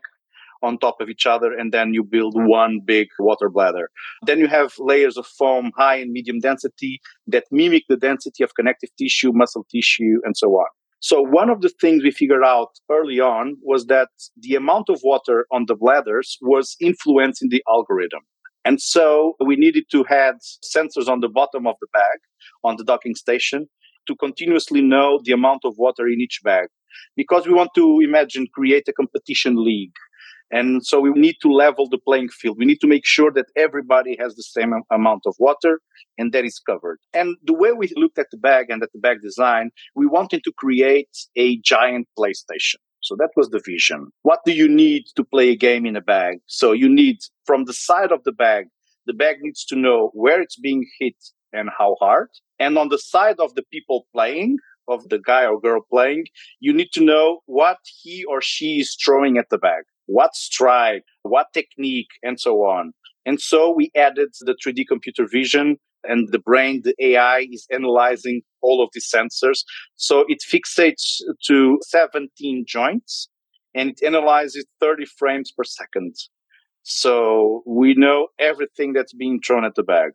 on 0.61 0.77
top 0.77 1.01
of 1.01 1.09
each 1.09 1.25
other 1.25 1.51
and 1.53 1.73
then 1.73 1.93
you 1.93 2.03
build 2.03 2.33
one 2.35 2.79
big 2.85 3.07
water 3.19 3.49
bladder. 3.49 3.89
Then 4.25 4.39
you 4.39 4.47
have 4.47 4.73
layers 4.79 5.17
of 5.17 5.27
foam, 5.27 5.71
high 5.75 5.97
and 5.97 6.11
medium 6.11 6.39
density 6.39 7.01
that 7.27 7.43
mimic 7.51 7.83
the 7.89 7.97
density 7.97 8.43
of 8.43 8.55
connective 8.55 8.89
tissue, 8.97 9.31
muscle 9.33 9.65
tissue, 9.69 10.19
and 10.23 10.37
so 10.37 10.47
on. 10.51 10.67
So 11.01 11.21
one 11.21 11.49
of 11.49 11.59
the 11.59 11.71
things 11.81 12.01
we 12.01 12.11
figured 12.11 12.45
out 12.45 12.69
early 12.89 13.19
on 13.19 13.57
was 13.61 13.87
that 13.87 14.07
the 14.39 14.55
amount 14.55 14.87
of 14.87 15.01
water 15.03 15.45
on 15.51 15.65
the 15.67 15.75
bladders 15.75 16.37
was 16.41 16.77
influencing 16.79 17.49
the 17.49 17.61
algorithm. 17.69 18.21
And 18.63 18.81
so 18.81 19.33
we 19.45 19.57
needed 19.57 19.83
to 19.91 20.05
have 20.07 20.35
sensors 20.63 21.09
on 21.09 21.19
the 21.19 21.27
bottom 21.27 21.67
of 21.67 21.75
the 21.81 21.87
bag 21.91 22.19
on 22.63 22.77
the 22.77 22.85
docking 22.85 23.15
station 23.15 23.67
to 24.07 24.15
continuously 24.15 24.81
know 24.81 25.19
the 25.23 25.31
amount 25.31 25.61
of 25.65 25.75
water 25.77 26.07
in 26.07 26.21
each 26.21 26.39
bag 26.43 26.67
because 27.15 27.47
we 27.47 27.53
want 27.53 27.71
to 27.75 27.99
imagine 28.03 28.47
create 28.53 28.87
a 28.87 28.93
competition 28.93 29.63
league. 29.63 29.95
And 30.51 30.85
so 30.85 30.99
we 30.99 31.09
need 31.11 31.37
to 31.41 31.51
level 31.51 31.89
the 31.89 31.97
playing 31.97 32.29
field. 32.29 32.57
We 32.59 32.65
need 32.65 32.79
to 32.81 32.87
make 32.87 33.05
sure 33.05 33.31
that 33.31 33.47
everybody 33.57 34.15
has 34.19 34.35
the 34.35 34.43
same 34.43 34.73
amount 34.91 35.23
of 35.25 35.35
water 35.39 35.81
and 36.17 36.31
that 36.31 36.45
is 36.45 36.59
covered. 36.59 36.99
And 37.13 37.35
the 37.43 37.53
way 37.53 37.71
we 37.71 37.91
looked 37.95 38.19
at 38.19 38.27
the 38.31 38.37
bag 38.37 38.69
and 38.69 38.83
at 38.83 38.91
the 38.93 38.99
bag 38.99 39.17
design 39.23 39.71
we 39.95 40.05
wanted 40.05 40.43
to 40.43 40.53
create 40.57 41.09
a 41.35 41.57
giant 41.61 42.07
playstation. 42.17 42.75
So 43.01 43.15
that 43.17 43.31
was 43.35 43.49
the 43.49 43.61
vision. 43.65 44.11
What 44.21 44.39
do 44.45 44.53
you 44.53 44.69
need 44.69 45.03
to 45.15 45.23
play 45.23 45.49
a 45.49 45.57
game 45.57 45.85
in 45.85 45.95
a 45.95 46.01
bag? 46.01 46.37
So 46.45 46.71
you 46.71 46.87
need 46.87 47.17
from 47.45 47.65
the 47.65 47.73
side 47.73 48.11
of 48.11 48.23
the 48.23 48.31
bag 48.31 48.67
the 49.05 49.13
bag 49.13 49.37
needs 49.41 49.65
to 49.65 49.75
know 49.75 50.11
where 50.13 50.41
it's 50.41 50.57
being 50.57 50.85
hit 50.99 51.15
and 51.53 51.69
how 51.77 51.95
hard. 51.99 52.29
And 52.59 52.77
on 52.77 52.89
the 52.89 52.99
side 52.99 53.39
of 53.39 53.55
the 53.55 53.63
people 53.71 54.07
playing, 54.13 54.57
of 54.87 55.07
the 55.09 55.19
guy 55.19 55.45
or 55.45 55.59
girl 55.59 55.81
playing, 55.89 56.25
you 56.59 56.73
need 56.73 56.89
to 56.93 57.03
know 57.03 57.39
what 57.45 57.77
he 58.01 58.25
or 58.25 58.41
she 58.41 58.79
is 58.79 58.97
throwing 59.03 59.37
at 59.37 59.49
the 59.49 59.57
bag, 59.57 59.83
what 60.07 60.35
strike, 60.35 61.03
what 61.21 61.47
technique, 61.53 62.09
and 62.21 62.39
so 62.39 62.63
on. 62.63 62.91
And 63.25 63.39
so 63.39 63.71
we 63.71 63.91
added 63.95 64.29
the 64.41 64.55
3D 64.65 64.85
computer 64.87 65.25
vision 65.25 65.77
and 66.03 66.29
the 66.31 66.39
brain, 66.39 66.81
the 66.83 66.95
AI 66.99 67.47
is 67.49 67.65
analyzing 67.71 68.41
all 68.61 68.83
of 68.83 68.89
these 68.93 69.09
sensors. 69.09 69.63
So 69.95 70.25
it 70.27 70.39
fixates 70.41 71.21
to 71.47 71.79
17 71.83 72.65
joints 72.67 73.29
and 73.73 73.89
it 73.91 74.03
analyzes 74.03 74.65
30 74.81 75.05
frames 75.05 75.51
per 75.51 75.63
second. 75.63 76.15
So 76.83 77.63
we 77.65 77.93
know 77.93 78.27
everything 78.39 78.91
that's 78.91 79.13
being 79.13 79.39
thrown 79.39 79.63
at 79.63 79.75
the 79.75 79.83
bag. 79.83 80.11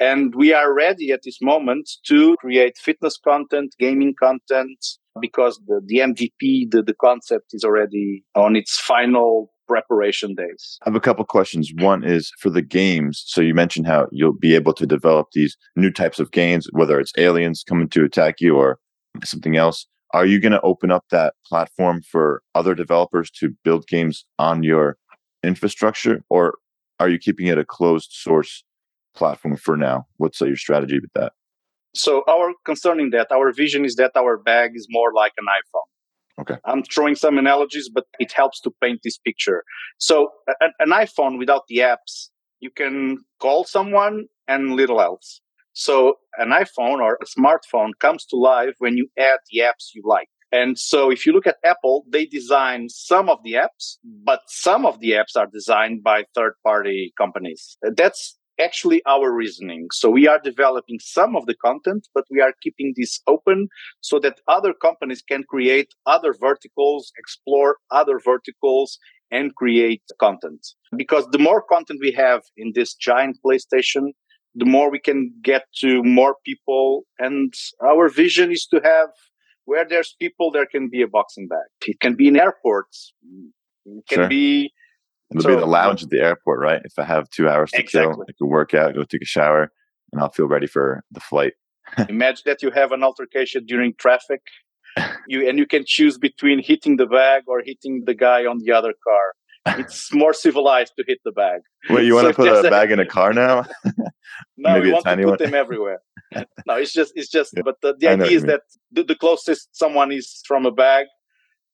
And 0.00 0.34
we 0.34 0.54
are 0.54 0.72
ready 0.72 1.12
at 1.12 1.20
this 1.24 1.42
moment 1.42 1.90
to 2.06 2.34
create 2.40 2.78
fitness 2.78 3.18
content, 3.18 3.74
gaming 3.78 4.14
content, 4.18 4.78
because 5.20 5.60
the, 5.66 5.82
the 5.84 5.98
MVP, 5.98 6.70
the, 6.70 6.82
the 6.82 6.94
concept 6.94 7.50
is 7.52 7.64
already 7.64 8.24
on 8.34 8.56
its 8.56 8.80
final 8.80 9.52
preparation 9.68 10.34
days. 10.34 10.78
I 10.82 10.88
have 10.88 10.96
a 10.96 11.00
couple 11.00 11.24
questions. 11.26 11.70
One 11.76 12.02
is 12.02 12.32
for 12.38 12.48
the 12.48 12.62
games. 12.62 13.22
So 13.26 13.42
you 13.42 13.54
mentioned 13.54 13.86
how 13.86 14.08
you'll 14.10 14.32
be 14.32 14.54
able 14.54 14.72
to 14.72 14.86
develop 14.86 15.28
these 15.34 15.56
new 15.76 15.90
types 15.90 16.18
of 16.18 16.30
games, 16.30 16.66
whether 16.72 16.98
it's 16.98 17.12
aliens 17.18 17.62
coming 17.62 17.88
to 17.90 18.02
attack 18.02 18.40
you 18.40 18.56
or 18.56 18.78
something 19.22 19.56
else. 19.56 19.86
Are 20.12 20.26
you 20.26 20.40
going 20.40 20.52
to 20.52 20.60
open 20.62 20.90
up 20.90 21.04
that 21.10 21.34
platform 21.46 22.00
for 22.02 22.42
other 22.54 22.74
developers 22.74 23.30
to 23.32 23.50
build 23.64 23.86
games 23.86 24.24
on 24.38 24.62
your 24.62 24.96
infrastructure, 25.44 26.24
or 26.30 26.54
are 26.98 27.08
you 27.08 27.18
keeping 27.18 27.46
it 27.46 27.58
a 27.58 27.64
closed 27.64 28.10
source 28.12 28.64
platform 29.14 29.56
for 29.56 29.76
now? 29.76 30.06
What's 30.16 30.40
uh, 30.40 30.46
your 30.46 30.56
strategy 30.56 30.98
with 30.98 31.12
that? 31.14 31.32
So 31.94 32.22
our 32.28 32.52
concerning 32.64 33.10
that 33.10 33.32
our 33.32 33.52
vision 33.52 33.84
is 33.84 33.96
that 33.96 34.12
our 34.16 34.36
bag 34.38 34.72
is 34.74 34.86
more 34.90 35.12
like 35.12 35.32
an 35.38 35.46
iPhone. 35.46 36.42
Okay. 36.42 36.56
I'm 36.64 36.82
throwing 36.84 37.16
some 37.16 37.36
analogies, 37.36 37.90
but 37.92 38.04
it 38.18 38.32
helps 38.32 38.60
to 38.62 38.70
paint 38.82 39.00
this 39.04 39.18
picture. 39.18 39.64
So 39.98 40.30
an, 40.60 40.72
an 40.78 40.90
iPhone 40.90 41.38
without 41.38 41.64
the 41.68 41.78
apps, 41.78 42.30
you 42.60 42.70
can 42.70 43.18
call 43.40 43.64
someone 43.64 44.26
and 44.48 44.74
little 44.74 45.00
else. 45.00 45.40
So 45.72 46.14
an 46.38 46.50
iPhone 46.50 47.00
or 47.00 47.18
a 47.20 47.40
smartphone 47.40 47.90
comes 47.98 48.24
to 48.26 48.36
life 48.36 48.74
when 48.78 48.96
you 48.96 49.08
add 49.18 49.38
the 49.50 49.60
apps 49.60 49.90
you 49.94 50.02
like. 50.04 50.28
And 50.52 50.78
so 50.78 51.10
if 51.10 51.26
you 51.26 51.32
look 51.32 51.46
at 51.46 51.56
Apple, 51.64 52.04
they 52.08 52.26
design 52.26 52.88
some 52.88 53.28
of 53.28 53.38
the 53.44 53.52
apps, 53.52 53.98
but 54.24 54.40
some 54.48 54.84
of 54.84 54.98
the 54.98 55.12
apps 55.12 55.36
are 55.36 55.46
designed 55.46 56.02
by 56.02 56.24
third 56.34 56.54
party 56.64 57.12
companies. 57.16 57.76
That's 57.82 58.36
actually 58.60 59.02
our 59.06 59.32
reasoning. 59.32 59.88
So 59.92 60.10
we 60.10 60.28
are 60.28 60.38
developing 60.38 60.98
some 61.00 61.36
of 61.36 61.46
the 61.46 61.54
content, 61.54 62.08
but 62.14 62.24
we 62.30 62.40
are 62.40 62.54
keeping 62.62 62.94
this 62.96 63.20
open 63.26 63.68
so 64.00 64.18
that 64.20 64.40
other 64.48 64.72
companies 64.72 65.22
can 65.22 65.44
create 65.44 65.88
other 66.06 66.34
verticals, 66.38 67.12
explore 67.18 67.78
other 67.90 68.18
verticals 68.18 68.98
and 69.30 69.54
create 69.54 70.02
content. 70.18 70.66
Because 70.96 71.26
the 71.30 71.38
more 71.38 71.62
content 71.62 72.00
we 72.02 72.12
have 72.12 72.42
in 72.56 72.72
this 72.74 72.94
giant 72.94 73.38
PlayStation, 73.44 74.12
the 74.54 74.64
more 74.64 74.90
we 74.90 74.98
can 74.98 75.32
get 75.42 75.64
to 75.80 76.02
more 76.02 76.36
people. 76.44 77.04
And 77.18 77.54
our 77.82 78.08
vision 78.08 78.50
is 78.50 78.66
to 78.72 78.80
have 78.82 79.10
where 79.64 79.86
there's 79.88 80.16
people, 80.18 80.50
there 80.50 80.66
can 80.66 80.88
be 80.90 81.02
a 81.02 81.06
boxing 81.06 81.46
bag. 81.46 81.68
It 81.86 82.00
can 82.00 82.16
be 82.16 82.26
in 82.26 82.36
airports. 82.36 83.14
It 83.86 84.04
can 84.08 84.18
Sure. 84.22 84.28
be 84.28 84.72
It'll 85.30 85.42
So- 85.42 85.48
be 85.54 85.60
the 85.60 85.66
lounge 85.66 86.02
at 86.02 86.10
the 86.10 86.20
airport, 86.20 86.60
right? 86.60 86.82
If 86.84 86.98
I 86.98 87.04
have 87.04 87.28
two 87.30 87.48
hours 87.48 87.70
to 87.72 87.82
kill, 87.82 88.22
I 88.28 88.32
can 88.36 88.48
work 88.48 88.74
out, 88.74 88.94
go 88.94 89.04
take 89.04 89.22
a 89.22 89.26
shower, 89.26 89.70
and 90.12 90.20
I'll 90.20 90.30
feel 90.30 90.48
ready 90.48 90.66
for 90.66 91.02
the 91.12 91.20
flight. 91.20 91.54
imagine 92.08 92.42
that 92.46 92.62
you 92.62 92.70
have 92.70 92.92
an 92.92 93.02
altercation 93.02 93.64
during 93.66 93.94
traffic. 93.94 94.40
You 95.28 95.48
and 95.48 95.56
you 95.58 95.66
can 95.66 95.84
choose 95.86 96.18
between 96.18 96.60
hitting 96.62 96.96
the 96.96 97.06
bag 97.06 97.44
or 97.46 97.62
hitting 97.64 98.02
the 98.06 98.14
guy 98.14 98.44
on 98.44 98.58
the 98.58 98.72
other 98.72 98.92
car. 99.06 99.76
It's 99.78 100.12
more 100.22 100.32
civilized 100.32 100.94
to 100.98 101.04
hit 101.06 101.18
the 101.24 101.30
bag. 101.32 101.60
Wait, 101.88 102.04
you 102.06 102.14
want 102.14 102.24
So 102.24 102.30
to 102.32 102.36
put 102.36 102.48
a 102.48 102.66
a- 102.66 102.70
bag 102.70 102.90
in 102.90 102.98
a 102.98 103.06
car 103.06 103.32
now? 103.32 103.64
No, 104.56 104.74
Maybe 104.74 104.86
we 104.88 104.92
want 104.92 105.04
to 105.06 105.16
put 105.16 105.26
one. 105.26 105.38
them 105.38 105.54
everywhere. 105.54 106.00
no, 106.66 106.74
it's 106.74 106.92
just 106.92 107.12
it's 107.16 107.28
just 107.30 107.52
Yeah. 107.56 107.62
but 107.64 107.76
the, 107.82 107.94
the 107.98 108.08
I 108.08 108.14
know 108.14 108.24
what 108.24 108.26
idea 108.26 108.36
is 108.38 108.44
that 108.44 108.62
the, 108.92 109.02
the 109.04 109.14
closest 109.16 109.68
someone 109.72 110.12
is 110.12 110.42
from 110.46 110.66
a 110.66 110.70
bag 110.70 111.06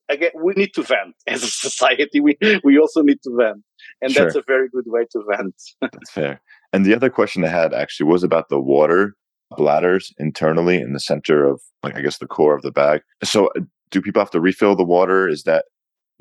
again 0.09 0.31
we 0.43 0.53
need 0.55 0.73
to 0.75 0.83
vent 0.83 1.15
as 1.27 1.43
a 1.43 1.49
society 1.49 2.21
we 2.21 2.37
we 2.65 2.79
also 2.79 3.03
need 3.03 3.21
to 3.23 3.31
vent 3.37 3.63
and 4.03 4.13
Sure. 4.13 4.25
that's 4.25 4.37
a 4.37 4.43
very 4.47 4.69
good 4.69 4.85
way 4.87 5.05
to 5.13 5.23
vent 5.31 5.55
That's 5.81 6.11
fair. 6.11 6.41
And 6.73 6.85
the 6.85 6.95
other 6.95 7.09
question 7.11 7.45
I 7.45 7.49
had 7.49 7.73
actually 7.73 8.11
was 8.11 8.23
about 8.23 8.49
the 8.49 8.61
water 8.61 9.15
bladders 9.57 10.13
internally 10.19 10.77
in 10.79 10.93
the 10.93 11.01
center 11.01 11.45
of, 11.47 11.61
like, 11.85 11.95
I 11.97 12.03
guess 12.03 12.19
the 12.19 12.27
core 12.27 12.55
of 12.57 12.63
the 12.63 12.73
bag. 12.73 13.03
So, 13.23 13.47
uh, 13.57 13.61
do 13.91 14.03
people 14.03 14.21
have 14.21 14.33
to 14.33 14.41
refill 14.41 14.75
the 14.75 14.85
water? 14.85 15.29
Is 15.29 15.45
that, 15.45 15.67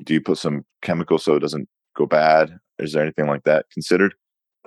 do 0.04 0.14
you 0.14 0.20
put 0.20 0.38
some 0.38 0.64
chemical 0.82 1.18
so 1.18 1.34
it 1.34 1.40
doesn't 1.40 1.68
go 1.96 2.06
bad? 2.06 2.56
Is 2.78 2.92
there 2.92 3.02
anything 3.02 3.26
like 3.26 3.42
that 3.42 3.66
considered? 3.72 4.14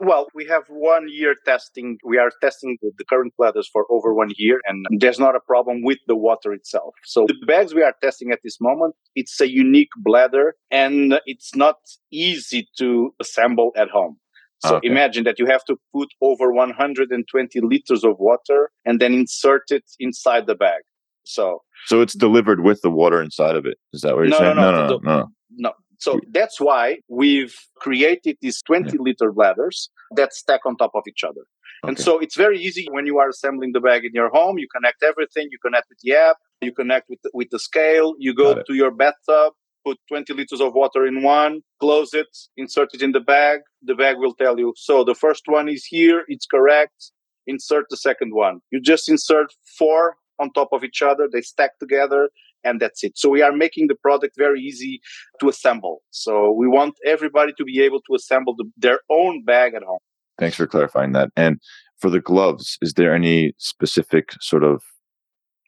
Well, 0.01 0.27
we 0.33 0.45
have 0.45 0.63
one 0.69 1.07
year 1.09 1.35
testing. 1.45 1.97
We 2.05 2.17
are 2.17 2.31
testing 2.41 2.77
the, 2.81 2.91
current 3.09 3.33
bladders 3.37 3.67
for 3.71 3.85
over 3.89 4.13
one 4.13 4.31
year, 4.37 4.61
and 4.65 4.85
there's 4.99 5.19
not 5.19 5.35
a 5.35 5.39
problem 5.39 5.83
with 5.83 5.97
the 6.07 6.15
water 6.15 6.53
itself. 6.53 6.93
So 7.05 7.25
the 7.27 7.35
bags 7.47 7.73
we 7.73 7.83
are 7.83 7.93
testing 8.01 8.31
at 8.31 8.39
this 8.43 8.59
moment, 8.61 8.95
it's 9.15 9.39
a 9.41 9.49
unique 9.49 9.89
bladder, 9.97 10.55
and 10.71 11.19
it's 11.25 11.55
not 11.55 11.75
easy 12.11 12.69
to 12.77 13.13
assemble 13.19 13.71
at 13.75 13.89
home. 13.89 14.17
So 14.59 14.75
Okay. 14.75 14.87
imagine 14.87 15.23
that 15.23 15.39
you 15.39 15.45
have 15.45 15.63
to 15.65 15.77
put 15.93 16.09
over 16.21 16.51
120 16.51 17.61
liters 17.61 18.03
of 18.03 18.17
water 18.19 18.71
and 18.85 18.99
then 18.99 19.13
insert 19.13 19.63
it 19.71 19.83
inside 19.99 20.47
the 20.47 20.55
bag. 20.55 20.81
So 21.23 21.61
So, 21.85 22.01
it's 22.01 22.13
delivered 22.13 22.59
with 22.61 22.81
the 22.81 22.89
water 22.89 23.21
inside 23.21 23.55
of 23.55 23.65
it. 23.65 23.77
Is 23.93 24.01
that 24.01 24.15
what 24.15 24.23
you're 24.23 24.29
No, 24.31 24.37
saying? 24.39 24.55
no, 24.57 24.61
no, 24.63 24.71
no, 24.71 24.81
no, 24.87 24.97
the- 24.97 25.05
no. 25.05 25.27
no. 25.57 25.71
So 25.99 26.19
that's 26.31 26.59
why 26.59 26.99
we've 27.09 27.55
created 27.75 28.37
these 28.41 28.61
20 28.63 28.97
liter 28.97 29.31
bladders 29.31 29.89
that 30.15 30.33
stack 30.33 30.61
on 30.65 30.77
top 30.77 30.91
of 30.95 31.03
each 31.07 31.23
other. 31.23 31.41
And 31.83 31.99
so 31.99 32.19
it's 32.19 32.35
very 32.35 32.59
easy 32.59 32.87
when 32.91 33.05
you 33.05 33.19
are 33.19 33.29
assembling 33.29 33.73
the 33.73 33.79
bag 33.79 34.05
in 34.05 34.11
your 34.13 34.29
home. 34.29 34.57
You 34.57 34.67
connect 34.73 35.03
everything. 35.03 35.49
You 35.51 35.57
connect 35.63 35.87
with 35.89 35.99
the 36.03 36.13
app. 36.13 36.37
You 36.61 36.73
connect 36.73 37.09
with 37.09 37.19
the, 37.23 37.31
with 37.33 37.49
the 37.51 37.59
scale. 37.59 38.15
You 38.17 38.33
go 38.33 38.61
to 38.61 38.73
your 38.73 38.91
bathtub, 38.91 39.53
put 39.85 39.97
20 40.07 40.33
liters 40.33 40.61
of 40.61 40.73
water 40.73 41.05
in 41.05 41.21
one, 41.21 41.61
close 41.79 42.13
it, 42.13 42.27
insert 42.57 42.89
it 42.93 43.01
in 43.01 43.11
the 43.11 43.21
bag. 43.21 43.59
The 43.81 43.95
bag 43.95 44.17
will 44.17 44.33
tell 44.33 44.59
you. 44.59 44.73
So 44.77 45.03
the 45.03 45.15
first 45.15 45.43
one 45.45 45.69
is 45.69 45.85
here. 45.85 46.23
It's 46.27 46.45
correct. 46.45 47.11
Insert 47.47 47.85
the 47.89 47.97
second 47.97 48.33
one. 48.33 48.59
You 48.71 48.81
just 48.81 49.09
insert 49.09 49.53
four 49.77 50.15
on 50.37 50.51
top 50.51 50.69
of 50.71 50.83
each 50.83 51.01
other. 51.01 51.29
They 51.31 51.41
stack 51.41 51.79
together 51.79 52.29
and 52.63 52.79
that's 52.79 53.03
it. 53.03 53.17
So 53.17 53.29
we 53.29 53.41
are 53.41 53.51
making 53.51 53.87
the 53.87 53.95
product 53.95 54.35
very 54.37 54.61
easy 54.61 54.99
to 55.39 55.49
assemble. 55.49 56.01
So 56.11 56.51
we 56.51 56.67
want 56.67 56.95
everybody 57.05 57.53
to 57.57 57.63
be 57.63 57.81
able 57.81 58.01
to 58.01 58.15
assemble 58.15 58.55
the, 58.55 58.65
their 58.77 58.99
own 59.09 59.43
bag 59.43 59.73
at 59.73 59.83
home. 59.83 59.99
Thanks 60.37 60.55
for 60.55 60.67
clarifying 60.67 61.11
that. 61.13 61.29
And 61.35 61.59
for 61.99 62.09
the 62.09 62.21
gloves, 62.21 62.77
is 62.81 62.93
there 62.93 63.13
any 63.13 63.53
specific 63.57 64.33
sort 64.39 64.63
of 64.63 64.81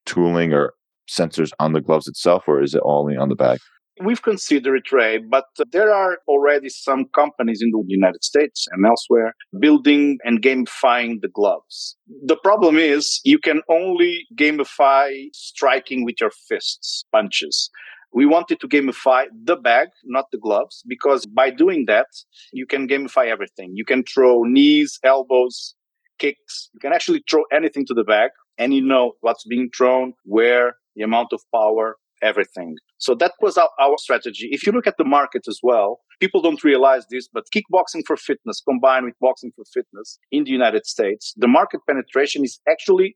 tooling 0.05 0.53
or 0.53 0.73
sensors 1.09 1.51
on 1.59 1.73
the 1.73 1.81
gloves 1.81 2.07
itself, 2.07 2.43
or 2.47 2.61
is 2.61 2.73
it 2.73 2.81
only 2.85 3.17
on 3.17 3.29
the 3.29 3.35
bag? 3.35 3.59
We've 3.99 4.21
considered 4.21 4.75
it, 4.77 4.91
Ray, 4.91 5.17
but 5.19 5.45
there 5.71 5.93
are 5.93 6.19
already 6.27 6.69
some 6.69 7.05
companies 7.13 7.61
in 7.61 7.71
the 7.71 7.83
United 7.87 8.23
States 8.23 8.65
and 8.71 8.85
elsewhere 8.85 9.35
building 9.59 10.17
and 10.23 10.41
gamifying 10.41 11.21
the 11.21 11.27
gloves. 11.27 11.97
The 12.25 12.37
problem 12.37 12.77
is 12.77 13.19
you 13.25 13.37
can 13.37 13.61
only 13.69 14.25
gamify 14.35 15.27
striking 15.33 16.05
with 16.05 16.15
your 16.21 16.31
fists, 16.47 17.03
punches. 17.11 17.69
We 18.13 18.25
wanted 18.25 18.59
to 18.61 18.67
gamify 18.67 19.25
the 19.43 19.55
bag, 19.57 19.89
not 20.05 20.25
the 20.31 20.37
gloves, 20.37 20.83
because 20.87 21.25
by 21.25 21.49
doing 21.49 21.85
that, 21.87 22.07
you 22.53 22.65
can 22.65 22.87
gamify 22.87 23.27
everything. 23.27 23.71
You 23.75 23.85
can 23.85 24.03
throw 24.03 24.43
knees, 24.43 24.99
elbows, 25.03 25.75
kicks. 26.17 26.69
You 26.73 26.79
can 26.79 26.93
actually 26.93 27.23
throw 27.29 27.43
anything 27.51 27.85
to 27.87 27.93
the 27.93 28.03
bag 28.03 28.31
and 28.57 28.73
you 28.73 28.81
know 28.81 29.13
what's 29.21 29.45
being 29.45 29.69
thrown, 29.75 30.13
where, 30.23 30.75
the 30.95 31.03
amount 31.03 31.31
of 31.31 31.41
power, 31.53 31.95
everything. 32.21 32.75
So 32.97 33.15
that 33.15 33.33
was 33.41 33.57
our, 33.57 33.69
our 33.79 33.97
strategy. 33.97 34.49
If 34.51 34.65
you 34.65 34.71
look 34.71 34.87
at 34.87 34.97
the 34.97 35.03
market 35.03 35.43
as 35.47 35.59
well, 35.63 35.99
people 36.19 36.41
don't 36.41 36.63
realize 36.63 37.05
this, 37.09 37.27
but 37.31 37.45
kickboxing 37.55 38.03
for 38.05 38.17
fitness 38.17 38.61
combined 38.67 39.05
with 39.05 39.15
boxing 39.19 39.51
for 39.55 39.65
fitness 39.73 40.19
in 40.31 40.43
the 40.43 40.51
United 40.51 40.85
States, 40.85 41.33
the 41.37 41.47
market 41.47 41.81
penetration 41.87 42.43
is 42.43 42.59
actually 42.69 43.15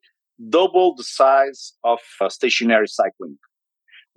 double 0.49 0.95
the 0.95 1.03
size 1.03 1.73
of 1.83 1.99
uh, 2.19 2.29
stationary 2.29 2.87
cycling. 2.87 3.37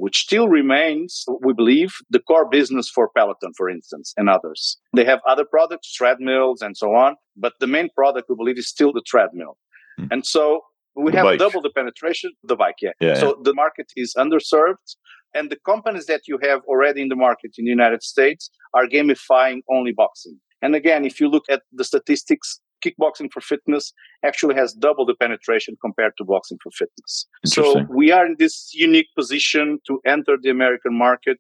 Which 0.01 0.19
still 0.19 0.49
remains, 0.49 1.25
we 1.43 1.53
believe, 1.53 1.93
the 2.09 2.21
core 2.21 2.49
business 2.49 2.89
for 2.89 3.11
Peloton, 3.17 3.53
for 3.57 3.69
instance, 3.69 4.15
and 4.17 4.31
others. 4.31 4.79
They 4.95 5.05
have 5.05 5.19
other 5.27 5.45
products, 5.45 5.93
treadmills, 5.93 6.63
and 6.63 6.77
so 6.77 6.95
on, 6.95 7.17
but 7.37 7.55
the 7.59 7.67
main 7.67 7.89
product 7.97 8.27
we 8.29 8.37
believe 8.37 8.59
is 8.59 8.69
still 8.69 8.93
the 8.93 9.03
treadmill. 9.05 9.59
Hmm. 9.99 10.07
And 10.13 10.25
so 10.25 10.61
we 10.99 11.11
The 11.13 11.19
have 11.19 11.25
bike. 11.25 11.39
double 11.39 11.63
the 11.63 11.71
penetration, 11.71 12.33
the 12.43 12.57
bike, 12.57 12.79
yeah. 12.83 12.91
Yeah, 13.01 13.15
So 13.15 13.41
the 13.43 13.55
market 13.55 13.89
is 13.97 14.15
underserved. 14.25 14.89
And 15.35 15.51
the 15.51 15.59
companies 15.73 16.07
that 16.07 16.23
you 16.27 16.39
have 16.43 16.61
already 16.67 17.03
in 17.03 17.09
the 17.09 17.17
market 17.17 17.51
in 17.59 17.65
the 17.67 17.71
United 17.71 18.03
States 18.03 18.51
are 18.75 18.87
gamifying 18.87 19.61
only 19.71 19.93
boxing. 19.93 20.37
And 20.63 20.75
again, 20.75 21.05
if 21.05 21.21
you 21.21 21.29
look 21.29 21.45
at 21.51 21.63
the 21.73 21.85
statistics, 21.85 22.61
kickboxing 22.85 23.29
for 23.33 23.41
fitness 23.41 23.93
actually 24.25 24.55
has 24.55 24.73
double 24.73 25.05
the 25.05 25.15
penetration 25.15 25.77
compared 25.81 26.13
to 26.19 26.25
boxing 26.25 26.59
for 26.63 26.71
fitness. 26.71 27.27
So 27.45 27.85
we 27.91 28.11
are 28.11 28.25
in 28.25 28.37
this 28.39 28.71
unique 28.73 29.09
position 29.17 29.79
to 29.87 30.01
enter 30.07 30.37
the 30.41 30.51
American 30.51 30.97
market 30.97 31.39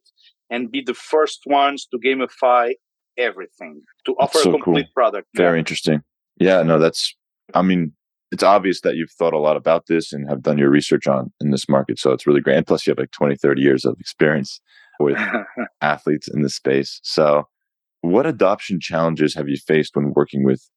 and 0.50 0.70
be 0.70 0.82
the 0.84 0.94
first 0.94 1.40
ones 1.46 1.86
to 1.90 1.98
gamify 1.98 2.72
everything, 3.16 3.82
to 4.06 4.12
offer 4.20 4.38
so 4.38 4.50
a 4.50 4.52
complete 4.52 4.86
cool. 4.86 4.92
product. 4.94 5.28
Very 5.34 5.58
interesting. 5.58 6.02
Yeah, 6.38 6.62
no, 6.62 6.78
that's, 6.78 7.14
I 7.54 7.62
mean, 7.62 7.92
it's 8.30 8.42
obvious 8.42 8.82
that 8.82 8.96
you've 8.96 9.10
thought 9.10 9.32
a 9.32 9.38
lot 9.38 9.56
about 9.56 9.86
this 9.86 10.12
and 10.12 10.28
have 10.28 10.42
done 10.42 10.58
your 10.58 10.70
research 10.70 11.06
on 11.06 11.32
in 11.40 11.50
this 11.50 11.68
market. 11.68 11.98
So 11.98 12.12
it's 12.12 12.26
really 12.26 12.40
great. 12.40 12.56
And 12.56 12.66
plus, 12.66 12.86
you 12.86 12.90
have 12.90 12.98
like 12.98 13.10
20, 13.12 13.36
30 13.36 13.60
years 13.60 13.84
of 13.84 13.96
experience 13.98 14.60
with 15.00 15.18
athletes 15.80 16.28
in 16.28 16.42
this 16.42 16.56
space. 16.56 17.00
So, 17.02 17.48
what 18.02 18.26
adoption 18.26 18.78
challenges 18.80 19.34
have 19.34 19.48
you 19.48 19.56
faced 19.56 19.96
when 19.96 20.12
working 20.14 20.44
with 20.44 20.68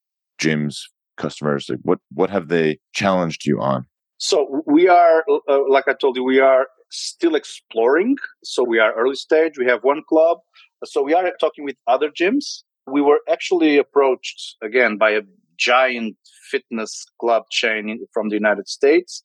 gyms, 0.41 0.77
customers? 1.17 1.67
Like 1.69 1.79
what, 1.83 1.99
what 2.11 2.29
have 2.29 2.47
they 2.47 2.79
challenged 2.93 3.45
you 3.45 3.61
on? 3.61 3.85
So 4.17 4.63
we 4.65 4.87
are, 4.87 5.23
uh, 5.47 5.59
like 5.69 5.87
I 5.87 5.93
told 5.93 6.15
you, 6.15 6.23
we 6.23 6.39
are 6.39 6.67
still 6.89 7.35
exploring. 7.35 8.17
So 8.43 8.63
we 8.63 8.79
are 8.79 8.93
early 8.93 9.15
stage. 9.15 9.53
We 9.57 9.65
have 9.65 9.83
one 9.83 10.01
club. 10.07 10.39
So 10.85 11.03
we 11.03 11.13
are 11.13 11.31
talking 11.39 11.63
with 11.63 11.75
other 11.87 12.09
gyms. 12.09 12.63
We 12.87 13.01
were 13.01 13.19
actually 13.29 13.77
approached 13.77 14.57
again 14.63 14.97
by 14.97 15.11
a 15.11 15.21
giant 15.61 16.17
fitness 16.49 17.05
club 17.19 17.43
chain 17.51 17.89
in, 17.89 17.99
from 18.13 18.29
the 18.29 18.35
United 18.35 18.67
States. 18.67 19.23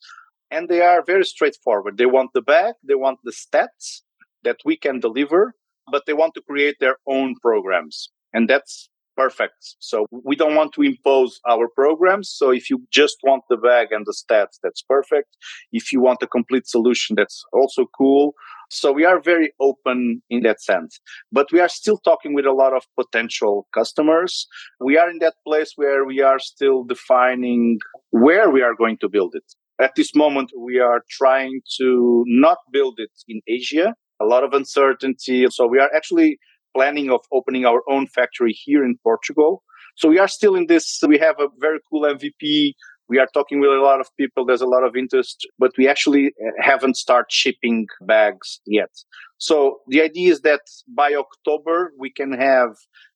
And 0.50 0.68
they 0.68 0.82
are 0.82 1.02
very 1.04 1.24
straightforward. 1.24 1.96
They 1.96 2.06
want 2.06 2.30
the 2.34 2.42
bag, 2.42 2.74
they 2.86 2.94
want 2.94 3.18
the 3.24 3.32
stats 3.32 4.02
that 4.44 4.58
we 4.64 4.76
can 4.76 5.00
deliver, 5.00 5.54
but 5.90 6.04
they 6.06 6.12
want 6.12 6.34
to 6.34 6.42
create 6.42 6.76
their 6.78 6.98
own 7.06 7.34
programs. 7.42 8.10
And 8.32 8.48
that's 8.48 8.88
perfect. 9.16 9.76
So 9.78 10.06
we 10.10 10.36
don't 10.36 10.54
want 10.54 10.72
to 10.74 10.82
impose 10.82 11.40
our 11.48 11.68
programs. 11.68 12.30
So 12.30 12.50
if 12.50 12.70
you 12.70 12.84
just 12.92 13.16
want 13.22 13.44
the 13.48 13.56
bag 13.56 13.88
and 13.90 14.04
the 14.06 14.14
stats, 14.14 14.58
that's 14.62 14.82
perfect. 14.82 15.36
If 15.72 15.92
you 15.92 16.00
want 16.00 16.22
a 16.22 16.26
complete 16.26 16.66
solution, 16.66 17.16
that's 17.16 17.44
also 17.52 17.86
cool. 17.96 18.34
So 18.70 18.90
we 18.92 19.04
are 19.04 19.20
very 19.20 19.52
open 19.60 20.22
in 20.28 20.42
that 20.42 20.60
sense, 20.60 20.98
but 21.30 21.52
we 21.52 21.60
are 21.60 21.68
still 21.68 21.98
talking 21.98 22.34
with 22.34 22.46
a 22.46 22.52
lot 22.52 22.74
of 22.74 22.84
potential 22.98 23.68
customers. 23.72 24.46
We 24.80 24.98
are 24.98 25.08
in 25.08 25.18
that 25.20 25.34
place 25.46 25.72
where 25.76 26.04
we 26.04 26.20
are 26.20 26.40
still 26.40 26.82
defining 26.82 27.78
where 28.10 28.50
we 28.50 28.62
are 28.62 28.74
going 28.74 28.98
to 29.02 29.08
build 29.08 29.34
it. 29.34 29.44
At 29.80 29.92
this 29.94 30.14
moment, 30.14 30.50
we 30.58 30.80
are 30.80 31.02
trying 31.10 31.60
to 31.78 32.24
not 32.26 32.58
build 32.72 32.94
it 32.98 33.10
in 33.28 33.40
Asia. 33.46 33.94
A 34.20 34.24
lot 34.24 34.42
of 34.42 34.52
uncertainty. 34.52 35.46
So 35.50 35.66
we 35.66 35.78
are 35.78 35.90
actually 35.94 36.38
planning 36.76 37.10
of 37.10 37.20
opening 37.32 37.64
our 37.64 37.82
own 37.88 38.06
factory 38.06 38.52
here 38.52 38.84
in 38.84 38.98
Portugal. 39.02 39.62
So 39.96 40.08
we 40.08 40.18
are 40.18 40.28
still 40.28 40.54
in 40.54 40.66
this. 40.66 41.00
We 41.06 41.18
have 41.18 41.36
a 41.40 41.48
very 41.58 41.78
cool 41.88 42.02
MVP. 42.02 42.74
We 43.08 43.18
are 43.18 43.28
talking 43.32 43.60
with 43.60 43.70
a 43.70 43.80
lot 43.80 44.00
of 44.00 44.08
people. 44.18 44.44
There's 44.44 44.60
a 44.60 44.66
lot 44.66 44.84
of 44.84 44.96
interest, 44.96 45.46
but 45.58 45.72
we 45.78 45.88
actually 45.88 46.26
uh, 46.26 46.50
haven't 46.60 46.96
started 46.96 47.30
shipping 47.30 47.86
bags 48.02 48.60
yet. 48.66 48.90
So 49.38 49.78
the 49.88 50.02
idea 50.02 50.32
is 50.32 50.40
that 50.42 50.62
by 50.94 51.14
October, 51.14 51.92
we 51.98 52.10
can 52.10 52.32
have 52.32 52.70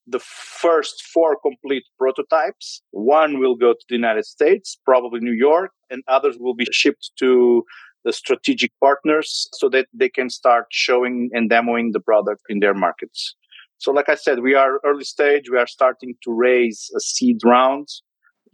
the 0.06 0.20
first 0.20 1.02
four 1.12 1.36
complete 1.40 1.84
prototypes. 1.98 2.82
One 2.92 3.40
will 3.40 3.56
go 3.56 3.72
to 3.72 3.84
the 3.88 3.96
United 3.96 4.24
States, 4.24 4.78
probably 4.84 5.20
New 5.20 5.38
York, 5.48 5.72
and 5.90 6.02
others 6.08 6.36
will 6.38 6.54
be 6.54 6.66
shipped 6.70 7.10
to 7.18 7.64
the 8.04 8.12
strategic 8.12 8.72
partners 8.80 9.48
so 9.52 9.68
that 9.68 9.86
they 9.92 10.08
can 10.08 10.30
start 10.30 10.66
showing 10.70 11.30
and 11.32 11.50
demoing 11.50 11.92
the 11.92 12.00
product 12.00 12.42
in 12.48 12.60
their 12.60 12.74
markets. 12.74 13.34
So, 13.80 13.92
like 13.92 14.08
I 14.08 14.14
said, 14.14 14.40
we 14.40 14.54
are 14.54 14.78
early 14.84 15.04
stage. 15.04 15.50
We 15.50 15.58
are 15.58 15.66
starting 15.66 16.14
to 16.24 16.32
raise 16.32 16.90
a 16.96 17.00
seed 17.00 17.38
round. 17.44 17.88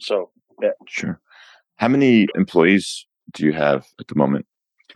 So, 0.00 0.30
yeah. 0.62 0.70
Sure. 0.88 1.20
How 1.76 1.88
many 1.88 2.28
employees 2.34 3.06
do 3.32 3.44
you 3.44 3.52
have 3.52 3.86
at 4.00 4.08
the 4.08 4.14
moment? 4.14 4.46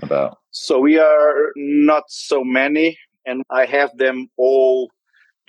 About 0.02 0.38
so 0.50 0.78
we 0.78 0.98
are 0.98 1.52
not 1.56 2.04
so 2.08 2.42
many, 2.42 2.96
and 3.26 3.42
I 3.50 3.66
have 3.66 3.96
them 3.98 4.28
all 4.38 4.88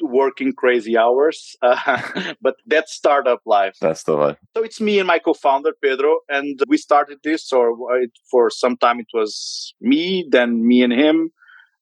working 0.02 0.52
crazy 0.54 0.98
hours. 0.98 1.56
Uh, 1.62 2.34
but 2.42 2.56
that's 2.66 2.92
startup 2.94 3.42
life. 3.46 3.76
that's 3.80 4.04
the 4.04 4.14
life. 4.14 4.38
So 4.58 4.64
it's 4.64 4.82
me 4.82 5.00
and 5.00 5.08
my 5.08 5.20
co-founder 5.20 5.74
Pedro, 5.82 6.20
and 6.28 6.60
we 6.68 6.78
started 6.78 7.20
this, 7.24 7.54
or 7.54 7.76
it, 8.02 8.12
for 8.30 8.50
some 8.50 8.78
time 8.78 9.00
it 9.00 9.08
was 9.14 9.74
me, 9.80 10.28
then 10.30 10.68
me 10.68 10.82
and 10.82 10.92
him. 10.92 11.32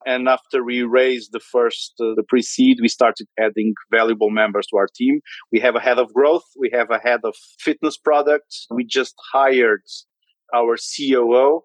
And 0.05 0.29
after 0.29 0.63
we 0.63 0.83
raised 0.83 1.31
the 1.33 1.39
first, 1.39 1.93
uh, 1.99 2.15
the 2.15 2.23
pre-seed, 2.27 2.79
we 2.81 2.87
started 2.87 3.27
adding 3.39 3.73
valuable 3.91 4.29
members 4.29 4.67
to 4.67 4.77
our 4.77 4.87
team. 4.95 5.19
We 5.51 5.59
have 5.59 5.75
a 5.75 5.79
head 5.79 5.99
of 5.99 6.13
growth. 6.13 6.45
We 6.57 6.69
have 6.73 6.89
a 6.89 6.99
head 6.99 7.21
of 7.23 7.35
fitness 7.59 7.97
products. 7.97 8.65
We 8.71 8.85
just 8.85 9.15
hired 9.33 9.83
our 10.53 10.77
COO. 10.77 11.61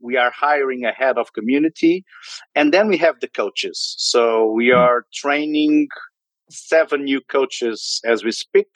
We 0.00 0.16
are 0.16 0.30
hiring 0.30 0.84
a 0.84 0.92
head 0.92 1.16
of 1.16 1.32
community. 1.32 2.04
And 2.54 2.74
then 2.74 2.88
we 2.88 2.98
have 2.98 3.20
the 3.20 3.28
coaches. 3.28 3.94
So 3.98 4.50
we 4.50 4.72
are 4.72 5.06
training 5.14 5.88
seven 6.50 7.04
new 7.04 7.20
coaches 7.20 8.00
as 8.04 8.24
we 8.24 8.32
speak. 8.32 8.68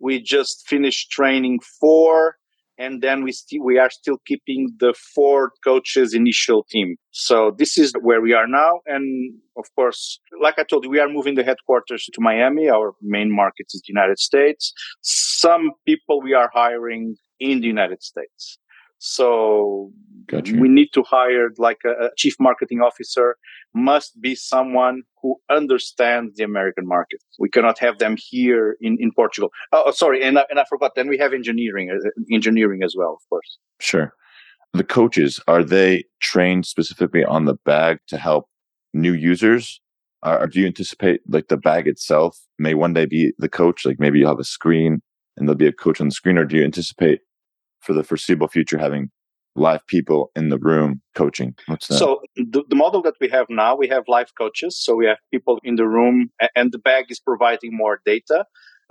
We 0.00 0.20
just 0.20 0.66
finished 0.68 1.10
training 1.10 1.60
four 1.80 2.36
and 2.78 3.02
then 3.02 3.22
we 3.22 3.32
still 3.32 3.62
we 3.62 3.78
are 3.78 3.90
still 3.90 4.18
keeping 4.26 4.70
the 4.78 4.94
four 5.14 5.52
coaches 5.62 6.14
initial 6.14 6.64
team. 6.70 6.96
So 7.10 7.52
this 7.56 7.78
is 7.78 7.92
where 8.00 8.20
we 8.20 8.32
are 8.32 8.46
now 8.46 8.80
and 8.86 9.34
of 9.56 9.66
course 9.76 10.18
like 10.42 10.58
i 10.58 10.64
told 10.64 10.84
you 10.84 10.90
we 10.90 10.98
are 10.98 11.08
moving 11.08 11.34
the 11.36 11.44
headquarters 11.44 12.04
to 12.12 12.20
miami. 12.20 12.68
Our 12.68 12.92
main 13.00 13.34
market 13.34 13.66
is 13.72 13.82
the 13.86 13.92
united 13.92 14.18
states. 14.18 14.72
Some 15.02 15.72
people 15.86 16.20
we 16.22 16.34
are 16.34 16.50
hiring 16.52 17.16
in 17.40 17.60
the 17.60 17.66
united 17.66 18.02
states 18.02 18.58
so 19.04 19.92
Gotcha. 20.28 20.56
we 20.56 20.66
need 20.66 20.88
to 20.94 21.02
hire 21.02 21.50
like 21.58 21.80
a, 21.84 22.06
a 22.06 22.10
chief 22.16 22.36
marketing 22.40 22.80
officer 22.80 23.36
must 23.74 24.18
be 24.18 24.34
someone 24.34 25.02
who 25.20 25.36
understands 25.50 26.36
the 26.36 26.44
American 26.44 26.88
market. 26.88 27.20
We 27.38 27.50
cannot 27.50 27.78
have 27.80 27.98
them 27.98 28.16
here 28.18 28.78
in, 28.80 28.96
in 28.98 29.12
Portugal. 29.12 29.50
Oh, 29.72 29.90
sorry, 29.90 30.22
and 30.22 30.38
I, 30.38 30.46
and 30.48 30.58
I 30.58 30.64
forgot. 30.70 30.92
Then 30.94 31.08
we 31.08 31.18
have 31.18 31.34
engineering, 31.34 31.90
uh, 31.90 32.08
engineering 32.32 32.82
as 32.82 32.94
well, 32.96 33.12
of 33.12 33.28
course. 33.28 33.58
Sure. 33.78 34.14
The 34.72 34.84
coaches 34.84 35.38
are 35.46 35.62
they 35.62 36.04
trained 36.22 36.64
specifically 36.64 37.24
on 37.26 37.44
the 37.44 37.56
bag 37.66 37.98
to 38.08 38.16
help 38.16 38.48
new 38.94 39.12
users? 39.12 39.82
Or 40.22 40.46
do 40.46 40.60
you 40.60 40.66
anticipate 40.66 41.20
like 41.28 41.48
the 41.48 41.58
bag 41.58 41.86
itself 41.86 42.38
may 42.58 42.72
one 42.72 42.94
day 42.94 43.04
be 43.04 43.34
the 43.36 43.50
coach? 43.50 43.84
Like 43.84 44.00
maybe 44.00 44.20
you'll 44.20 44.30
have 44.30 44.38
a 44.38 44.44
screen 44.44 45.02
and 45.36 45.46
there'll 45.46 45.58
be 45.58 45.66
a 45.66 45.72
coach 45.72 46.00
on 46.00 46.08
the 46.08 46.12
screen, 46.12 46.38
or 46.38 46.46
do 46.46 46.56
you 46.56 46.64
anticipate 46.64 47.20
for 47.84 47.92
the 47.92 48.04
foreseeable 48.04 48.48
future 48.48 48.78
having 48.78 49.10
live 49.56 49.86
people 49.86 50.30
in 50.34 50.48
the 50.48 50.58
room 50.58 51.00
coaching? 51.14 51.54
So 51.96 52.20
the, 52.36 52.64
the 52.68 52.76
model 52.76 53.02
that 53.02 53.14
we 53.20 53.28
have 53.28 53.46
now, 53.48 53.76
we 53.76 53.88
have 53.88 54.04
live 54.08 54.32
coaches. 54.36 54.78
So 54.82 54.96
we 54.96 55.06
have 55.06 55.18
people 55.32 55.60
in 55.62 55.76
the 55.76 55.86
room 55.86 56.30
and 56.56 56.72
the 56.72 56.78
bag 56.78 57.06
is 57.08 57.20
providing 57.20 57.70
more 57.72 58.00
data. 58.04 58.44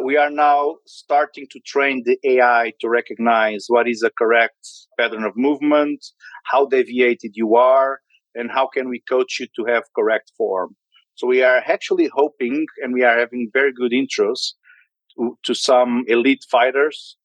We 0.03 0.17
are 0.17 0.31
now 0.31 0.75
starting 0.87 1.45
to 1.51 1.59
train 1.65 2.03
the 2.05 2.17
AI 2.23 2.73
to 2.81 2.89
recognize 2.89 3.65
what 3.67 3.87
is 3.87 4.01
a 4.03 4.09
correct 4.17 4.67
pattern 4.99 5.23
of 5.23 5.33
movement, 5.35 6.03
how 6.45 6.65
deviated 6.65 7.33
you 7.35 7.55
are, 7.55 7.99
and 8.33 8.49
how 8.51 8.67
can 8.67 8.89
we 8.89 9.03
coach 9.07 9.39
you 9.39 9.47
to 9.55 9.71
have 9.71 9.83
correct 9.95 10.31
form. 10.35 10.75
So 11.15 11.27
we 11.27 11.43
are 11.43 11.57
actually 11.57 12.09
hoping, 12.11 12.65
and 12.81 12.91
we 12.91 13.03
are 13.03 13.19
having 13.19 13.51
very 13.53 13.71
good 13.71 13.91
intros 13.91 14.53
to, 15.15 15.37
to 15.43 15.53
some 15.53 16.03
elite 16.07 16.43
fighters 16.49 17.17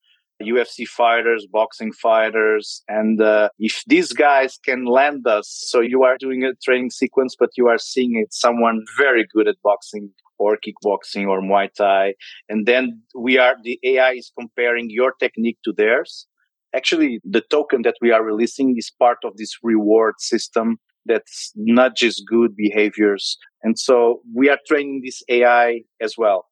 UFC 0.42 0.86
fighters, 0.86 1.46
boxing 1.50 1.92
fighters. 1.92 2.82
And 2.88 3.20
uh, 3.20 3.48
if 3.58 3.82
these 3.86 4.12
guys 4.12 4.58
can 4.64 4.84
land 4.84 5.26
us, 5.26 5.48
so 5.48 5.80
you 5.80 6.02
are 6.04 6.16
doing 6.18 6.44
a 6.44 6.54
training 6.64 6.90
sequence, 6.90 7.34
but 7.38 7.50
you 7.56 7.68
are 7.68 7.78
seeing 7.78 8.16
it 8.16 8.32
someone 8.32 8.84
very 8.96 9.26
good 9.32 9.48
at 9.48 9.56
boxing 9.62 10.10
or 10.38 10.56
kickboxing 10.56 11.26
or 11.26 11.42
Muay 11.42 11.68
Thai. 11.74 12.14
And 12.48 12.66
then 12.66 13.02
we 13.14 13.38
are, 13.38 13.56
the 13.62 13.78
AI 13.82 14.12
is 14.12 14.32
comparing 14.38 14.88
your 14.90 15.12
technique 15.18 15.58
to 15.64 15.72
theirs. 15.72 16.26
Actually, 16.74 17.20
the 17.24 17.42
token 17.50 17.82
that 17.82 17.96
we 18.00 18.12
are 18.12 18.22
releasing 18.22 18.76
is 18.76 18.92
part 18.98 19.18
of 19.24 19.36
this 19.36 19.56
reward 19.62 20.14
system 20.18 20.78
that 21.06 21.22
nudges 21.56 22.22
good 22.28 22.54
behaviors. 22.54 23.38
And 23.62 23.78
so 23.78 24.20
we 24.34 24.48
are 24.48 24.58
training 24.68 25.02
this 25.04 25.22
AI 25.28 25.80
as 26.00 26.16
well. 26.16 26.46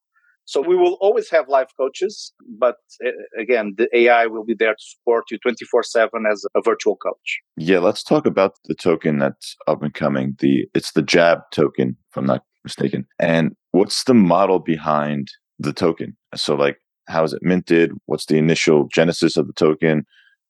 So 0.47 0.61
we 0.61 0.77
will 0.77 0.97
always 1.01 1.29
have 1.31 1.49
live 1.49 1.67
coaches, 1.77 2.33
but 2.59 2.77
uh, 3.05 3.11
again, 3.39 3.75
the 3.77 3.89
AI 3.93 4.27
will 4.27 4.45
be 4.45 4.55
there 4.55 4.75
to 4.75 4.85
support 4.95 5.25
you 5.31 5.39
24 5.39 5.83
seven 5.83 6.25
as 6.31 6.45
a 6.55 6.63
virtual 6.63 6.97
coach. 6.97 7.41
yeah, 7.57 7.81
let's 7.81 8.05
talk 8.05 8.27
about 8.27 8.53
the 8.67 8.75
token 8.75 9.19
that's 9.19 9.57
up 9.67 9.83
and 9.83 9.93
coming. 9.93 10.37
The 10.39 10.67
it's 10.73 10.93
the 10.93 11.03
Jab 11.03 11.41
token, 11.53 11.97
if 12.11 12.17
I'm 12.17 12.27
not 12.27 12.45
mistaken. 12.63 13.07
And 13.19 13.57
what's 13.73 14.05
the 14.05 14.15
model 14.15 14.61
behind 14.61 15.33
the 15.59 15.73
token? 15.73 16.17
So 16.37 16.55
like 16.55 16.79
how 17.09 17.25
is 17.25 17.33
it 17.33 17.43
minted? 17.43 17.91
What's 18.07 18.27
the 18.27 18.39
initial 18.39 18.89
genesis 18.93 19.37
of 19.37 19.47
the 19.49 19.53
token? 19.53 20.05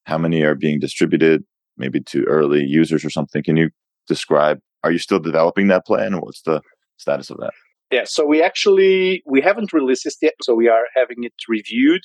How 0.05 0.19
many 0.19 0.43
are 0.43 0.55
being 0.55 0.79
distributed? 0.79 1.43
Maybe 1.79 2.01
to 2.01 2.25
early 2.25 2.65
users 2.65 3.05
or 3.05 3.11
something. 3.11 3.43
Can 3.43 3.57
you 3.57 3.71
describe? 4.07 4.61
Are 4.85 4.93
you 4.93 4.99
still 4.99 5.19
developing 5.19 5.69
that 5.69 5.87
plan, 5.87 6.21
what's 6.21 6.43
the 6.43 6.61
status 6.97 7.31
of 7.31 7.39
that? 7.39 7.53
Yeah, 7.91 8.05
so 8.05 8.27
we 8.27 8.43
actually 8.43 9.23
we 9.27 9.41
haven't 9.41 9.73
released 9.73 10.05
this 10.05 10.17
yet, 10.21 10.35
so 10.43 10.55
we 10.55 10.69
are 10.69 10.87
having 10.95 11.25
it 11.25 11.35
reviewed. 11.49 12.03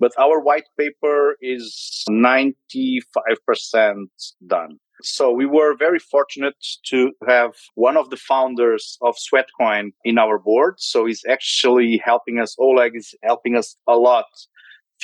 but 0.00 0.12
our 0.18 0.40
white 0.40 0.68
paper 0.78 1.36
is 1.40 2.04
95% 2.10 4.06
done. 4.46 4.78
So 5.02 5.30
we 5.32 5.46
were 5.46 5.76
very 5.76 5.98
fortunate 5.98 6.56
to 6.90 7.12
have 7.28 7.52
one 7.74 7.96
of 7.96 8.10
the 8.10 8.16
founders 8.16 8.98
of 9.02 9.14
Sweatcoin 9.16 9.90
in 10.04 10.18
our 10.18 10.38
board. 10.38 10.74
So 10.78 11.06
he's 11.06 11.24
actually 11.28 12.00
helping 12.04 12.38
us. 12.38 12.54
Oleg 12.58 12.92
is 12.96 13.14
helping 13.22 13.56
us 13.56 13.76
a 13.88 13.96
lot 13.96 14.26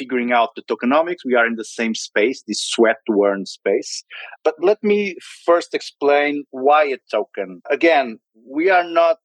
figuring 0.00 0.32
out 0.32 0.50
the 0.56 0.62
tokenomics. 0.70 1.22
We 1.24 1.34
are 1.34 1.46
in 1.46 1.56
the 1.56 1.70
same 1.78 1.94
space, 1.94 2.38
this 2.48 2.62
sweat 2.74 3.00
worn 3.08 3.44
space. 3.58 3.92
But 4.46 4.54
let 4.70 4.80
me 4.82 5.16
first 5.44 5.74
explain 5.74 6.44
why 6.50 6.82
a 6.84 6.98
token. 7.10 7.60
Again, 7.70 8.06
we 8.56 8.70
are 8.76 8.88
not 9.02 9.18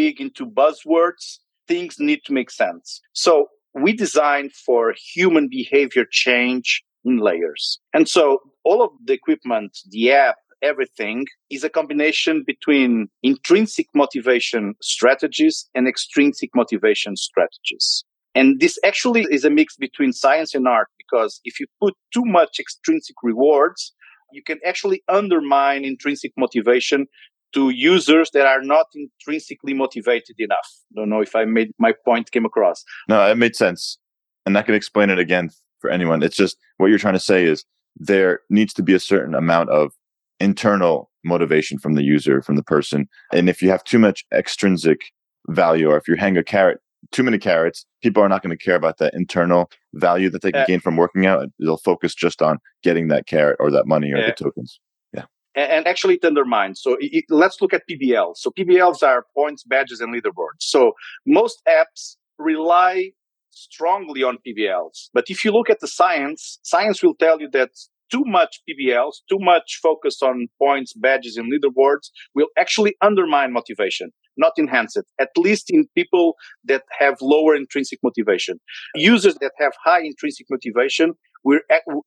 big 0.00 0.20
into 0.20 0.44
buzzwords. 0.60 1.24
Things 1.66 1.96
need 1.98 2.20
to 2.26 2.32
make 2.38 2.50
sense. 2.50 3.00
So 3.14 3.46
we 3.74 3.92
designed 3.92 4.52
for 4.66 4.94
human 5.14 5.48
behavior 5.48 6.04
change 6.10 6.82
in 7.04 7.18
layers. 7.18 7.78
And 7.94 8.06
so 8.08 8.24
all 8.64 8.82
of 8.82 8.90
the 9.06 9.14
equipment, 9.14 9.72
the 9.90 10.12
app, 10.12 10.36
everything 10.62 11.26
is 11.48 11.64
a 11.64 11.70
combination 11.70 12.44
between 12.46 13.08
intrinsic 13.22 13.86
motivation 13.94 14.74
strategies 14.82 15.56
and 15.74 15.88
extrinsic 15.88 16.50
motivation 16.54 17.16
strategies. 17.16 18.04
And 18.34 18.60
this 18.60 18.78
actually 18.84 19.26
is 19.30 19.44
a 19.44 19.50
mix 19.50 19.76
between 19.76 20.12
science 20.12 20.54
and 20.54 20.68
art 20.68 20.88
because 20.98 21.40
if 21.44 21.58
you 21.58 21.66
put 21.80 21.94
too 22.14 22.24
much 22.24 22.58
extrinsic 22.60 23.16
rewards, 23.22 23.92
you 24.32 24.42
can 24.42 24.58
actually 24.64 25.02
undermine 25.08 25.84
intrinsic 25.84 26.32
motivation 26.36 27.06
to 27.52 27.70
users 27.70 28.30
that 28.32 28.46
are 28.46 28.62
not 28.62 28.86
intrinsically 28.94 29.74
motivated 29.74 30.36
enough. 30.38 30.68
Don't 30.94 31.08
know 31.08 31.20
if 31.20 31.34
I 31.34 31.44
made 31.44 31.72
my 31.78 31.92
point 32.04 32.30
came 32.30 32.44
across. 32.44 32.84
No, 33.08 33.28
it 33.28 33.36
made 33.36 33.56
sense. 33.56 33.98
And 34.46 34.56
I 34.56 34.62
can 34.62 34.74
explain 34.74 35.10
it 35.10 35.18
again 35.18 35.50
for 35.80 35.90
anyone. 35.90 36.22
It's 36.22 36.36
just 36.36 36.56
what 36.76 36.88
you're 36.88 36.98
trying 36.98 37.14
to 37.14 37.20
say 37.20 37.44
is 37.44 37.64
there 37.96 38.40
needs 38.50 38.72
to 38.74 38.82
be 38.82 38.94
a 38.94 39.00
certain 39.00 39.34
amount 39.34 39.70
of 39.70 39.92
internal 40.38 41.10
motivation 41.24 41.78
from 41.78 41.94
the 41.94 42.02
user, 42.02 42.40
from 42.40 42.56
the 42.56 42.62
person. 42.62 43.08
And 43.32 43.50
if 43.50 43.60
you 43.60 43.70
have 43.70 43.84
too 43.84 43.98
much 43.98 44.24
extrinsic 44.32 45.00
value, 45.48 45.90
or 45.90 45.96
if 45.96 46.08
you 46.08 46.16
hang 46.16 46.36
a 46.36 46.44
carrot, 46.44 46.80
too 47.12 47.22
many 47.22 47.38
carrots, 47.38 47.86
people 48.02 48.22
are 48.22 48.28
not 48.28 48.42
going 48.42 48.56
to 48.56 48.62
care 48.64 48.76
about 48.76 48.98
that 48.98 49.14
internal 49.14 49.70
value 49.94 50.30
that 50.30 50.42
they 50.42 50.52
can 50.52 50.62
uh, 50.62 50.66
gain 50.66 50.80
from 50.80 50.96
working 50.96 51.26
out. 51.26 51.48
They'll 51.58 51.76
focus 51.76 52.14
just 52.14 52.42
on 52.42 52.58
getting 52.82 53.08
that 53.08 53.26
carrot 53.26 53.56
or 53.60 53.70
that 53.70 53.86
money 53.86 54.12
or 54.12 54.18
uh, 54.18 54.26
the 54.26 54.32
tokens. 54.32 54.80
Yeah. 55.12 55.24
And 55.54 55.86
actually, 55.86 56.14
it 56.14 56.24
undermines. 56.24 56.80
So 56.80 56.96
it, 57.00 57.24
let's 57.28 57.60
look 57.60 57.74
at 57.74 57.82
PBLs. 57.90 58.36
So 58.36 58.50
PBLs 58.50 59.02
are 59.02 59.24
points, 59.34 59.64
badges, 59.64 60.00
and 60.00 60.14
leaderboards. 60.14 60.60
So 60.60 60.92
most 61.26 61.60
apps 61.68 62.16
rely 62.38 63.10
strongly 63.50 64.22
on 64.22 64.38
PBLs. 64.46 65.08
But 65.12 65.24
if 65.28 65.44
you 65.44 65.52
look 65.52 65.70
at 65.70 65.80
the 65.80 65.88
science, 65.88 66.58
science 66.62 67.02
will 67.02 67.14
tell 67.14 67.40
you 67.40 67.48
that 67.50 67.70
too 68.10 68.24
much 68.26 68.60
PBLs, 68.68 69.16
too 69.28 69.38
much 69.38 69.78
focus 69.82 70.22
on 70.22 70.48
points, 70.58 70.92
badges, 70.94 71.36
and 71.36 71.52
leaderboards 71.52 72.10
will 72.34 72.48
actually 72.58 72.94
undermine 73.00 73.52
motivation, 73.52 74.10
not 74.36 74.52
enhance 74.58 74.96
it, 74.96 75.06
at 75.20 75.30
least 75.36 75.66
in 75.70 75.86
people 75.94 76.34
that 76.64 76.82
have 76.98 77.16
lower 77.20 77.54
intrinsic 77.54 77.98
motivation. 78.02 78.58
Users 78.94 79.36
that 79.40 79.52
have 79.58 79.72
high 79.84 80.00
intrinsic 80.00 80.46
motivation, 80.50 81.14
we're, 81.44 81.62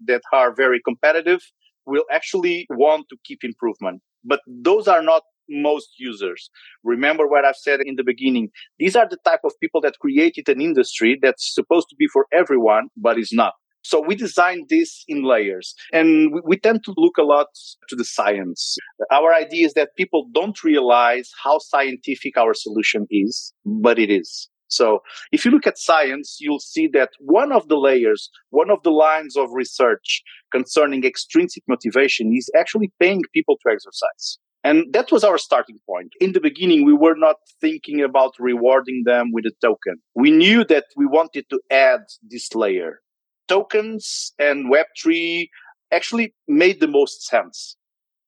that 0.06 0.22
are 0.32 0.54
very 0.54 0.82
competitive, 0.84 1.42
will 1.86 2.06
actually 2.12 2.66
want 2.70 3.08
to 3.10 3.18
keep 3.26 3.44
improvement. 3.44 4.02
But 4.24 4.40
those 4.48 4.88
are 4.88 5.02
not 5.02 5.24
most 5.50 5.90
users. 5.98 6.50
Remember 6.84 7.28
what 7.28 7.44
I've 7.46 7.58
said 7.58 7.82
in 7.82 7.96
the 7.96 8.04
beginning. 8.04 8.50
These 8.80 8.96
are 8.96 9.08
the 9.08 9.18
type 9.26 9.42
of 9.44 9.52
people 9.60 9.82
that 9.82 10.00
created 10.00 10.48
an 10.48 10.62
industry 10.62 11.20
that's 11.22 11.54
supposed 11.54 11.90
to 11.90 11.96
be 11.98 12.08
for 12.12 12.28
everyone, 12.32 12.88
but 12.96 13.20
is 13.20 13.32
not. 13.34 13.54
So 13.84 14.02
we 14.06 14.16
design 14.16 14.66
this 14.70 15.04
in 15.08 15.24
layers 15.24 15.76
and 15.92 16.34
we, 16.34 16.42
we, 16.46 16.58
tend 16.58 16.84
to 16.86 16.94
look 16.98 17.18
a 17.18 17.24
lot 17.24 17.48
to 17.90 17.96
the 17.96 18.06
science. 18.06 18.78
Our 19.12 19.34
idea 19.34 19.66
is 19.66 19.74
that 19.74 19.96
people 19.98 20.30
don't 20.34 20.64
realize 20.64 21.30
how 21.44 21.60
scientific 21.60 22.38
our 22.38 22.54
solution 22.54 23.06
is, 23.10 23.54
but 23.66 24.00
it 24.00 24.10
is. 24.10 24.50
So 24.70 25.04
if 25.32 25.46
you 25.46 25.52
look 25.52 25.68
at 25.68 25.78
science, 25.78 26.38
you'll 26.40 26.60
see 26.60 26.88
that 26.94 27.10
one 27.20 27.52
of 27.52 27.68
the 27.68 27.78
layers, 27.78 28.30
one 28.50 28.72
of 28.72 28.82
the 28.84 28.92
lines 28.92 29.36
of 29.38 29.50
research 29.52 30.24
concerning 30.52 31.04
extrinsic 31.06 31.64
motivation 31.68 32.34
is 32.36 32.50
actually 32.58 32.92
paying 33.00 33.22
people 33.34 33.58
to 33.64 33.72
exercise. 33.72 34.40
And 34.64 34.86
that 34.94 35.12
was 35.12 35.24
our 35.24 35.38
starting 35.38 35.78
point. 35.88 36.14
In 36.22 36.32
the 36.32 36.40
beginning, 36.40 36.86
we 36.86 36.94
were 36.94 37.18
not 37.18 37.36
thinking 37.60 38.02
about 38.02 38.34
rewarding 38.40 39.04
them 39.06 39.32
with 39.34 39.46
a 39.46 39.52
token. 39.62 39.98
We 40.16 40.32
knew 40.32 40.64
that 40.66 40.86
we 40.96 41.06
wanted 41.06 41.46
to 41.50 41.60
add 41.70 42.00
this 42.24 42.56
layer. 42.56 43.03
Tokens 43.54 44.34
and 44.40 44.74
Web3 44.74 45.48
actually 45.92 46.34
made 46.48 46.80
the 46.80 46.88
most 46.88 47.28
sense. 47.28 47.78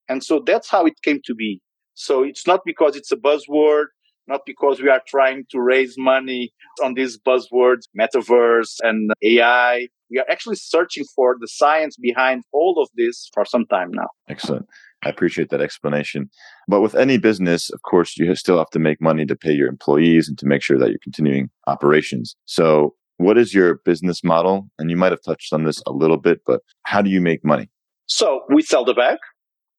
And 0.07 0.23
so 0.23 0.43
that's 0.45 0.69
how 0.69 0.85
it 0.85 1.01
came 1.01 1.19
to 1.25 1.33
be. 1.33 1.61
So 1.95 2.21
it's 2.21 2.45
not 2.45 2.59
because 2.63 2.95
it's 2.95 3.11
a 3.11 3.15
buzzword, 3.15 3.85
not 4.27 4.41
because 4.45 4.81
we 4.81 4.89
are 4.89 5.01
trying 5.07 5.45
to 5.49 5.59
raise 5.59 5.95
money 5.97 6.53
on 6.83 6.93
these 6.93 7.17
buzzwords, 7.17 7.83
metaverse 7.99 8.75
and 8.83 9.09
AI. 9.23 9.87
We 10.11 10.19
are 10.19 10.25
actually 10.29 10.57
searching 10.57 11.05
for 11.15 11.37
the 11.39 11.47
science 11.47 11.95
behind 11.97 12.43
all 12.53 12.79
of 12.79 12.89
this 12.95 13.29
for 13.33 13.45
some 13.45 13.65
time 13.65 13.89
now. 13.91 14.09
Excellent. 14.29 14.67
I 15.03 15.09
appreciate 15.09 15.49
that 15.49 15.61
explanation. 15.61 16.29
But 16.67 16.81
with 16.81 16.93
any 16.93 17.17
business, 17.17 17.71
of 17.71 17.81
course, 17.81 18.15
you 18.17 18.35
still 18.35 18.57
have 18.59 18.69
to 18.71 18.79
make 18.79 19.01
money 19.01 19.25
to 19.25 19.35
pay 19.35 19.53
your 19.53 19.69
employees 19.69 20.27
and 20.27 20.37
to 20.37 20.45
make 20.45 20.61
sure 20.61 20.77
that 20.77 20.89
you're 20.89 20.99
continuing 21.03 21.49
operations. 21.67 22.35
So, 22.45 22.95
what 23.17 23.37
is 23.37 23.53
your 23.53 23.75
business 23.85 24.23
model? 24.23 24.69
And 24.77 24.89
you 24.89 24.97
might 24.97 25.11
have 25.11 25.23
touched 25.23 25.53
on 25.53 25.63
this 25.63 25.81
a 25.85 25.91
little 25.91 26.17
bit, 26.17 26.41
but 26.45 26.61
how 26.83 27.01
do 27.01 27.09
you 27.09 27.21
make 27.21 27.43
money? 27.43 27.69
So, 28.07 28.41
we 28.49 28.61
sell 28.61 28.85
the 28.85 28.93
bag. 28.93 29.17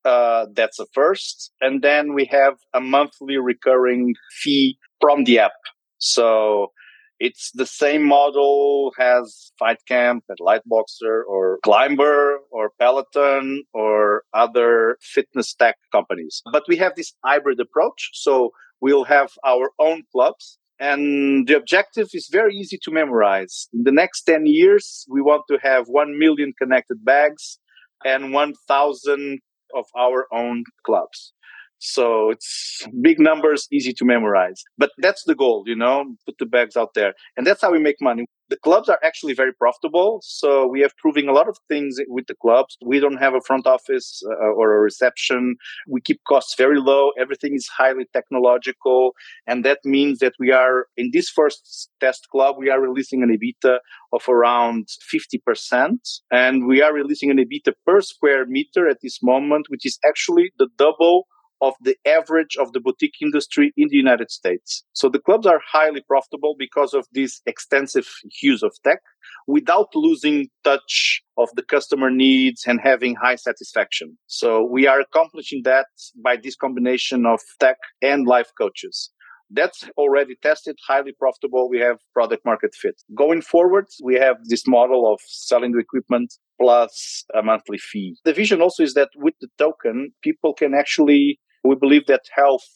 Uh, 0.05 0.47
that's 0.55 0.79
the 0.79 0.87
first. 0.93 1.53
And 1.61 1.83
then 1.83 2.15
we 2.15 2.25
have 2.27 2.55
a 2.75 2.81
monthly 2.81 3.37
recurring 3.37 4.15
fee 4.43 4.79
from 5.01 5.25
the 5.25 5.39
app. 5.39 5.53
So, 5.99 6.73
it's 7.19 7.51
the 7.55 7.67
same 7.67 8.05
model 8.05 8.93
as 9.01 9.51
Fight 9.59 9.79
Camp 9.89 10.25
and 10.29 10.39
Liteboxer 10.39 11.23
or 11.27 11.59
Climber 11.65 12.39
or 12.51 12.73
Peloton 12.79 13.65
or 13.73 14.23
other 14.35 14.99
fitness 15.01 15.55
tech 15.55 15.77
companies. 15.93 16.43
But 16.53 16.65
we 16.69 16.77
have 16.77 16.95
this 16.95 17.15
hybrid 17.25 17.59
approach. 17.59 18.11
So 18.13 18.51
we'll 18.81 19.05
have 19.05 19.31
our 19.47 19.71
own 19.79 20.03
clubs. 20.13 20.59
And 20.79 21.47
the 21.47 21.57
objective 21.57 22.09
is 22.13 22.29
very 22.31 22.55
easy 22.55 22.79
to 22.83 22.91
memorize. 22.91 23.69
In 23.73 23.85
the 23.85 23.93
next 23.93 24.23
10 24.25 24.47
years, 24.47 25.07
we 25.09 25.23
want 25.23 25.43
to 25.51 25.59
have 25.63 25.87
1 25.87 26.19
million 26.19 26.53
connected 26.61 27.05
bags 27.05 27.59
and 28.05 28.33
1,000 28.33 29.41
of 29.75 29.87
our 29.97 30.27
own 30.33 30.65
clubs. 30.85 31.33
So 31.79 32.31
it's 32.31 32.87
big 33.03 33.19
numbers, 33.19 33.69
easy 33.71 33.93
to 33.95 34.05
memorize. 34.05 34.63
But 34.79 34.91
that's 34.99 35.25
the 35.25 35.35
goal, 35.35 35.65
you 35.67 35.77
know, 35.77 36.05
put 36.25 36.39
the 36.39 36.47
bags 36.47 36.77
out 36.77 36.95
there. 36.95 37.13
And 37.37 37.47
that's 37.47 37.63
how 37.63 37.71
we 37.71 37.79
make 37.79 37.97
money. 38.01 38.27
The 38.49 38.57
clubs 38.57 38.89
are 38.89 39.01
actually 39.03 39.35
very 39.35 39.53
profitable. 39.53 40.21
So 40.23 40.67
we 40.67 40.81
have 40.81 40.97
proving 40.99 41.29
a 41.29 41.33
lot 41.33 41.49
of 41.49 41.59
things 41.69 41.97
with 42.07 42.29
the 42.29 42.37
clubs. 42.41 42.77
We 42.85 43.01
don't 43.01 43.17
have 43.17 43.35
a 43.35 43.41
front 43.41 43.67
office 43.67 44.23
uh, 44.25 44.53
or 44.53 44.77
a 44.77 44.81
reception. 44.81 45.57
We 45.89 46.01
keep 46.01 46.21
costs 46.29 46.55
very 46.57 46.79
low. 46.79 47.11
Everything 47.19 47.55
is 47.55 47.69
highly 47.77 48.07
technological. 48.13 49.13
And 49.49 49.65
that 49.65 49.81
means 49.85 50.21
that 50.21 50.35
we 50.39 50.53
are 50.53 50.87
in 50.97 51.11
this 51.13 51.29
first 51.29 51.91
test 52.01 52.29
club, 52.31 52.55
we 52.57 52.71
are 52.71 52.81
releasing 52.81 53.23
an 53.23 53.37
EBITDA 53.37 53.79
of 54.13 54.29
around 54.29 54.89
50%. 55.13 55.97
And 56.31 56.67
we 56.67 56.81
are 56.83 56.95
releasing 56.95 57.31
an 57.31 57.39
EBITDA 57.39 57.73
per 57.85 58.01
square 58.01 58.47
meter 58.47 58.89
at 58.89 58.99
this 59.03 59.19
moment, 59.23 59.67
which 59.69 59.85
is 59.85 59.99
actually 60.07 60.53
the 60.59 60.69
double 60.79 61.27
of 61.61 61.75
the 61.81 61.97
average 62.07 62.57
of 62.59 62.73
the 62.73 62.81
boutique 62.81 63.17
industry 63.21 63.73
in 63.77 63.89
the 63.89 63.97
United 63.97 64.31
States. 64.31 64.85
So 64.93 65.09
the 65.09 65.19
clubs 65.19 65.47
are 65.47 65.61
highly 65.67 66.03
profitable 66.07 66.55
because 66.59 66.95
of 66.95 67.07
this 67.13 67.41
extensive 67.47 68.09
use 68.43 68.63
of 68.63 68.73
tech 68.85 69.01
without 69.47 69.89
losing 69.95 70.49
touch 70.65 71.23
of 71.39 71.49
the 71.55 71.63
customer 71.63 72.11
needs 72.11 72.65
and 72.67 72.81
having 72.81 73.15
high 73.15 73.37
satisfaction. 73.37 74.19
So 74.27 74.65
we 74.65 74.87
are 74.87 75.01
accomplishing 75.01 75.63
that 75.65 75.87
by 76.23 76.37
this 76.37 76.57
combination 76.57 77.27
of 77.27 77.41
tech 77.61 77.79
and 78.03 78.27
life 78.27 78.51
coaches. 78.59 79.11
That's 79.51 79.89
already 79.97 80.35
tested, 80.43 80.77
highly 80.87 81.13
profitable. 81.13 81.71
We 81.71 81.79
have 81.79 81.99
product 82.13 82.45
market 82.45 82.75
fit. 82.75 83.01
Going 83.15 83.43
forward, 83.43 83.87
we 84.03 84.17
have 84.17 84.37
this 84.49 84.67
model 84.67 85.13
of 85.13 85.21
selling 85.27 85.73
the 85.73 85.79
equipment 85.79 86.35
plus 86.61 87.25
a 87.33 87.43
monthly 87.43 87.79
fee. 87.79 88.17
The 88.25 88.33
vision 88.33 88.61
also 88.61 88.83
is 88.83 88.95
that 88.95 89.11
with 89.15 89.35
the 89.41 89.49
token, 89.57 90.11
people 90.23 90.53
can 90.53 90.75
actually 90.75 91.39
we 91.67 91.75
believe 91.75 92.07
that 92.07 92.23
health 92.35 92.67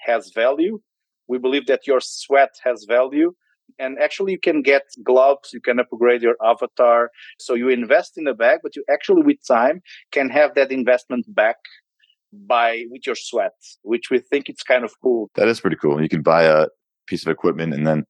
has 0.00 0.30
value. 0.34 0.80
We 1.28 1.38
believe 1.38 1.66
that 1.66 1.86
your 1.86 2.00
sweat 2.00 2.50
has 2.64 2.84
value. 2.88 3.34
And 3.78 3.98
actually, 3.98 4.32
you 4.32 4.38
can 4.38 4.62
get 4.62 4.82
gloves, 5.02 5.50
you 5.52 5.60
can 5.60 5.80
upgrade 5.80 6.22
your 6.22 6.36
avatar. 6.44 7.10
So 7.38 7.54
you 7.54 7.70
invest 7.70 8.12
in 8.16 8.26
a 8.26 8.34
bag, 8.34 8.60
but 8.62 8.76
you 8.76 8.84
actually, 8.90 9.22
with 9.22 9.38
time, 9.48 9.80
can 10.12 10.28
have 10.28 10.54
that 10.54 10.70
investment 10.70 11.24
back 11.34 11.56
by 12.46 12.84
with 12.90 13.06
your 13.06 13.14
sweat, 13.14 13.54
which 13.82 14.10
we 14.10 14.18
think 14.18 14.48
it's 14.48 14.62
kind 14.62 14.84
of 14.84 14.92
cool. 15.02 15.30
That 15.34 15.48
is 15.48 15.60
pretty 15.60 15.76
cool. 15.76 16.02
You 16.02 16.08
can 16.08 16.22
buy 16.22 16.44
a 16.44 16.66
piece 17.06 17.24
of 17.24 17.30
equipment 17.30 17.72
and 17.72 17.86
then 17.86 18.04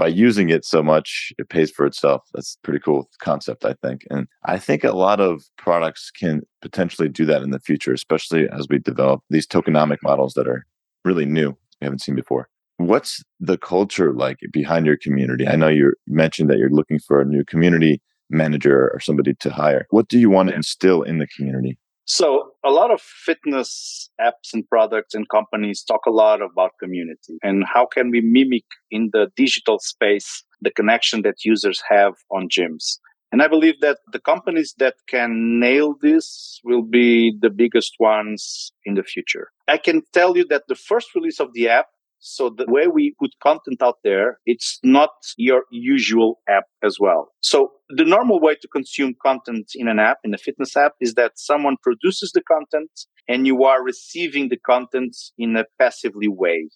by 0.00 0.06
using 0.06 0.48
it 0.48 0.64
so 0.64 0.82
much, 0.82 1.30
it 1.36 1.50
pays 1.50 1.70
for 1.70 1.84
itself. 1.84 2.22
That's 2.32 2.56
a 2.56 2.64
pretty 2.64 2.80
cool 2.80 3.10
concept, 3.18 3.66
I 3.66 3.74
think. 3.82 4.06
And 4.08 4.26
I 4.46 4.58
think 4.58 4.82
a 4.82 4.92
lot 4.92 5.20
of 5.20 5.44
products 5.58 6.10
can 6.10 6.40
potentially 6.62 7.10
do 7.10 7.26
that 7.26 7.42
in 7.42 7.50
the 7.50 7.60
future, 7.60 7.92
especially 7.92 8.48
as 8.48 8.66
we 8.70 8.78
develop 8.78 9.20
these 9.28 9.46
tokenomic 9.46 9.98
models 10.02 10.32
that 10.34 10.48
are 10.48 10.64
really 11.04 11.26
new, 11.26 11.50
we 11.50 11.84
haven't 11.84 12.00
seen 12.00 12.14
before. 12.14 12.48
What's 12.78 13.22
the 13.40 13.58
culture 13.58 14.14
like 14.14 14.38
behind 14.50 14.86
your 14.86 14.96
community? 14.96 15.46
I 15.46 15.56
know 15.56 15.68
you 15.68 15.92
mentioned 16.06 16.48
that 16.48 16.56
you're 16.56 16.70
looking 16.70 16.98
for 16.98 17.20
a 17.20 17.26
new 17.26 17.44
community 17.44 18.00
manager 18.30 18.90
or 18.94 19.00
somebody 19.00 19.34
to 19.34 19.50
hire. 19.50 19.86
What 19.90 20.08
do 20.08 20.18
you 20.18 20.30
want 20.30 20.48
to 20.48 20.54
instill 20.54 21.02
in 21.02 21.18
the 21.18 21.26
community? 21.26 21.76
So, 22.12 22.54
a 22.64 22.72
lot 22.72 22.90
of 22.90 23.00
fitness 23.00 24.10
apps 24.20 24.52
and 24.52 24.68
products 24.68 25.14
and 25.14 25.28
companies 25.28 25.84
talk 25.84 26.06
a 26.06 26.10
lot 26.10 26.42
about 26.42 26.72
community 26.80 27.38
and 27.40 27.62
how 27.64 27.86
can 27.86 28.10
we 28.10 28.20
mimic 28.20 28.64
in 28.90 29.10
the 29.12 29.28
digital 29.36 29.78
space 29.78 30.42
the 30.60 30.72
connection 30.72 31.22
that 31.22 31.44
users 31.44 31.80
have 31.88 32.14
on 32.32 32.48
gyms. 32.48 32.98
And 33.30 33.42
I 33.42 33.46
believe 33.46 33.80
that 33.82 33.98
the 34.12 34.18
companies 34.18 34.74
that 34.78 34.94
can 35.08 35.60
nail 35.60 35.94
this 36.02 36.60
will 36.64 36.82
be 36.82 37.32
the 37.40 37.48
biggest 37.48 37.94
ones 38.00 38.72
in 38.84 38.94
the 38.94 39.04
future. 39.04 39.46
I 39.68 39.76
can 39.76 40.02
tell 40.12 40.36
you 40.36 40.44
that 40.46 40.64
the 40.66 40.74
first 40.74 41.14
release 41.14 41.38
of 41.38 41.52
the 41.52 41.68
app 41.68 41.86
so 42.20 42.50
the 42.50 42.66
way 42.68 42.86
we 42.86 43.14
put 43.18 43.30
content 43.42 43.82
out 43.82 43.96
there, 44.04 44.38
it's 44.44 44.78
not 44.84 45.10
your 45.38 45.64
usual 45.70 46.40
app 46.48 46.64
as 46.84 46.98
well. 47.00 47.32
So 47.40 47.72
the 47.88 48.04
normal 48.04 48.40
way 48.40 48.56
to 48.56 48.68
consume 48.68 49.14
content 49.22 49.70
in 49.74 49.88
an 49.88 49.98
app, 49.98 50.18
in 50.22 50.34
a 50.34 50.38
fitness 50.38 50.76
app, 50.76 50.92
is 51.00 51.14
that 51.14 51.32
someone 51.36 51.76
produces 51.82 52.32
the 52.32 52.42
content 52.42 52.90
and 53.26 53.46
you 53.46 53.64
are 53.64 53.82
receiving 53.82 54.50
the 54.50 54.58
content 54.58 55.16
in 55.38 55.56
a 55.56 55.64
passively 55.78 56.28
way. 56.28 56.68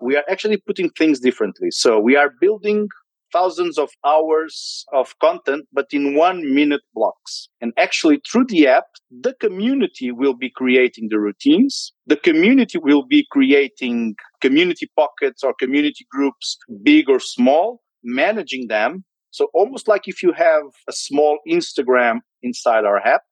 We 0.00 0.16
are 0.16 0.24
actually 0.30 0.58
putting 0.58 0.90
things 0.90 1.18
differently. 1.18 1.70
So 1.70 1.98
we 1.98 2.14
are 2.16 2.30
building 2.40 2.88
thousands 3.34 3.78
of 3.78 3.90
hours 4.06 4.86
of 4.92 5.18
content, 5.18 5.66
but 5.72 5.86
in 5.90 6.14
one 6.14 6.54
minute 6.54 6.82
blocks. 6.94 7.48
And 7.60 7.72
actually, 7.76 8.20
through 8.30 8.46
the 8.46 8.68
app, 8.68 8.84
the 9.10 9.34
community 9.34 10.12
will 10.12 10.34
be 10.34 10.50
creating 10.50 11.08
the 11.10 11.18
routines. 11.18 11.92
The 12.06 12.16
community 12.16 12.78
will 12.78 13.04
be 13.04 13.26
creating 13.32 14.14
community 14.46 14.86
pockets 14.94 15.42
or 15.42 15.54
community 15.64 16.04
groups, 16.10 16.58
big 16.82 17.08
or 17.08 17.18
small, 17.18 17.80
managing 18.02 18.68
them. 18.68 18.90
So 19.30 19.48
almost 19.54 19.88
like 19.88 20.02
if 20.06 20.22
you 20.22 20.32
have 20.32 20.64
a 20.88 20.92
small 20.92 21.38
Instagram 21.48 22.16
inside 22.42 22.84
our 22.84 23.00
app, 23.14 23.22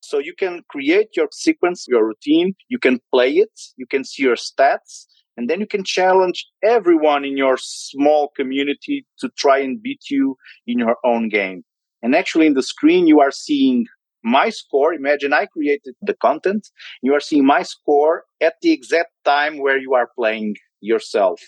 so 0.00 0.18
you 0.18 0.34
can 0.42 0.62
create 0.70 1.08
your 1.16 1.28
sequence, 1.32 1.86
your 1.88 2.06
routine, 2.06 2.54
you 2.68 2.78
can 2.78 3.00
play 3.12 3.32
it, 3.44 3.54
you 3.76 3.86
can 3.86 4.04
see 4.04 4.22
your 4.22 4.36
stats, 4.36 4.92
and 5.36 5.50
then 5.50 5.60
you 5.60 5.66
can 5.66 5.84
challenge 5.84 6.46
everyone 6.62 7.24
in 7.24 7.36
your 7.36 7.56
small 7.58 8.30
community 8.36 9.06
to 9.18 9.28
try 9.36 9.58
and 9.58 9.82
beat 9.82 10.04
you 10.10 10.36
in 10.66 10.78
your 10.78 10.96
own 11.04 11.28
game. 11.28 11.64
And 12.02 12.14
actually, 12.14 12.46
in 12.46 12.54
the 12.54 12.62
screen, 12.62 13.06
you 13.06 13.20
are 13.20 13.30
seeing 13.30 13.86
my 14.22 14.50
score. 14.50 14.92
Imagine 14.94 15.32
I 15.32 15.46
created 15.46 15.94
the 16.02 16.14
content. 16.14 16.68
You 17.02 17.14
are 17.14 17.20
seeing 17.20 17.46
my 17.46 17.62
score 17.62 18.24
at 18.40 18.54
the 18.62 18.72
exact 18.72 19.12
time 19.24 19.58
where 19.58 19.78
you 19.78 19.94
are 19.94 20.08
playing 20.16 20.56
yourself. 20.80 21.40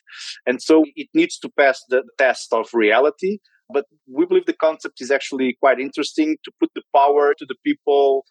And 0.47 0.63
so 0.63 0.85
it 0.97 1.09
needs 1.15 1.39
to 1.39 1.51
pass 1.59 1.83
the 1.89 2.03
test 2.19 2.53
of 2.53 2.69
reality. 2.73 3.39
But 3.73 3.87
we 4.07 4.27
believe 4.27 4.47
the 4.47 4.53
concept 4.53 5.01
is 5.01 5.11
actually 5.11 5.57
quite 5.59 5.81
interesting 5.81 6.37
to 6.45 6.53
put 6.61 6.71
the 6.75 6.83
power 6.95 7.35
to 7.39 7.47
the 7.47 7.57
people 7.65 8.25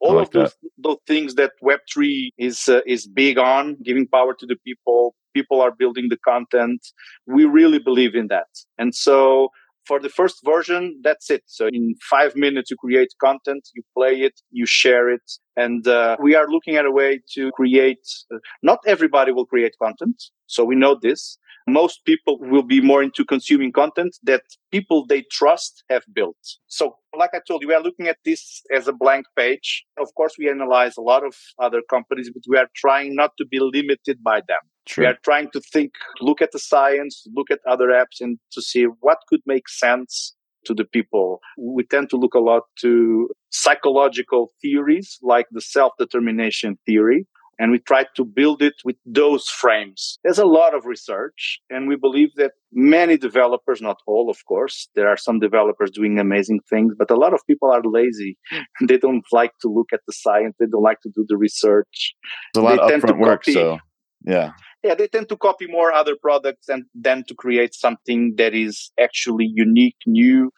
all 0.00 0.14
like 0.14 0.26
of 0.26 0.32
those, 0.32 0.54
those 0.78 0.98
things 1.06 1.34
that 1.34 1.52
web3 1.62 2.30
is 2.38 2.68
uh, 2.68 2.80
is 2.86 3.06
big 3.06 3.38
on 3.38 3.76
giving 3.82 4.06
power 4.06 4.34
to 4.34 4.46
the 4.46 4.56
people 4.64 5.14
people 5.34 5.60
are 5.60 5.72
building 5.72 6.08
the 6.08 6.18
content 6.18 6.86
we 7.26 7.44
really 7.44 7.78
believe 7.78 8.14
in 8.14 8.28
that 8.28 8.46
and 8.78 8.94
so 8.94 9.48
for 9.86 10.00
the 10.00 10.08
first 10.08 10.36
version 10.44 11.00
that's 11.02 11.30
it 11.30 11.42
so 11.46 11.66
in 11.66 11.94
five 12.08 12.34
minutes 12.36 12.70
you 12.70 12.76
create 12.76 13.12
content 13.20 13.68
you 13.74 13.82
play 13.96 14.14
it 14.20 14.40
you 14.50 14.66
share 14.66 15.10
it 15.10 15.26
and 15.56 15.86
uh, 15.86 16.16
we 16.20 16.34
are 16.34 16.48
looking 16.48 16.76
at 16.76 16.86
a 16.86 16.90
way 16.90 17.20
to 17.34 17.50
create 17.52 18.06
uh, 18.32 18.38
not 18.62 18.78
everybody 18.86 19.32
will 19.32 19.46
create 19.46 19.74
content 19.80 20.22
so 20.46 20.64
we 20.64 20.74
know 20.74 20.96
this 21.00 21.38
most 21.66 22.04
people 22.04 22.38
will 22.40 22.62
be 22.62 22.80
more 22.80 23.02
into 23.02 23.24
consuming 23.24 23.72
content 23.72 24.16
that 24.24 24.42
people 24.70 25.06
they 25.06 25.22
trust 25.30 25.84
have 25.88 26.02
built. 26.12 26.36
So, 26.66 26.96
like 27.16 27.30
I 27.34 27.40
told 27.46 27.62
you, 27.62 27.68
we 27.68 27.74
are 27.74 27.82
looking 27.82 28.08
at 28.08 28.18
this 28.24 28.62
as 28.74 28.88
a 28.88 28.92
blank 28.92 29.26
page. 29.36 29.84
Of 29.98 30.08
course, 30.16 30.34
we 30.38 30.48
analyze 30.48 30.96
a 30.96 31.02
lot 31.02 31.24
of 31.24 31.36
other 31.60 31.82
companies, 31.88 32.30
but 32.32 32.42
we 32.48 32.58
are 32.58 32.68
trying 32.74 33.14
not 33.14 33.32
to 33.38 33.46
be 33.46 33.58
limited 33.60 34.22
by 34.22 34.40
them. 34.40 34.60
True. 34.86 35.04
We 35.04 35.08
are 35.08 35.18
trying 35.24 35.50
to 35.52 35.60
think, 35.60 35.92
look 36.20 36.42
at 36.42 36.52
the 36.52 36.58
science, 36.58 37.24
look 37.34 37.50
at 37.50 37.60
other 37.68 37.88
apps, 37.88 38.20
and 38.20 38.38
to 38.52 38.62
see 38.62 38.84
what 39.00 39.18
could 39.28 39.40
make 39.46 39.68
sense 39.68 40.34
to 40.64 40.74
the 40.74 40.84
people. 40.84 41.40
We 41.58 41.84
tend 41.84 42.10
to 42.10 42.16
look 42.16 42.34
a 42.34 42.40
lot 42.40 42.62
to 42.80 43.28
psychological 43.50 44.52
theories 44.60 45.18
like 45.22 45.46
the 45.50 45.60
self 45.60 45.92
determination 45.98 46.78
theory 46.86 47.26
and 47.58 47.70
we 47.70 47.78
try 47.78 48.04
to 48.16 48.24
build 48.24 48.62
it 48.62 48.74
with 48.84 48.96
those 49.06 49.46
frames. 49.48 50.18
There's 50.24 50.38
a 50.38 50.46
lot 50.46 50.74
of 50.74 50.84
research, 50.84 51.60
and 51.70 51.86
we 51.86 51.96
believe 51.96 52.30
that 52.36 52.52
many 52.72 53.16
developers, 53.16 53.80
not 53.80 53.98
all, 54.06 54.30
of 54.30 54.38
course, 54.46 54.88
there 54.94 55.08
are 55.08 55.16
some 55.16 55.38
developers 55.38 55.90
doing 55.92 56.18
amazing 56.18 56.60
things, 56.68 56.94
but 56.98 57.10
a 57.10 57.14
lot 57.14 57.32
of 57.34 57.40
people 57.46 57.70
are 57.70 57.82
lazy. 57.84 58.36
they 58.88 58.98
don't 58.98 59.24
like 59.32 59.52
to 59.60 59.68
look 59.68 59.90
at 59.92 60.00
the 60.06 60.12
science, 60.12 60.56
they 60.58 60.66
don't 60.66 60.82
like 60.82 61.00
to 61.02 61.10
do 61.14 61.24
the 61.28 61.36
research. 61.36 62.14
There's 62.54 62.64
a 62.64 62.68
lot 62.68 62.88
they 62.88 62.94
of 62.94 63.02
upfront 63.02 63.18
work, 63.18 63.44
so 63.44 63.78
yeah. 64.24 64.52
Yeah, 64.82 64.94
they 64.94 65.06
tend 65.06 65.28
to 65.28 65.36
copy 65.36 65.66
more 65.66 65.92
other 65.92 66.16
products 66.20 66.68
and 66.68 66.84
then 66.94 67.24
to 67.28 67.34
create 67.34 67.74
something 67.74 68.34
that 68.36 68.54
is 68.54 68.90
actually 68.98 69.50
unique, 69.52 69.96
new, 70.06 70.50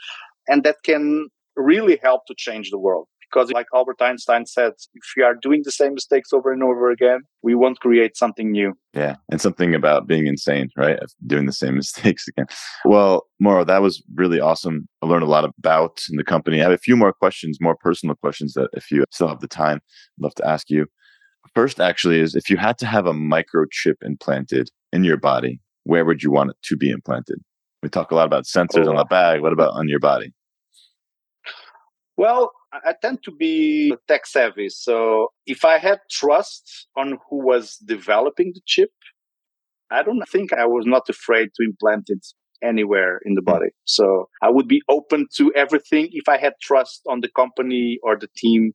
and 0.48 0.64
that 0.64 0.76
can 0.84 1.28
really 1.56 1.98
help 2.02 2.26
to 2.26 2.34
change 2.36 2.70
the 2.70 2.78
world 2.78 3.06
because 3.34 3.50
like 3.50 3.66
Albert 3.74 4.00
Einstein 4.00 4.46
said, 4.46 4.72
if 4.94 5.12
we 5.16 5.22
are 5.22 5.34
doing 5.34 5.62
the 5.64 5.72
same 5.72 5.94
mistakes 5.94 6.32
over 6.32 6.52
and 6.52 6.62
over 6.62 6.90
again, 6.90 7.20
we 7.42 7.54
won't 7.54 7.80
create 7.80 8.16
something 8.16 8.50
new. 8.52 8.74
Yeah. 8.92 9.16
And 9.30 9.40
something 9.40 9.74
about 9.74 10.06
being 10.06 10.26
insane, 10.26 10.70
right? 10.76 10.98
Doing 11.26 11.46
the 11.46 11.52
same 11.52 11.74
mistakes 11.82 12.26
again. 12.28 12.46
Well, 12.84 13.26
Mauro, 13.40 13.64
that 13.64 13.82
was 13.82 14.02
really 14.14 14.40
awesome. 14.40 14.88
I 15.02 15.06
learned 15.06 15.24
a 15.24 15.28
lot 15.28 15.44
about 15.44 16.00
the 16.10 16.24
company. 16.24 16.60
I 16.60 16.64
have 16.64 16.72
a 16.72 16.78
few 16.78 16.96
more 16.96 17.12
questions, 17.12 17.58
more 17.60 17.76
personal 17.76 18.14
questions 18.14 18.54
that 18.54 18.68
if 18.74 18.90
you 18.90 19.04
still 19.10 19.28
have 19.28 19.40
the 19.40 19.48
time, 19.48 19.80
I'd 20.18 20.22
love 20.22 20.34
to 20.36 20.46
ask 20.46 20.70
you. 20.70 20.86
First, 21.54 21.80
actually, 21.80 22.20
is 22.20 22.34
if 22.34 22.50
you 22.50 22.56
had 22.56 22.78
to 22.78 22.86
have 22.86 23.06
a 23.06 23.12
microchip 23.12 23.94
implanted 24.02 24.70
in 24.92 25.04
your 25.04 25.16
body, 25.16 25.60
where 25.84 26.04
would 26.04 26.22
you 26.22 26.30
want 26.30 26.50
it 26.50 26.56
to 26.64 26.76
be 26.76 26.90
implanted? 26.90 27.40
We 27.82 27.88
talk 27.88 28.10
a 28.10 28.14
lot 28.14 28.26
about 28.26 28.44
sensors 28.44 28.86
oh. 28.86 28.90
on 28.90 28.96
the 28.96 29.04
bag. 29.04 29.40
What 29.40 29.52
about 29.52 29.74
on 29.74 29.88
your 29.88 30.00
body? 30.00 30.32
Well, 32.16 32.52
I 32.72 32.94
tend 33.00 33.22
to 33.24 33.32
be 33.32 33.94
tech 34.08 34.26
savvy. 34.26 34.68
So 34.68 35.28
if 35.46 35.64
I 35.64 35.78
had 35.78 35.98
trust 36.10 36.88
on 36.96 37.18
who 37.28 37.44
was 37.44 37.76
developing 37.84 38.52
the 38.54 38.60
chip, 38.66 38.90
I 39.90 40.02
don't 40.02 40.22
think 40.30 40.52
I 40.52 40.66
was 40.66 40.86
not 40.86 41.08
afraid 41.08 41.50
to 41.54 41.64
implant 41.64 42.04
it 42.08 42.26
anywhere 42.62 43.20
in 43.24 43.34
the 43.34 43.42
hmm. 43.42 43.52
body. 43.52 43.68
So 43.84 44.28
I 44.42 44.50
would 44.50 44.66
be 44.66 44.82
open 44.88 45.26
to 45.36 45.52
everything 45.54 46.08
if 46.12 46.28
I 46.28 46.38
had 46.38 46.54
trust 46.62 47.02
on 47.08 47.20
the 47.20 47.30
company 47.36 47.98
or 48.02 48.16
the 48.16 48.28
team 48.36 48.72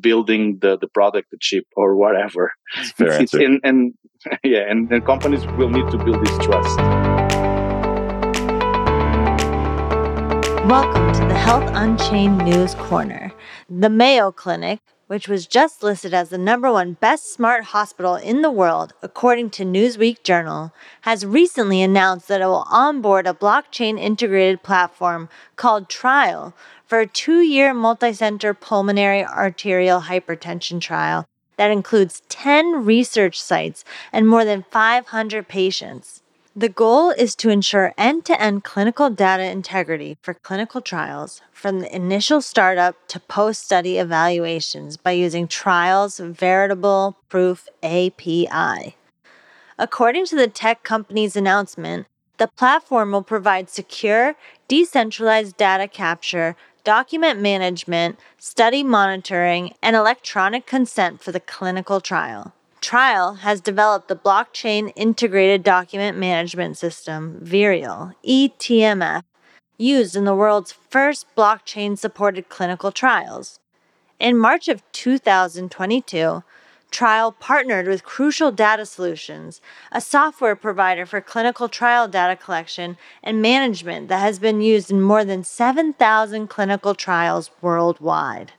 building 0.00 0.58
the, 0.60 0.76
the 0.78 0.88
product, 0.88 1.30
the 1.30 1.38
chip 1.40 1.64
or 1.76 1.96
whatever. 1.96 2.52
Fair 2.96 3.20
it's, 3.20 3.34
it's 3.34 3.34
in, 3.34 3.60
and 3.62 3.94
yeah, 4.44 4.68
and, 4.68 4.90
and 4.92 5.04
companies 5.04 5.46
will 5.58 5.70
need 5.70 5.88
to 5.90 5.98
build 5.98 6.24
this 6.24 6.38
trust. 6.44 6.78
Welcome 10.66 11.12
to 11.12 11.20
the 11.20 11.34
Health 11.34 11.70
Unchained 11.74 12.38
News 12.38 12.74
Corner. 12.74 13.32
The 13.70 13.88
Mayo 13.88 14.32
Clinic, 14.32 14.80
which 15.06 15.28
was 15.28 15.46
just 15.46 15.84
listed 15.84 16.12
as 16.12 16.30
the 16.30 16.38
number 16.38 16.72
one 16.72 16.94
best 16.94 17.32
smart 17.32 17.66
hospital 17.66 18.16
in 18.16 18.42
the 18.42 18.50
world, 18.50 18.92
according 19.00 19.50
to 19.50 19.64
Newsweek 19.64 20.24
Journal, 20.24 20.72
has 21.02 21.24
recently 21.24 21.82
announced 21.82 22.26
that 22.26 22.40
it 22.40 22.46
will 22.46 22.66
onboard 22.68 23.28
a 23.28 23.32
blockchain 23.32 23.96
integrated 23.96 24.64
platform 24.64 25.28
called 25.54 25.88
Triall 25.88 26.52
for 26.86 27.00
a 27.00 27.06
two 27.06 27.40
year 27.40 27.74
multi-center 27.74 28.54
pulmonary 28.54 29.24
arterial 29.24 30.02
hypertension 30.02 30.80
trial 30.80 31.26
that 31.56 31.70
includes 31.70 32.22
10 32.28 32.84
research 32.84 33.40
sites 33.40 33.84
and 34.12 34.28
more 34.28 34.44
than 34.44 34.64
500 34.70 35.48
patients. 35.48 36.22
The 36.58 36.68
goal 36.70 37.10
is 37.10 37.34
to 37.36 37.50
ensure 37.50 37.92
end 37.98 38.24
to 38.26 38.40
end 38.40 38.64
clinical 38.64 39.10
data 39.10 39.44
integrity 39.44 40.16
for 40.22 40.32
clinical 40.32 40.80
trials 40.80 41.42
from 41.52 41.80
the 41.80 41.94
initial 41.94 42.40
startup 42.40 42.96
to 43.08 43.20
post 43.20 43.62
study 43.62 43.98
evaluations 43.98 44.96
by 44.96 45.10
using 45.10 45.48
Triall's 45.48 46.18
Verifiable 46.18 47.18
Proof 47.28 47.68
API. 47.82 48.96
According 49.78 50.24
to 50.26 50.36
the 50.36 50.48
tech 50.48 50.82
company's 50.82 51.36
announcement, 51.36 52.06
the 52.38 52.48
platform 52.48 53.12
will 53.12 53.22
provide 53.22 53.70
secure, 53.70 54.34
decentralized 54.68 55.56
data 55.56 55.88
capture, 55.88 56.56
document 56.84 57.40
management, 57.40 58.18
study 58.38 58.82
monitoring, 58.82 59.72
and 59.82 59.96
electronic 59.96 60.66
consent 60.66 61.22
for 61.22 61.32
the 61.32 61.40
clinical 61.40 62.00
trial. 62.00 62.52
Triall 62.80 63.38
has 63.38 63.60
developed 63.60 64.08
the 64.08 64.16
Blockchain 64.16 64.92
Integrated 64.94 65.64
Document 65.64 66.16
Management 66.16 66.78
System, 66.78 67.38
Verial, 67.40 68.12
ETMF, 68.24 69.22
used 69.78 70.14
in 70.14 70.24
the 70.24 70.34
world's 70.34 70.72
first 70.72 71.26
blockchain 71.36 71.98
supported 71.98 72.48
clinical 72.48 72.92
trials. 72.92 73.58
In 74.20 74.38
March 74.38 74.68
of 74.68 74.82
2022, 74.92 76.42
Triall 76.96 77.38
partnered 77.38 77.86
with 77.86 78.04
Crucial 78.04 78.50
Data 78.50 78.86
Solutions, 78.86 79.60
a 79.92 80.00
software 80.00 80.56
provider 80.56 81.04
for 81.04 81.20
clinical 81.20 81.68
trial 81.68 82.08
data 82.08 82.34
collection 82.36 82.96
and 83.22 83.42
management 83.42 84.08
that 84.08 84.20
has 84.20 84.38
been 84.38 84.62
used 84.62 84.90
in 84.90 85.02
more 85.02 85.22
than 85.22 85.44
7,000 85.44 86.46
clinical 86.46 86.94
trials 86.94 87.50
worldwide. 87.60 88.52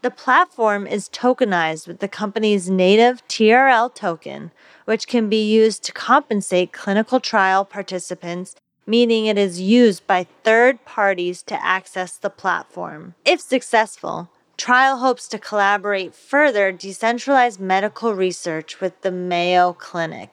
The 0.00 0.10
platform 0.10 0.84
is 0.84 1.08
tokenized 1.08 1.86
with 1.86 2.00
the 2.00 2.08
company's 2.08 2.68
native 2.68 3.24
TRL 3.28 3.94
token, 3.94 4.50
which 4.84 5.06
can 5.06 5.28
be 5.28 5.48
used 5.48 5.84
to 5.84 5.92
compensate 5.92 6.72
clinical 6.72 7.20
trial 7.20 7.64
participants, 7.64 8.56
meaning 8.84 9.26
it 9.26 9.38
is 9.38 9.60
used 9.60 10.08
by 10.08 10.26
third 10.42 10.84
parties 10.84 11.40
to 11.44 11.64
access 11.64 12.16
the 12.16 12.30
platform. 12.30 13.14
If 13.24 13.40
successful, 13.40 14.28
Triall 14.62 15.00
hopes 15.00 15.26
to 15.26 15.40
collaborate 15.40 16.14
further 16.14 16.70
decentralized 16.70 17.58
medical 17.58 18.14
research 18.14 18.80
with 18.80 19.00
the 19.00 19.10
Mayo 19.10 19.72
Clinic. 19.72 20.30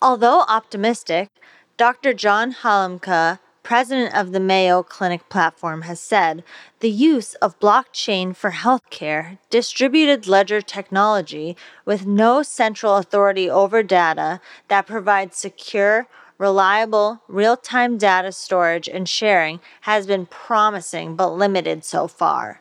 Although 0.00 0.42
optimistic, 0.42 1.28
Dr. 1.76 2.14
John 2.14 2.52
Halamka, 2.52 3.40
president 3.64 4.14
of 4.14 4.30
the 4.30 4.38
Mayo 4.38 4.84
Clinic 4.84 5.28
platform, 5.28 5.82
has 5.82 5.98
said 5.98 6.44
the 6.78 6.88
use 6.88 7.34
of 7.42 7.58
blockchain 7.58 8.36
for 8.36 8.52
healthcare, 8.52 9.38
distributed 9.50 10.28
ledger 10.28 10.60
technology 10.60 11.56
with 11.84 12.06
no 12.06 12.44
central 12.44 12.96
authority 12.96 13.50
over 13.50 13.82
data 13.82 14.40
that 14.68 14.86
provides 14.86 15.36
secure, 15.36 16.06
reliable, 16.38 17.22
real 17.26 17.56
time 17.56 17.98
data 17.98 18.30
storage 18.30 18.86
and 18.88 19.08
sharing 19.08 19.58
has 19.80 20.06
been 20.06 20.26
promising 20.26 21.16
but 21.16 21.30
limited 21.30 21.84
so 21.84 22.06
far. 22.06 22.60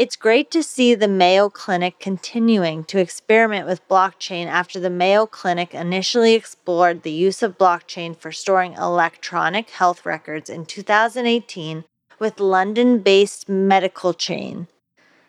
It's 0.00 0.16
great 0.16 0.50
to 0.52 0.62
see 0.62 0.94
the 0.94 1.06
Mayo 1.06 1.50
Clinic 1.50 1.98
continuing 1.98 2.84
to 2.84 2.98
experiment 2.98 3.66
with 3.66 3.86
blockchain 3.86 4.46
after 4.46 4.80
the 4.80 4.88
Mayo 4.88 5.26
Clinic 5.26 5.74
initially 5.74 6.32
explored 6.32 7.02
the 7.02 7.10
use 7.10 7.42
of 7.42 7.58
blockchain 7.58 8.16
for 8.16 8.32
storing 8.32 8.72
electronic 8.72 9.68
health 9.68 10.06
records 10.06 10.48
in 10.48 10.64
2018 10.64 11.84
with 12.18 12.40
London 12.40 13.00
based 13.00 13.46
Medicalchain. 13.46 14.68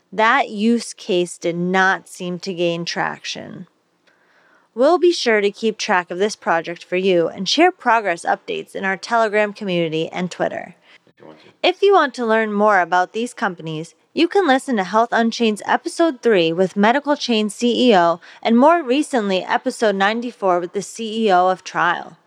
That 0.10 0.48
use 0.48 0.94
case 0.94 1.38
did 1.38 1.58
not 1.58 2.08
seem 2.08 2.40
to 2.40 2.54
gain 2.54 2.86
traction. 2.86 3.68
We'll 4.74 5.00
be 5.00 5.12
sure 5.12 5.42
to 5.42 5.52
keep 5.52 5.78
track 5.78 6.10
of 6.10 6.18
this 6.18 6.38
project 6.38 6.82
for 6.82 6.96
you 6.96 7.28
and 7.28 7.50
share 7.50 7.74
progress 7.74 8.24
updates 8.24 8.74
in 8.74 8.86
our 8.86 8.96
Telegram 8.96 9.52
community 9.52 10.08
and 10.08 10.32
Twitter. 10.32 10.76
If 11.62 11.82
you 11.82 11.94
want 11.94 12.14
to 12.14 12.26
learn 12.26 12.54
more 12.54 12.80
about 12.80 13.12
these 13.12 13.34
companies, 13.34 13.96
you 14.14 14.28
can 14.28 14.46
listen 14.46 14.76
to 14.76 14.84
Health 14.84 15.10
Unchained's 15.14 15.62
episode 15.66 16.22
3 16.22 16.52
with 16.52 16.74
Medicalchain 16.74 17.46
CEO 17.46 18.20
and 18.44 18.58
more 18.58 18.84
recently 18.84 19.42
episode 19.44 19.96
94 19.96 20.60
with 20.60 20.74
the 20.74 20.80
CEO 20.80 21.50
of 21.52 21.64
Triall. 21.64 22.18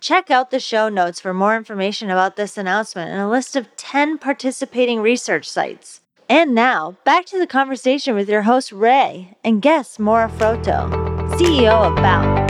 Check 0.00 0.30
out 0.30 0.50
the 0.50 0.58
show 0.58 0.88
notes 0.88 1.20
for 1.20 1.34
more 1.34 1.56
information 1.56 2.10
about 2.10 2.36
this 2.36 2.56
announcement 2.56 3.10
and 3.10 3.20
a 3.20 3.28
list 3.28 3.54
of 3.54 3.68
10 3.76 4.16
participating 4.16 5.00
research 5.00 5.46
sites. 5.48 6.00
And 6.26 6.54
now, 6.54 6.96
back 7.04 7.26
to 7.26 7.38
the 7.38 7.46
conversation 7.46 8.14
with 8.14 8.28
your 8.28 8.42
host 8.42 8.72
Ray 8.72 9.36
and 9.44 9.60
guest 9.60 9.98
Mauro 10.00 10.28
Frota, 10.28 10.88
CEO 11.32 11.86
of 11.86 11.96
Bhout. 11.96 12.48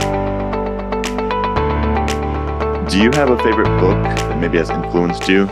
Do 2.89 3.01
you 3.01 3.11
have 3.11 3.31
a 3.31 3.37
favorite 3.43 3.79
book 3.81 4.01
that 4.01 4.39
maybe 4.39 4.57
has 4.59 4.69
influenced 4.69 5.27
you 5.27 5.49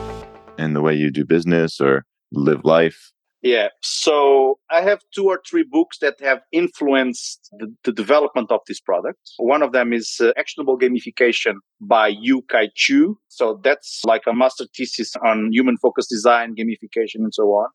in 0.57 0.74
the 0.74 0.82
way 0.82 0.93
you 0.93 1.11
do 1.11 1.26
business 1.26 1.82
or 1.82 2.05
live 2.32 2.63
life? 2.63 3.11
Yeah. 3.41 3.69
So 3.82 4.59
I 4.69 4.82
have 4.82 4.99
two 5.15 5.27
or 5.27 5.41
three 5.49 5.63
books 5.63 5.99
that 5.99 6.19
have 6.19 6.41
influenced 6.51 7.49
the, 7.57 7.73
the 7.86 7.93
development 7.93 8.51
of 8.51 8.59
this 8.67 8.82
product. 8.82 9.19
One 9.38 9.63
of 9.63 9.71
them 9.71 9.93
is 9.93 10.17
uh, 10.19 10.34
Actionable 10.38 10.77
Gamification 10.77 11.53
by 11.80 12.09
Yu-kai 12.09 12.69
Chou. 12.75 13.17
So 13.30 13.61
that's 13.63 14.01
like 14.03 14.23
a 14.27 14.34
master 14.34 14.65
thesis 14.75 15.13
on 15.25 15.51
human 15.53 15.77
focused 15.77 16.09
design, 16.09 16.55
gamification, 16.55 17.19
and 17.19 17.34
so 17.34 17.43
on. 17.43 17.69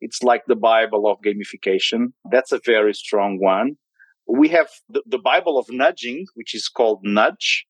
It's 0.00 0.22
like 0.22 0.42
the 0.46 0.56
Bible 0.56 1.10
of 1.10 1.18
gamification. 1.26 2.12
That's 2.30 2.52
a 2.52 2.60
very 2.64 2.94
strong 2.94 3.38
one. 3.40 3.76
We 4.28 4.48
have 4.50 4.68
the, 4.88 5.02
the 5.06 5.18
Bible 5.18 5.58
of 5.58 5.66
nudging, 5.70 6.26
which 6.34 6.54
is 6.54 6.68
called 6.68 7.00
Nudge 7.02 7.66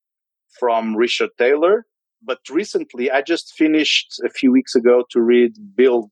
from 0.59 0.95
Richard 0.95 1.31
Thaler. 1.39 1.87
But 2.23 2.39
recently, 2.51 3.11
I 3.11 3.23
just 3.23 3.55
finished 3.57 4.21
a 4.25 4.29
few 4.29 4.53
weeks 4.53 4.75
ago 4.75 5.05
to 5.11 5.21
read 5.21 5.53
Build 5.75 6.11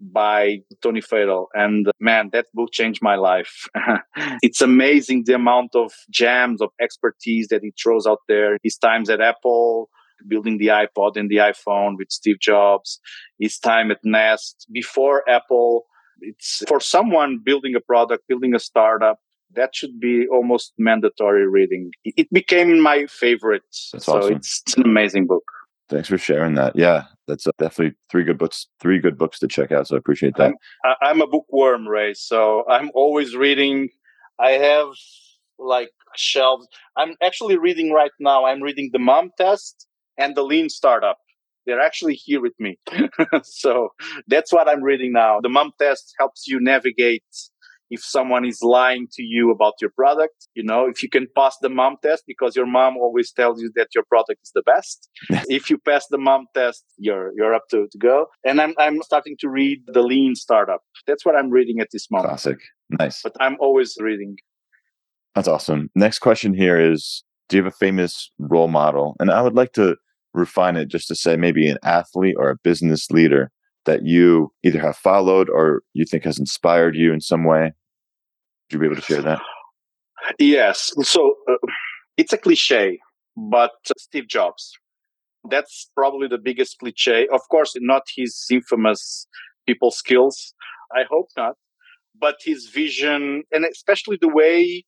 by 0.00 0.58
Tony 0.82 1.00
Fadell. 1.00 1.46
And 1.54 1.88
uh, 1.88 1.92
man, 2.00 2.30
that 2.32 2.46
book 2.54 2.70
changed 2.72 3.00
my 3.02 3.16
life. 3.16 3.68
it's 4.42 4.60
amazing 4.60 5.24
the 5.26 5.34
amount 5.34 5.74
of 5.74 5.92
gems 6.10 6.60
of 6.62 6.70
expertise 6.80 7.48
that 7.48 7.62
he 7.62 7.72
throws 7.80 8.06
out 8.06 8.20
there. 8.26 8.56
His 8.62 8.76
times 8.76 9.10
at 9.10 9.20
Apple, 9.20 9.90
building 10.26 10.58
the 10.58 10.68
iPod 10.68 11.16
and 11.16 11.30
the 11.30 11.36
iPhone 11.36 11.96
with 11.96 12.10
Steve 12.10 12.40
Jobs, 12.40 13.00
his 13.38 13.58
time 13.58 13.90
at 13.90 13.98
Nest 14.04 14.66
before 14.72 15.28
Apple. 15.28 15.86
It's 16.20 16.62
for 16.68 16.80
someone 16.80 17.40
building 17.42 17.74
a 17.74 17.80
product, 17.80 18.24
building 18.28 18.54
a 18.54 18.58
startup. 18.58 19.18
That 19.54 19.74
should 19.74 19.98
be 19.98 20.26
almost 20.28 20.72
mandatory 20.78 21.48
reading. 21.48 21.90
It 22.04 22.28
became 22.32 22.80
my 22.80 23.06
favorite. 23.06 23.62
That's 23.92 24.06
so 24.06 24.18
awesome. 24.18 24.36
it's, 24.36 24.62
it's 24.66 24.76
an 24.76 24.84
amazing 24.84 25.26
book. 25.26 25.44
Thanks 25.88 26.08
for 26.08 26.18
sharing 26.18 26.54
that. 26.54 26.76
Yeah, 26.76 27.04
that's 27.26 27.48
uh, 27.48 27.50
definitely 27.58 27.96
three 28.10 28.22
good 28.22 28.38
books. 28.38 28.68
Three 28.78 29.00
good 29.00 29.18
books 29.18 29.40
to 29.40 29.48
check 29.48 29.72
out. 29.72 29.88
So 29.88 29.96
I 29.96 29.98
appreciate 29.98 30.34
that. 30.36 30.52
I'm, 30.84 30.94
I'm 31.02 31.20
a 31.20 31.26
bookworm, 31.26 31.88
Ray. 31.88 32.14
So 32.14 32.64
I'm 32.68 32.90
always 32.94 33.34
reading. 33.34 33.88
I 34.38 34.52
have 34.52 34.86
like 35.58 35.90
shelves. 36.16 36.68
I'm 36.96 37.14
actually 37.20 37.58
reading 37.58 37.92
right 37.92 38.12
now. 38.20 38.46
I'm 38.46 38.62
reading 38.62 38.90
the 38.92 39.00
Mom 39.00 39.30
Test 39.36 39.88
and 40.16 40.36
the 40.36 40.42
Lean 40.42 40.68
Startup. 40.68 41.18
They're 41.66 41.80
actually 41.80 42.14
here 42.14 42.40
with 42.40 42.54
me. 42.58 42.78
so 43.42 43.90
that's 44.28 44.52
what 44.52 44.68
I'm 44.68 44.82
reading 44.82 45.12
now. 45.12 45.40
The 45.40 45.48
Mom 45.48 45.72
Test 45.78 46.14
helps 46.18 46.46
you 46.46 46.60
navigate 46.60 47.24
if 47.90 48.02
someone 48.02 48.44
is 48.44 48.60
lying 48.62 49.08
to 49.12 49.22
you 49.22 49.50
about 49.50 49.74
your 49.80 49.90
product, 49.90 50.48
you 50.54 50.62
know, 50.62 50.86
if 50.86 51.02
you 51.02 51.08
can 51.08 51.26
pass 51.36 51.56
the 51.60 51.68
mom 51.68 51.96
test 52.02 52.22
because 52.26 52.54
your 52.54 52.66
mom 52.66 52.96
always 52.96 53.32
tells 53.32 53.60
you 53.60 53.70
that 53.74 53.88
your 53.94 54.04
product 54.04 54.40
is 54.44 54.52
the 54.54 54.62
best. 54.62 55.08
if 55.48 55.68
you 55.68 55.76
pass 55.76 56.06
the 56.08 56.18
mom 56.18 56.46
test, 56.54 56.84
you're 56.96 57.32
you're 57.36 57.54
up 57.54 57.64
to, 57.70 57.88
to 57.90 57.98
go. 57.98 58.26
And 58.44 58.60
I'm 58.60 58.74
I'm 58.78 59.02
starting 59.02 59.36
to 59.40 59.48
read 59.48 59.80
the 59.86 60.02
lean 60.02 60.34
startup. 60.34 60.82
That's 61.06 61.26
what 61.26 61.36
I'm 61.36 61.50
reading 61.50 61.80
at 61.80 61.88
this 61.92 62.10
moment. 62.10 62.28
Classic. 62.28 62.58
Nice. 62.90 63.22
But 63.22 63.36
I'm 63.40 63.56
always 63.60 63.96
reading. 64.00 64.36
That's 65.34 65.48
awesome. 65.48 65.90
Next 65.94 66.20
question 66.20 66.54
here 66.54 66.80
is 66.80 67.24
do 67.48 67.56
you 67.56 67.64
have 67.64 67.72
a 67.72 67.76
famous 67.76 68.30
role 68.38 68.68
model? 68.68 69.16
And 69.18 69.30
I 69.30 69.42
would 69.42 69.54
like 69.54 69.72
to 69.72 69.96
refine 70.32 70.76
it 70.76 70.86
just 70.86 71.08
to 71.08 71.16
say 71.16 71.36
maybe 71.36 71.68
an 71.68 71.78
athlete 71.82 72.36
or 72.38 72.50
a 72.50 72.56
business 72.62 73.10
leader 73.10 73.50
that 73.86 74.04
you 74.04 74.52
either 74.62 74.80
have 74.80 74.96
followed 74.96 75.48
or 75.50 75.82
you 75.92 76.04
think 76.04 76.24
has 76.24 76.38
inspired 76.38 76.94
you 76.94 77.12
in 77.12 77.20
some 77.20 77.44
way 77.44 77.72
you 78.72 78.78
be 78.78 78.86
able 78.86 78.96
to 78.96 79.02
share 79.02 79.22
that? 79.22 79.40
Yes. 80.38 80.92
So 81.02 81.34
uh, 81.48 81.54
it's 82.16 82.32
a 82.32 82.38
cliche, 82.38 82.98
but 83.36 83.72
Steve 83.98 84.28
Jobs. 84.28 84.72
That's 85.48 85.90
probably 85.94 86.28
the 86.28 86.38
biggest 86.38 86.78
cliche. 86.78 87.26
Of 87.32 87.40
course, 87.50 87.74
not 87.80 88.02
his 88.14 88.46
infamous 88.50 89.26
people 89.66 89.90
skills. 89.90 90.54
I 90.94 91.04
hope 91.08 91.28
not. 91.36 91.54
But 92.18 92.36
his 92.44 92.66
vision, 92.66 93.44
and 93.50 93.64
especially 93.64 94.18
the 94.20 94.28
way 94.28 94.84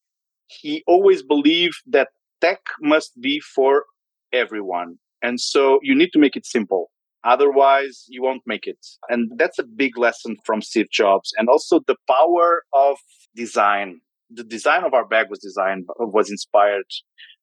he 0.48 0.82
always 0.86 1.22
believed 1.22 1.76
that 1.86 2.08
tech 2.40 2.60
must 2.80 3.18
be 3.20 3.40
for 3.40 3.84
everyone. 4.32 4.98
And 5.22 5.40
so 5.40 5.78
you 5.82 5.94
need 5.94 6.10
to 6.12 6.18
make 6.18 6.36
it 6.36 6.44
simple. 6.44 6.90
Otherwise, 7.24 8.04
you 8.08 8.22
won't 8.22 8.42
make 8.46 8.66
it. 8.66 8.78
And 9.08 9.30
that's 9.36 9.58
a 9.58 9.64
big 9.64 9.96
lesson 9.96 10.36
from 10.44 10.60
Steve 10.60 10.90
Jobs. 10.90 11.32
And 11.36 11.48
also 11.48 11.80
the 11.86 11.96
power 12.08 12.62
of 12.72 12.96
design. 13.34 14.00
The 14.30 14.44
design 14.44 14.84
of 14.84 14.94
our 14.94 15.06
bag 15.06 15.26
was 15.30 15.38
designed, 15.38 15.84
was 15.98 16.30
inspired 16.30 16.86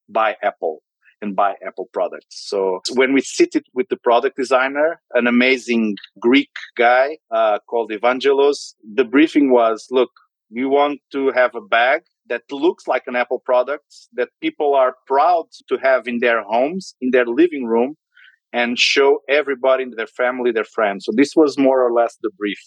by 0.09 0.35
Apple 0.43 0.81
and 1.21 1.35
by 1.35 1.55
Apple 1.65 1.89
products. 1.93 2.47
So 2.49 2.81
when 2.93 3.13
we 3.13 3.21
sit 3.21 3.55
it 3.55 3.65
with 3.73 3.87
the 3.89 3.97
product 3.97 4.37
designer, 4.37 5.01
an 5.13 5.27
amazing 5.27 5.95
Greek 6.19 6.49
guy 6.77 7.17
uh, 7.31 7.59
called 7.69 7.91
Evangelos, 7.91 8.73
the 8.93 9.03
briefing 9.03 9.51
was, 9.51 9.87
look, 9.91 10.11
we 10.51 10.65
want 10.65 10.99
to 11.11 11.31
have 11.31 11.55
a 11.55 11.61
bag 11.61 12.01
that 12.27 12.43
looks 12.51 12.87
like 12.87 13.03
an 13.07 13.15
Apple 13.15 13.39
product 13.39 13.85
that 14.13 14.29
people 14.41 14.75
are 14.75 14.95
proud 15.07 15.45
to 15.67 15.77
have 15.77 16.07
in 16.07 16.19
their 16.19 16.43
homes, 16.43 16.95
in 17.01 17.11
their 17.11 17.25
living 17.25 17.65
room, 17.65 17.95
and 18.51 18.79
show 18.79 19.19
everybody, 19.29 19.85
their 19.95 20.07
family, 20.07 20.51
their 20.51 20.63
friends. 20.63 21.05
So 21.05 21.11
this 21.15 21.33
was 21.35 21.57
more 21.57 21.85
or 21.85 21.91
less 21.91 22.17
the 22.21 22.31
brief. 22.37 22.59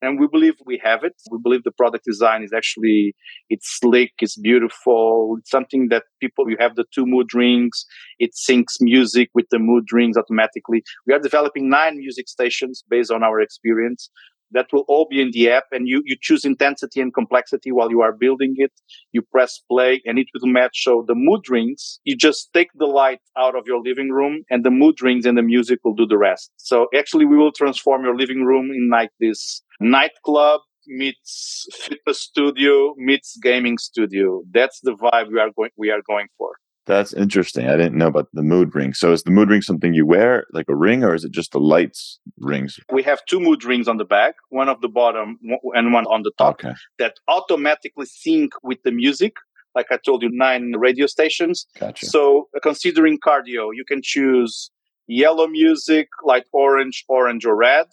And 0.00 0.18
we 0.18 0.26
believe 0.26 0.54
we 0.66 0.80
have 0.82 1.04
it. 1.04 1.14
We 1.30 1.38
believe 1.42 1.62
the 1.62 1.72
product 1.72 2.04
design 2.04 2.42
is 2.42 2.52
actually, 2.52 3.14
it's 3.48 3.78
slick, 3.78 4.12
it's 4.20 4.36
beautiful. 4.36 5.36
It's 5.38 5.50
something 5.50 5.88
that 5.90 6.04
people, 6.20 6.50
you 6.50 6.56
have 6.58 6.74
the 6.74 6.84
two 6.92 7.06
mood 7.06 7.32
rings. 7.34 7.84
It 8.18 8.32
syncs 8.32 8.80
music 8.80 9.30
with 9.34 9.46
the 9.50 9.58
mood 9.58 9.92
rings 9.92 10.16
automatically. 10.16 10.82
We 11.06 11.14
are 11.14 11.20
developing 11.20 11.68
nine 11.68 11.98
music 11.98 12.28
stations 12.28 12.82
based 12.88 13.12
on 13.12 13.22
our 13.22 13.40
experience 13.40 14.10
that 14.52 14.66
will 14.72 14.84
all 14.88 15.06
be 15.08 15.20
in 15.20 15.30
the 15.32 15.50
app 15.50 15.64
and 15.72 15.88
you, 15.88 16.02
you 16.04 16.16
choose 16.20 16.44
intensity 16.44 17.00
and 17.00 17.14
complexity 17.14 17.72
while 17.72 17.90
you 17.90 18.00
are 18.02 18.12
building 18.12 18.54
it. 18.58 18.72
You 19.12 19.22
press 19.22 19.60
play 19.70 20.02
and 20.04 20.18
it 20.18 20.26
will 20.34 20.50
match. 20.50 20.82
So 20.84 21.04
the 21.06 21.14
mood 21.14 21.48
rings, 21.48 22.00
you 22.04 22.16
just 22.16 22.50
take 22.52 22.68
the 22.74 22.86
light 22.86 23.20
out 23.36 23.56
of 23.56 23.66
your 23.66 23.80
living 23.82 24.10
room 24.10 24.42
and 24.50 24.64
the 24.64 24.70
mood 24.70 25.02
rings 25.02 25.26
and 25.26 25.36
the 25.36 25.42
music 25.42 25.80
will 25.84 25.94
do 25.94 26.06
the 26.06 26.18
rest. 26.18 26.50
So 26.56 26.88
actually 26.96 27.26
we 27.26 27.36
will 27.36 27.52
transform 27.52 28.04
your 28.04 28.16
living 28.16 28.44
room 28.44 28.70
in 28.70 28.88
like 28.90 29.10
this 29.20 29.62
nightclub 29.80 30.60
meets 30.86 31.66
fitness 31.72 32.20
studio 32.20 32.94
meets 32.96 33.36
gaming 33.42 33.78
studio. 33.78 34.42
That's 34.50 34.80
the 34.82 34.94
vibe 34.94 35.30
we 35.30 35.38
are 35.38 35.50
going, 35.56 35.70
we 35.76 35.90
are 35.90 36.02
going 36.06 36.26
for. 36.38 36.56
That's 36.86 37.12
interesting. 37.12 37.68
I 37.68 37.76
didn't 37.76 37.96
know 37.96 38.08
about 38.08 38.28
the 38.32 38.42
mood 38.42 38.74
ring. 38.74 38.92
So 38.92 39.12
is 39.12 39.22
the 39.22 39.30
mood 39.30 39.50
ring 39.50 39.62
something 39.62 39.94
you 39.94 40.04
wear, 40.04 40.46
like 40.52 40.66
a 40.68 40.74
ring, 40.74 41.04
or 41.04 41.14
is 41.14 41.24
it 41.24 41.30
just 41.30 41.52
the 41.52 41.60
lights 41.60 42.18
rings? 42.38 42.80
We 42.92 43.04
have 43.04 43.20
two 43.26 43.38
mood 43.38 43.62
rings 43.64 43.86
on 43.86 43.98
the 43.98 44.04
back, 44.04 44.34
one 44.48 44.68
of 44.68 44.80
the 44.80 44.88
bottom 44.88 45.38
and 45.74 45.92
one 45.92 46.06
on 46.06 46.22
the 46.22 46.32
top, 46.38 46.54
Okay. 46.64 46.74
that 46.98 47.14
automatically 47.28 48.06
sync 48.06 48.52
with 48.64 48.82
the 48.82 48.90
music. 48.90 49.34
Like 49.74 49.86
I 49.90 49.98
told 50.04 50.22
you, 50.22 50.28
nine 50.32 50.72
radio 50.76 51.06
stations. 51.06 51.66
Gotcha. 51.78 52.04
So 52.06 52.48
uh, 52.56 52.60
considering 52.60 53.18
cardio, 53.18 53.70
you 53.74 53.84
can 53.86 54.00
choose 54.02 54.70
yellow 55.06 55.46
music, 55.46 56.08
light 56.24 56.44
orange, 56.52 57.04
orange 57.08 57.46
or 57.46 57.56
red. 57.56 57.86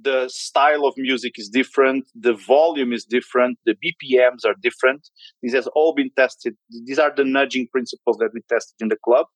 The 0.00 0.28
style 0.28 0.86
of 0.86 0.94
music 0.96 1.38
is 1.38 1.48
different. 1.48 2.06
The 2.14 2.34
volume 2.34 2.92
is 2.92 3.04
different. 3.04 3.58
The 3.64 3.74
BPMs 3.74 4.44
are 4.44 4.54
different. 4.60 5.08
This 5.42 5.54
has 5.54 5.68
all 5.68 5.94
been 5.94 6.10
tested. 6.16 6.56
These 6.84 6.98
are 6.98 7.12
the 7.14 7.24
nudging 7.24 7.68
principles 7.68 8.16
that 8.18 8.30
we 8.34 8.40
tested 8.48 8.76
in 8.80 8.88
the 8.88 8.98
club 9.04 9.26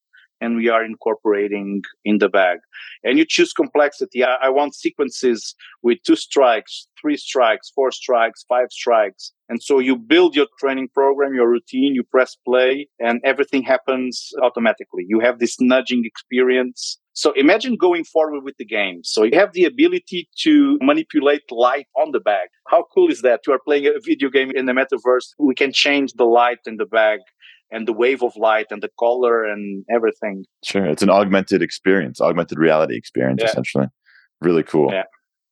and 0.40 0.56
we 0.56 0.68
are 0.68 0.84
incorporating 0.84 1.82
in 2.04 2.18
the 2.18 2.28
bag. 2.28 2.58
And 3.04 3.18
you 3.18 3.24
choose 3.28 3.52
complexity. 3.52 4.24
I, 4.24 4.36
I 4.42 4.48
want 4.48 4.74
sequences 4.74 5.54
with 5.82 5.98
two 6.06 6.16
strikes, 6.16 6.88
three 7.00 7.16
strikes, 7.16 7.70
four 7.74 7.90
strikes, 7.90 8.44
five 8.48 8.68
strikes. 8.70 9.32
And 9.48 9.62
so 9.62 9.78
you 9.78 9.96
build 9.96 10.36
your 10.36 10.46
training 10.60 10.88
program, 10.94 11.34
your 11.34 11.48
routine, 11.48 11.94
you 11.94 12.02
press 12.04 12.36
play 12.46 12.88
and 12.98 13.20
everything 13.24 13.62
happens 13.62 14.30
automatically. 14.42 15.04
You 15.06 15.20
have 15.20 15.38
this 15.38 15.56
nudging 15.60 16.02
experience. 16.04 16.98
So 17.14 17.32
imagine 17.32 17.76
going 17.76 18.04
forward 18.04 18.44
with 18.44 18.56
the 18.58 18.64
game. 18.64 19.00
So 19.02 19.24
you 19.24 19.38
have 19.38 19.52
the 19.52 19.64
ability 19.64 20.28
to 20.42 20.78
manipulate 20.80 21.50
light 21.50 21.86
on 21.96 22.12
the 22.12 22.20
bag. 22.20 22.48
How 22.68 22.84
cool 22.94 23.10
is 23.10 23.22
that? 23.22 23.40
You 23.46 23.54
are 23.54 23.60
playing 23.64 23.86
a 23.86 23.98
video 24.04 24.28
game 24.28 24.52
in 24.54 24.66
the 24.66 24.72
metaverse. 24.72 25.34
We 25.38 25.54
can 25.54 25.72
change 25.72 26.12
the 26.12 26.24
light 26.24 26.58
in 26.66 26.76
the 26.76 26.86
bag 26.86 27.20
and 27.70 27.86
the 27.86 27.92
wave 27.92 28.22
of 28.22 28.36
light 28.36 28.66
and 28.70 28.82
the 28.82 28.90
color 28.98 29.44
and 29.44 29.84
everything. 29.90 30.44
Sure. 30.64 30.86
It's 30.86 31.02
an 31.02 31.10
augmented 31.10 31.62
experience, 31.62 32.20
augmented 32.20 32.58
reality 32.58 32.96
experience, 32.96 33.40
Yeah. 33.42 33.48
essentially. 33.50 33.86
Really 34.40 34.62
cool. 34.62 34.92
Yeah. 34.92 35.04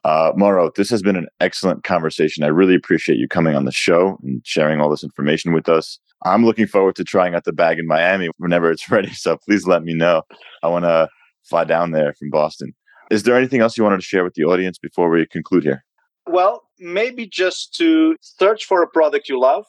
Uh, 0.05 0.33
Mauro, 0.37 0.71
this 0.77 0.89
has 0.91 1.03
been 1.03 1.17
an 1.17 1.27
excellent 1.41 1.83
conversation. 1.83 2.45
I 2.45 2.49
really 2.49 2.77
appreciate 2.77 3.19
you 3.19 3.27
coming 3.27 3.57
on 3.57 3.65
the 3.65 3.73
show 3.73 4.19
and 4.23 4.41
sharing 4.47 4.81
all 4.81 4.89
this 4.89 5.03
information 5.03 5.53
with 5.53 5.69
us. 5.69 5.99
I'm 6.25 6.45
looking 6.45 6.67
forward 6.69 6.95
to 6.97 7.05
trying 7.05 7.35
out 7.35 7.45
the 7.45 7.53
bag 7.53 7.79
in 7.81 7.87
Miami 7.89 8.29
whenever 8.39 8.71
it's 8.71 8.89
ready. 8.91 9.13
So 9.13 9.37
please 9.37 9.67
let 9.67 9.83
me 9.83 9.95
know. 9.95 10.23
I 10.63 10.69
want 10.69 10.85
to 10.85 11.09
fly 11.45 11.65
down 11.65 11.91
there 11.91 12.15
from 12.15 12.31
Boston. 12.31 12.73
Is 13.11 13.25
there 13.25 13.37
anything 13.37 13.61
else 13.61 13.77
you 13.77 13.83
wanted 13.85 13.97
to 13.99 14.03
share 14.07 14.25
with 14.25 14.35
the 14.35 14.45
audience 14.45 14.79
before 14.79 15.09
we 15.11 15.27
conclude 15.27 15.65
here? 15.65 15.85
Well, 16.29 16.63
maybe 16.79 17.27
just 17.27 17.75
to 17.77 18.17
search 18.21 18.65
for 18.65 18.83
a 18.83 18.89
product 18.89 19.29
you 19.29 19.39
love, 19.41 19.65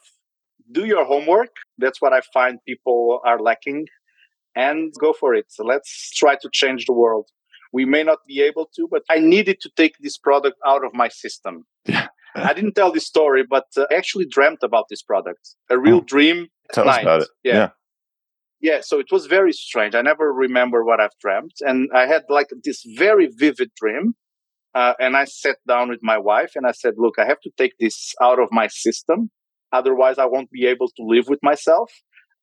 do 0.71 0.85
your 0.85 1.05
homework. 1.05 1.49
That's 1.77 2.01
what 2.01 2.13
I 2.13 2.21
find 2.33 2.59
people 2.67 3.19
are 3.25 3.39
lacking 3.39 3.85
and 4.55 4.93
go 4.99 5.13
for 5.13 5.33
it. 5.35 5.45
So 5.49 5.63
let's 5.63 6.11
try 6.15 6.35
to 6.41 6.49
change 6.51 6.85
the 6.85 6.93
world. 6.93 7.27
We 7.73 7.85
may 7.85 8.03
not 8.03 8.19
be 8.27 8.41
able 8.41 8.69
to, 8.75 8.87
but 8.89 9.03
I 9.09 9.19
needed 9.19 9.59
to 9.61 9.69
take 9.75 9.95
this 9.99 10.17
product 10.17 10.57
out 10.65 10.83
of 10.85 10.93
my 10.93 11.09
system. 11.09 11.65
Yeah. 11.85 12.07
I 12.35 12.53
didn't 12.53 12.73
tell 12.75 12.91
this 12.91 13.05
story, 13.05 13.43
but 13.49 13.65
uh, 13.77 13.85
I 13.91 13.95
actually 13.95 14.25
dreamt 14.25 14.59
about 14.63 14.85
this 14.89 15.01
product. 15.01 15.55
A 15.69 15.77
real 15.77 15.97
Oh. 15.97 16.01
dream. 16.01 16.47
Tell 16.73 16.87
us 16.89 17.01
about 17.01 17.21
it. 17.23 17.29
Yeah. 17.43 17.53
yeah. 17.53 17.69
Yeah, 18.59 18.81
so 18.81 18.99
it 18.99 19.07
was 19.11 19.27
very 19.27 19.53
strange. 19.53 19.93
I 19.95 20.01
never 20.01 20.33
remember 20.33 20.83
what 20.83 20.99
I've 20.99 21.17
dreamt. 21.21 21.53
And 21.61 21.89
I 21.93 22.07
had 22.07 22.23
like 22.29 22.47
this 22.63 22.83
very 22.97 23.27
vivid 23.37 23.69
dream. 23.79 24.15
Uh, 24.73 24.93
and 24.99 25.15
I 25.15 25.25
sat 25.25 25.57
down 25.67 25.89
with 25.89 25.99
my 26.01 26.17
wife 26.17 26.51
and 26.55 26.65
I 26.67 26.71
said, 26.71 26.95
look, 26.97 27.15
I 27.19 27.25
have 27.25 27.39
to 27.41 27.51
take 27.57 27.73
this 27.79 28.13
out 28.21 28.39
of 28.39 28.47
my 28.51 28.67
system. 28.67 29.29
Otherwise, 29.71 30.17
I 30.17 30.25
won't 30.25 30.51
be 30.51 30.65
able 30.65 30.87
to 30.87 31.03
live 31.03 31.27
with 31.27 31.39
myself. 31.43 31.91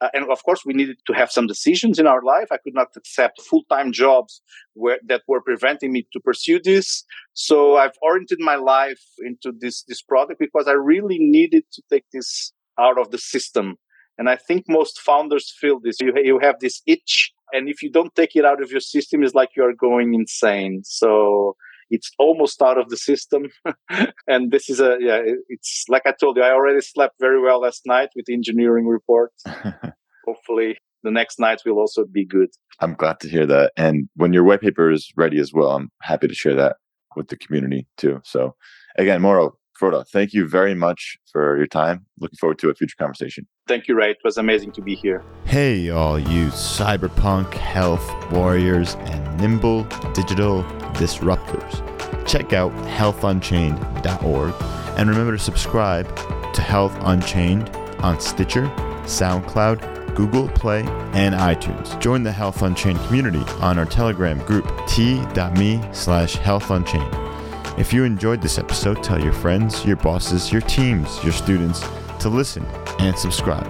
Uh, 0.01 0.09
and 0.13 0.29
of 0.31 0.43
course, 0.45 0.63
we 0.67 0.75
needed 0.75 0.99
to 1.07 1.13
have 1.15 1.31
some 1.31 1.47
decisions 1.47 1.99
in 1.99 2.07
our 2.07 2.23
life. 2.23 2.49
I 2.51 2.59
could 2.59 2.75
not 2.75 2.89
accept 2.97 3.41
full-time 3.41 3.93
jobs 3.93 4.43
where, 4.75 4.99
that 5.07 5.23
were 5.29 5.41
preventing 5.41 5.93
me 5.93 6.07
to 6.13 6.21
pursue 6.21 6.61
this. 6.63 7.05
So 7.33 7.77
I've 7.77 7.97
oriented 8.03 8.39
my 8.41 8.57
life 8.57 9.01
into 9.21 9.53
this, 9.59 9.85
this 9.85 10.03
product 10.03 10.41
because 10.41 10.67
I 10.69 10.73
really 10.73 11.19
needed 11.19 11.65
to 11.73 11.83
take 11.91 12.05
this 12.13 12.53
out 12.79 12.99
of 12.99 13.11
the 13.13 13.19
system. 13.19 13.77
And 14.19 14.29
I 14.29 14.37
think 14.37 14.65
most 14.69 15.01
founders 15.01 15.53
feel 15.61 15.81
this. 15.81 15.97
You, 16.01 16.13
you 16.17 16.39
have 16.41 16.57
this 16.61 16.83
itch. 16.87 17.33
And 17.53 17.69
if 17.69 17.83
you 17.83 17.91
don't 17.91 18.15
take 18.15 18.35
it 18.35 18.45
out 18.45 18.63
of 18.63 18.71
your 18.71 18.81
system, 18.81 19.23
it's 19.23 19.35
like 19.35 19.51
you're 19.57 19.75
going 19.75 20.15
insane. 20.15 20.83
So 20.85 21.57
it's 21.91 22.11
almost 22.19 22.61
out 22.63 22.79
of 22.79 22.89
the 22.89 22.97
system. 22.97 23.49
and 24.27 24.51
this 24.51 24.69
is 24.69 24.81
a, 24.81 24.97
yeah, 25.01 25.21
it's 25.49 25.85
like 25.89 26.03
I 26.07 26.13
told 26.13 26.37
you, 26.37 26.43
I 26.43 26.51
already 26.51 26.81
slept 26.81 27.15
very 27.21 27.41
well 27.41 27.61
last 27.61 27.83
night 27.87 28.11
with 28.15 28.27
the 28.27 28.35
engineering 28.35 28.87
report. 28.87 29.33
Hopefully 30.25 30.79
the 31.03 31.11
next 31.11 31.39
night 31.39 31.61
will 31.65 31.79
also 31.79 32.05
be 32.05 32.25
good. 32.25 32.49
I'm 32.81 32.95
glad 32.95 33.21
to 33.21 33.29
hear 33.29 33.47
that. 33.47 33.73
And 33.77 34.09
when 34.17 34.33
your 34.33 34.43
white 34.43 34.63
paper 34.63 34.91
is 34.91 35.13
ready 35.17 35.39
as 35.39 35.53
well, 35.53 35.71
I'm 35.73 35.91
happy 36.03 36.27
to 36.27 36.35
share 36.35 36.57
that 36.57 36.77
with 37.15 37.29
the 37.29 37.37
community 37.37 37.87
too. 37.97 38.21
So 38.25 38.57
again, 38.99 39.23
Mauro, 39.23 39.57
Frota, 39.81 40.07
thank 40.09 40.33
you 40.33 40.49
very 40.49 40.75
much 40.75 41.17
for 41.31 41.57
your 41.57 41.67
time. 41.67 42.07
Looking 42.21 42.37
forward 42.37 42.59
to 42.61 42.71
a 42.71 42.75
future 42.75 42.97
conversation. 42.99 43.47
Thank 43.67 43.89
you, 43.89 43.97
Ray. 43.97 44.13
It 44.13 44.19
was 44.25 44.37
amazing 44.37 44.73
to 44.73 44.83
be 44.83 44.95
here. 44.95 45.23
Hey, 45.45 45.91
all 45.91 46.19
you 46.19 46.49
cyberpunk 46.49 47.55
health 47.55 48.09
warriors 48.31 48.95
and 48.95 49.41
nimble 49.41 49.85
digital 50.13 50.63
disruptors. 50.95 52.27
Check 52.27 52.53
out 52.53 52.73
healthunchained.org 52.73 54.55
and 54.99 55.09
remember 55.11 55.33
to 55.33 55.43
subscribe 55.43 56.07
to 56.55 56.63
Health 56.63 56.97
Unchained 57.03 57.69
on 58.01 58.21
Stitcher, 58.21 58.67
SoundCloud, 59.05 60.15
Google 60.15 60.49
Play, 60.49 60.81
and 61.13 61.35
iTunes. 61.35 61.99
Join 62.01 62.23
the 62.23 62.33
Health 62.33 62.63
Unchained 62.63 63.01
community 63.07 63.43
on 63.61 63.79
our 63.79 63.85
Telegram 63.87 64.39
group 64.41 64.71
t.me 64.87 65.83
slash 65.93 66.37
healthunchained. 66.37 67.79
If 67.79 67.93
you 67.93 68.05
enjoyed 68.05 68.41
this 68.41 68.59
episode, 68.59 69.03
tell 69.03 69.21
your 69.21 69.33
friends, 69.33 69.85
your 69.85 69.97
bosses, 69.97 70.53
your 70.53 70.63
teams, 70.63 71.23
your 71.25 71.33
students 71.33 71.81
to 72.21 72.29
listen 72.29 72.65
and 73.01 73.19
subscribe. 73.19 73.67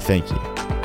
Thank 0.00 0.30
you. 0.30 0.77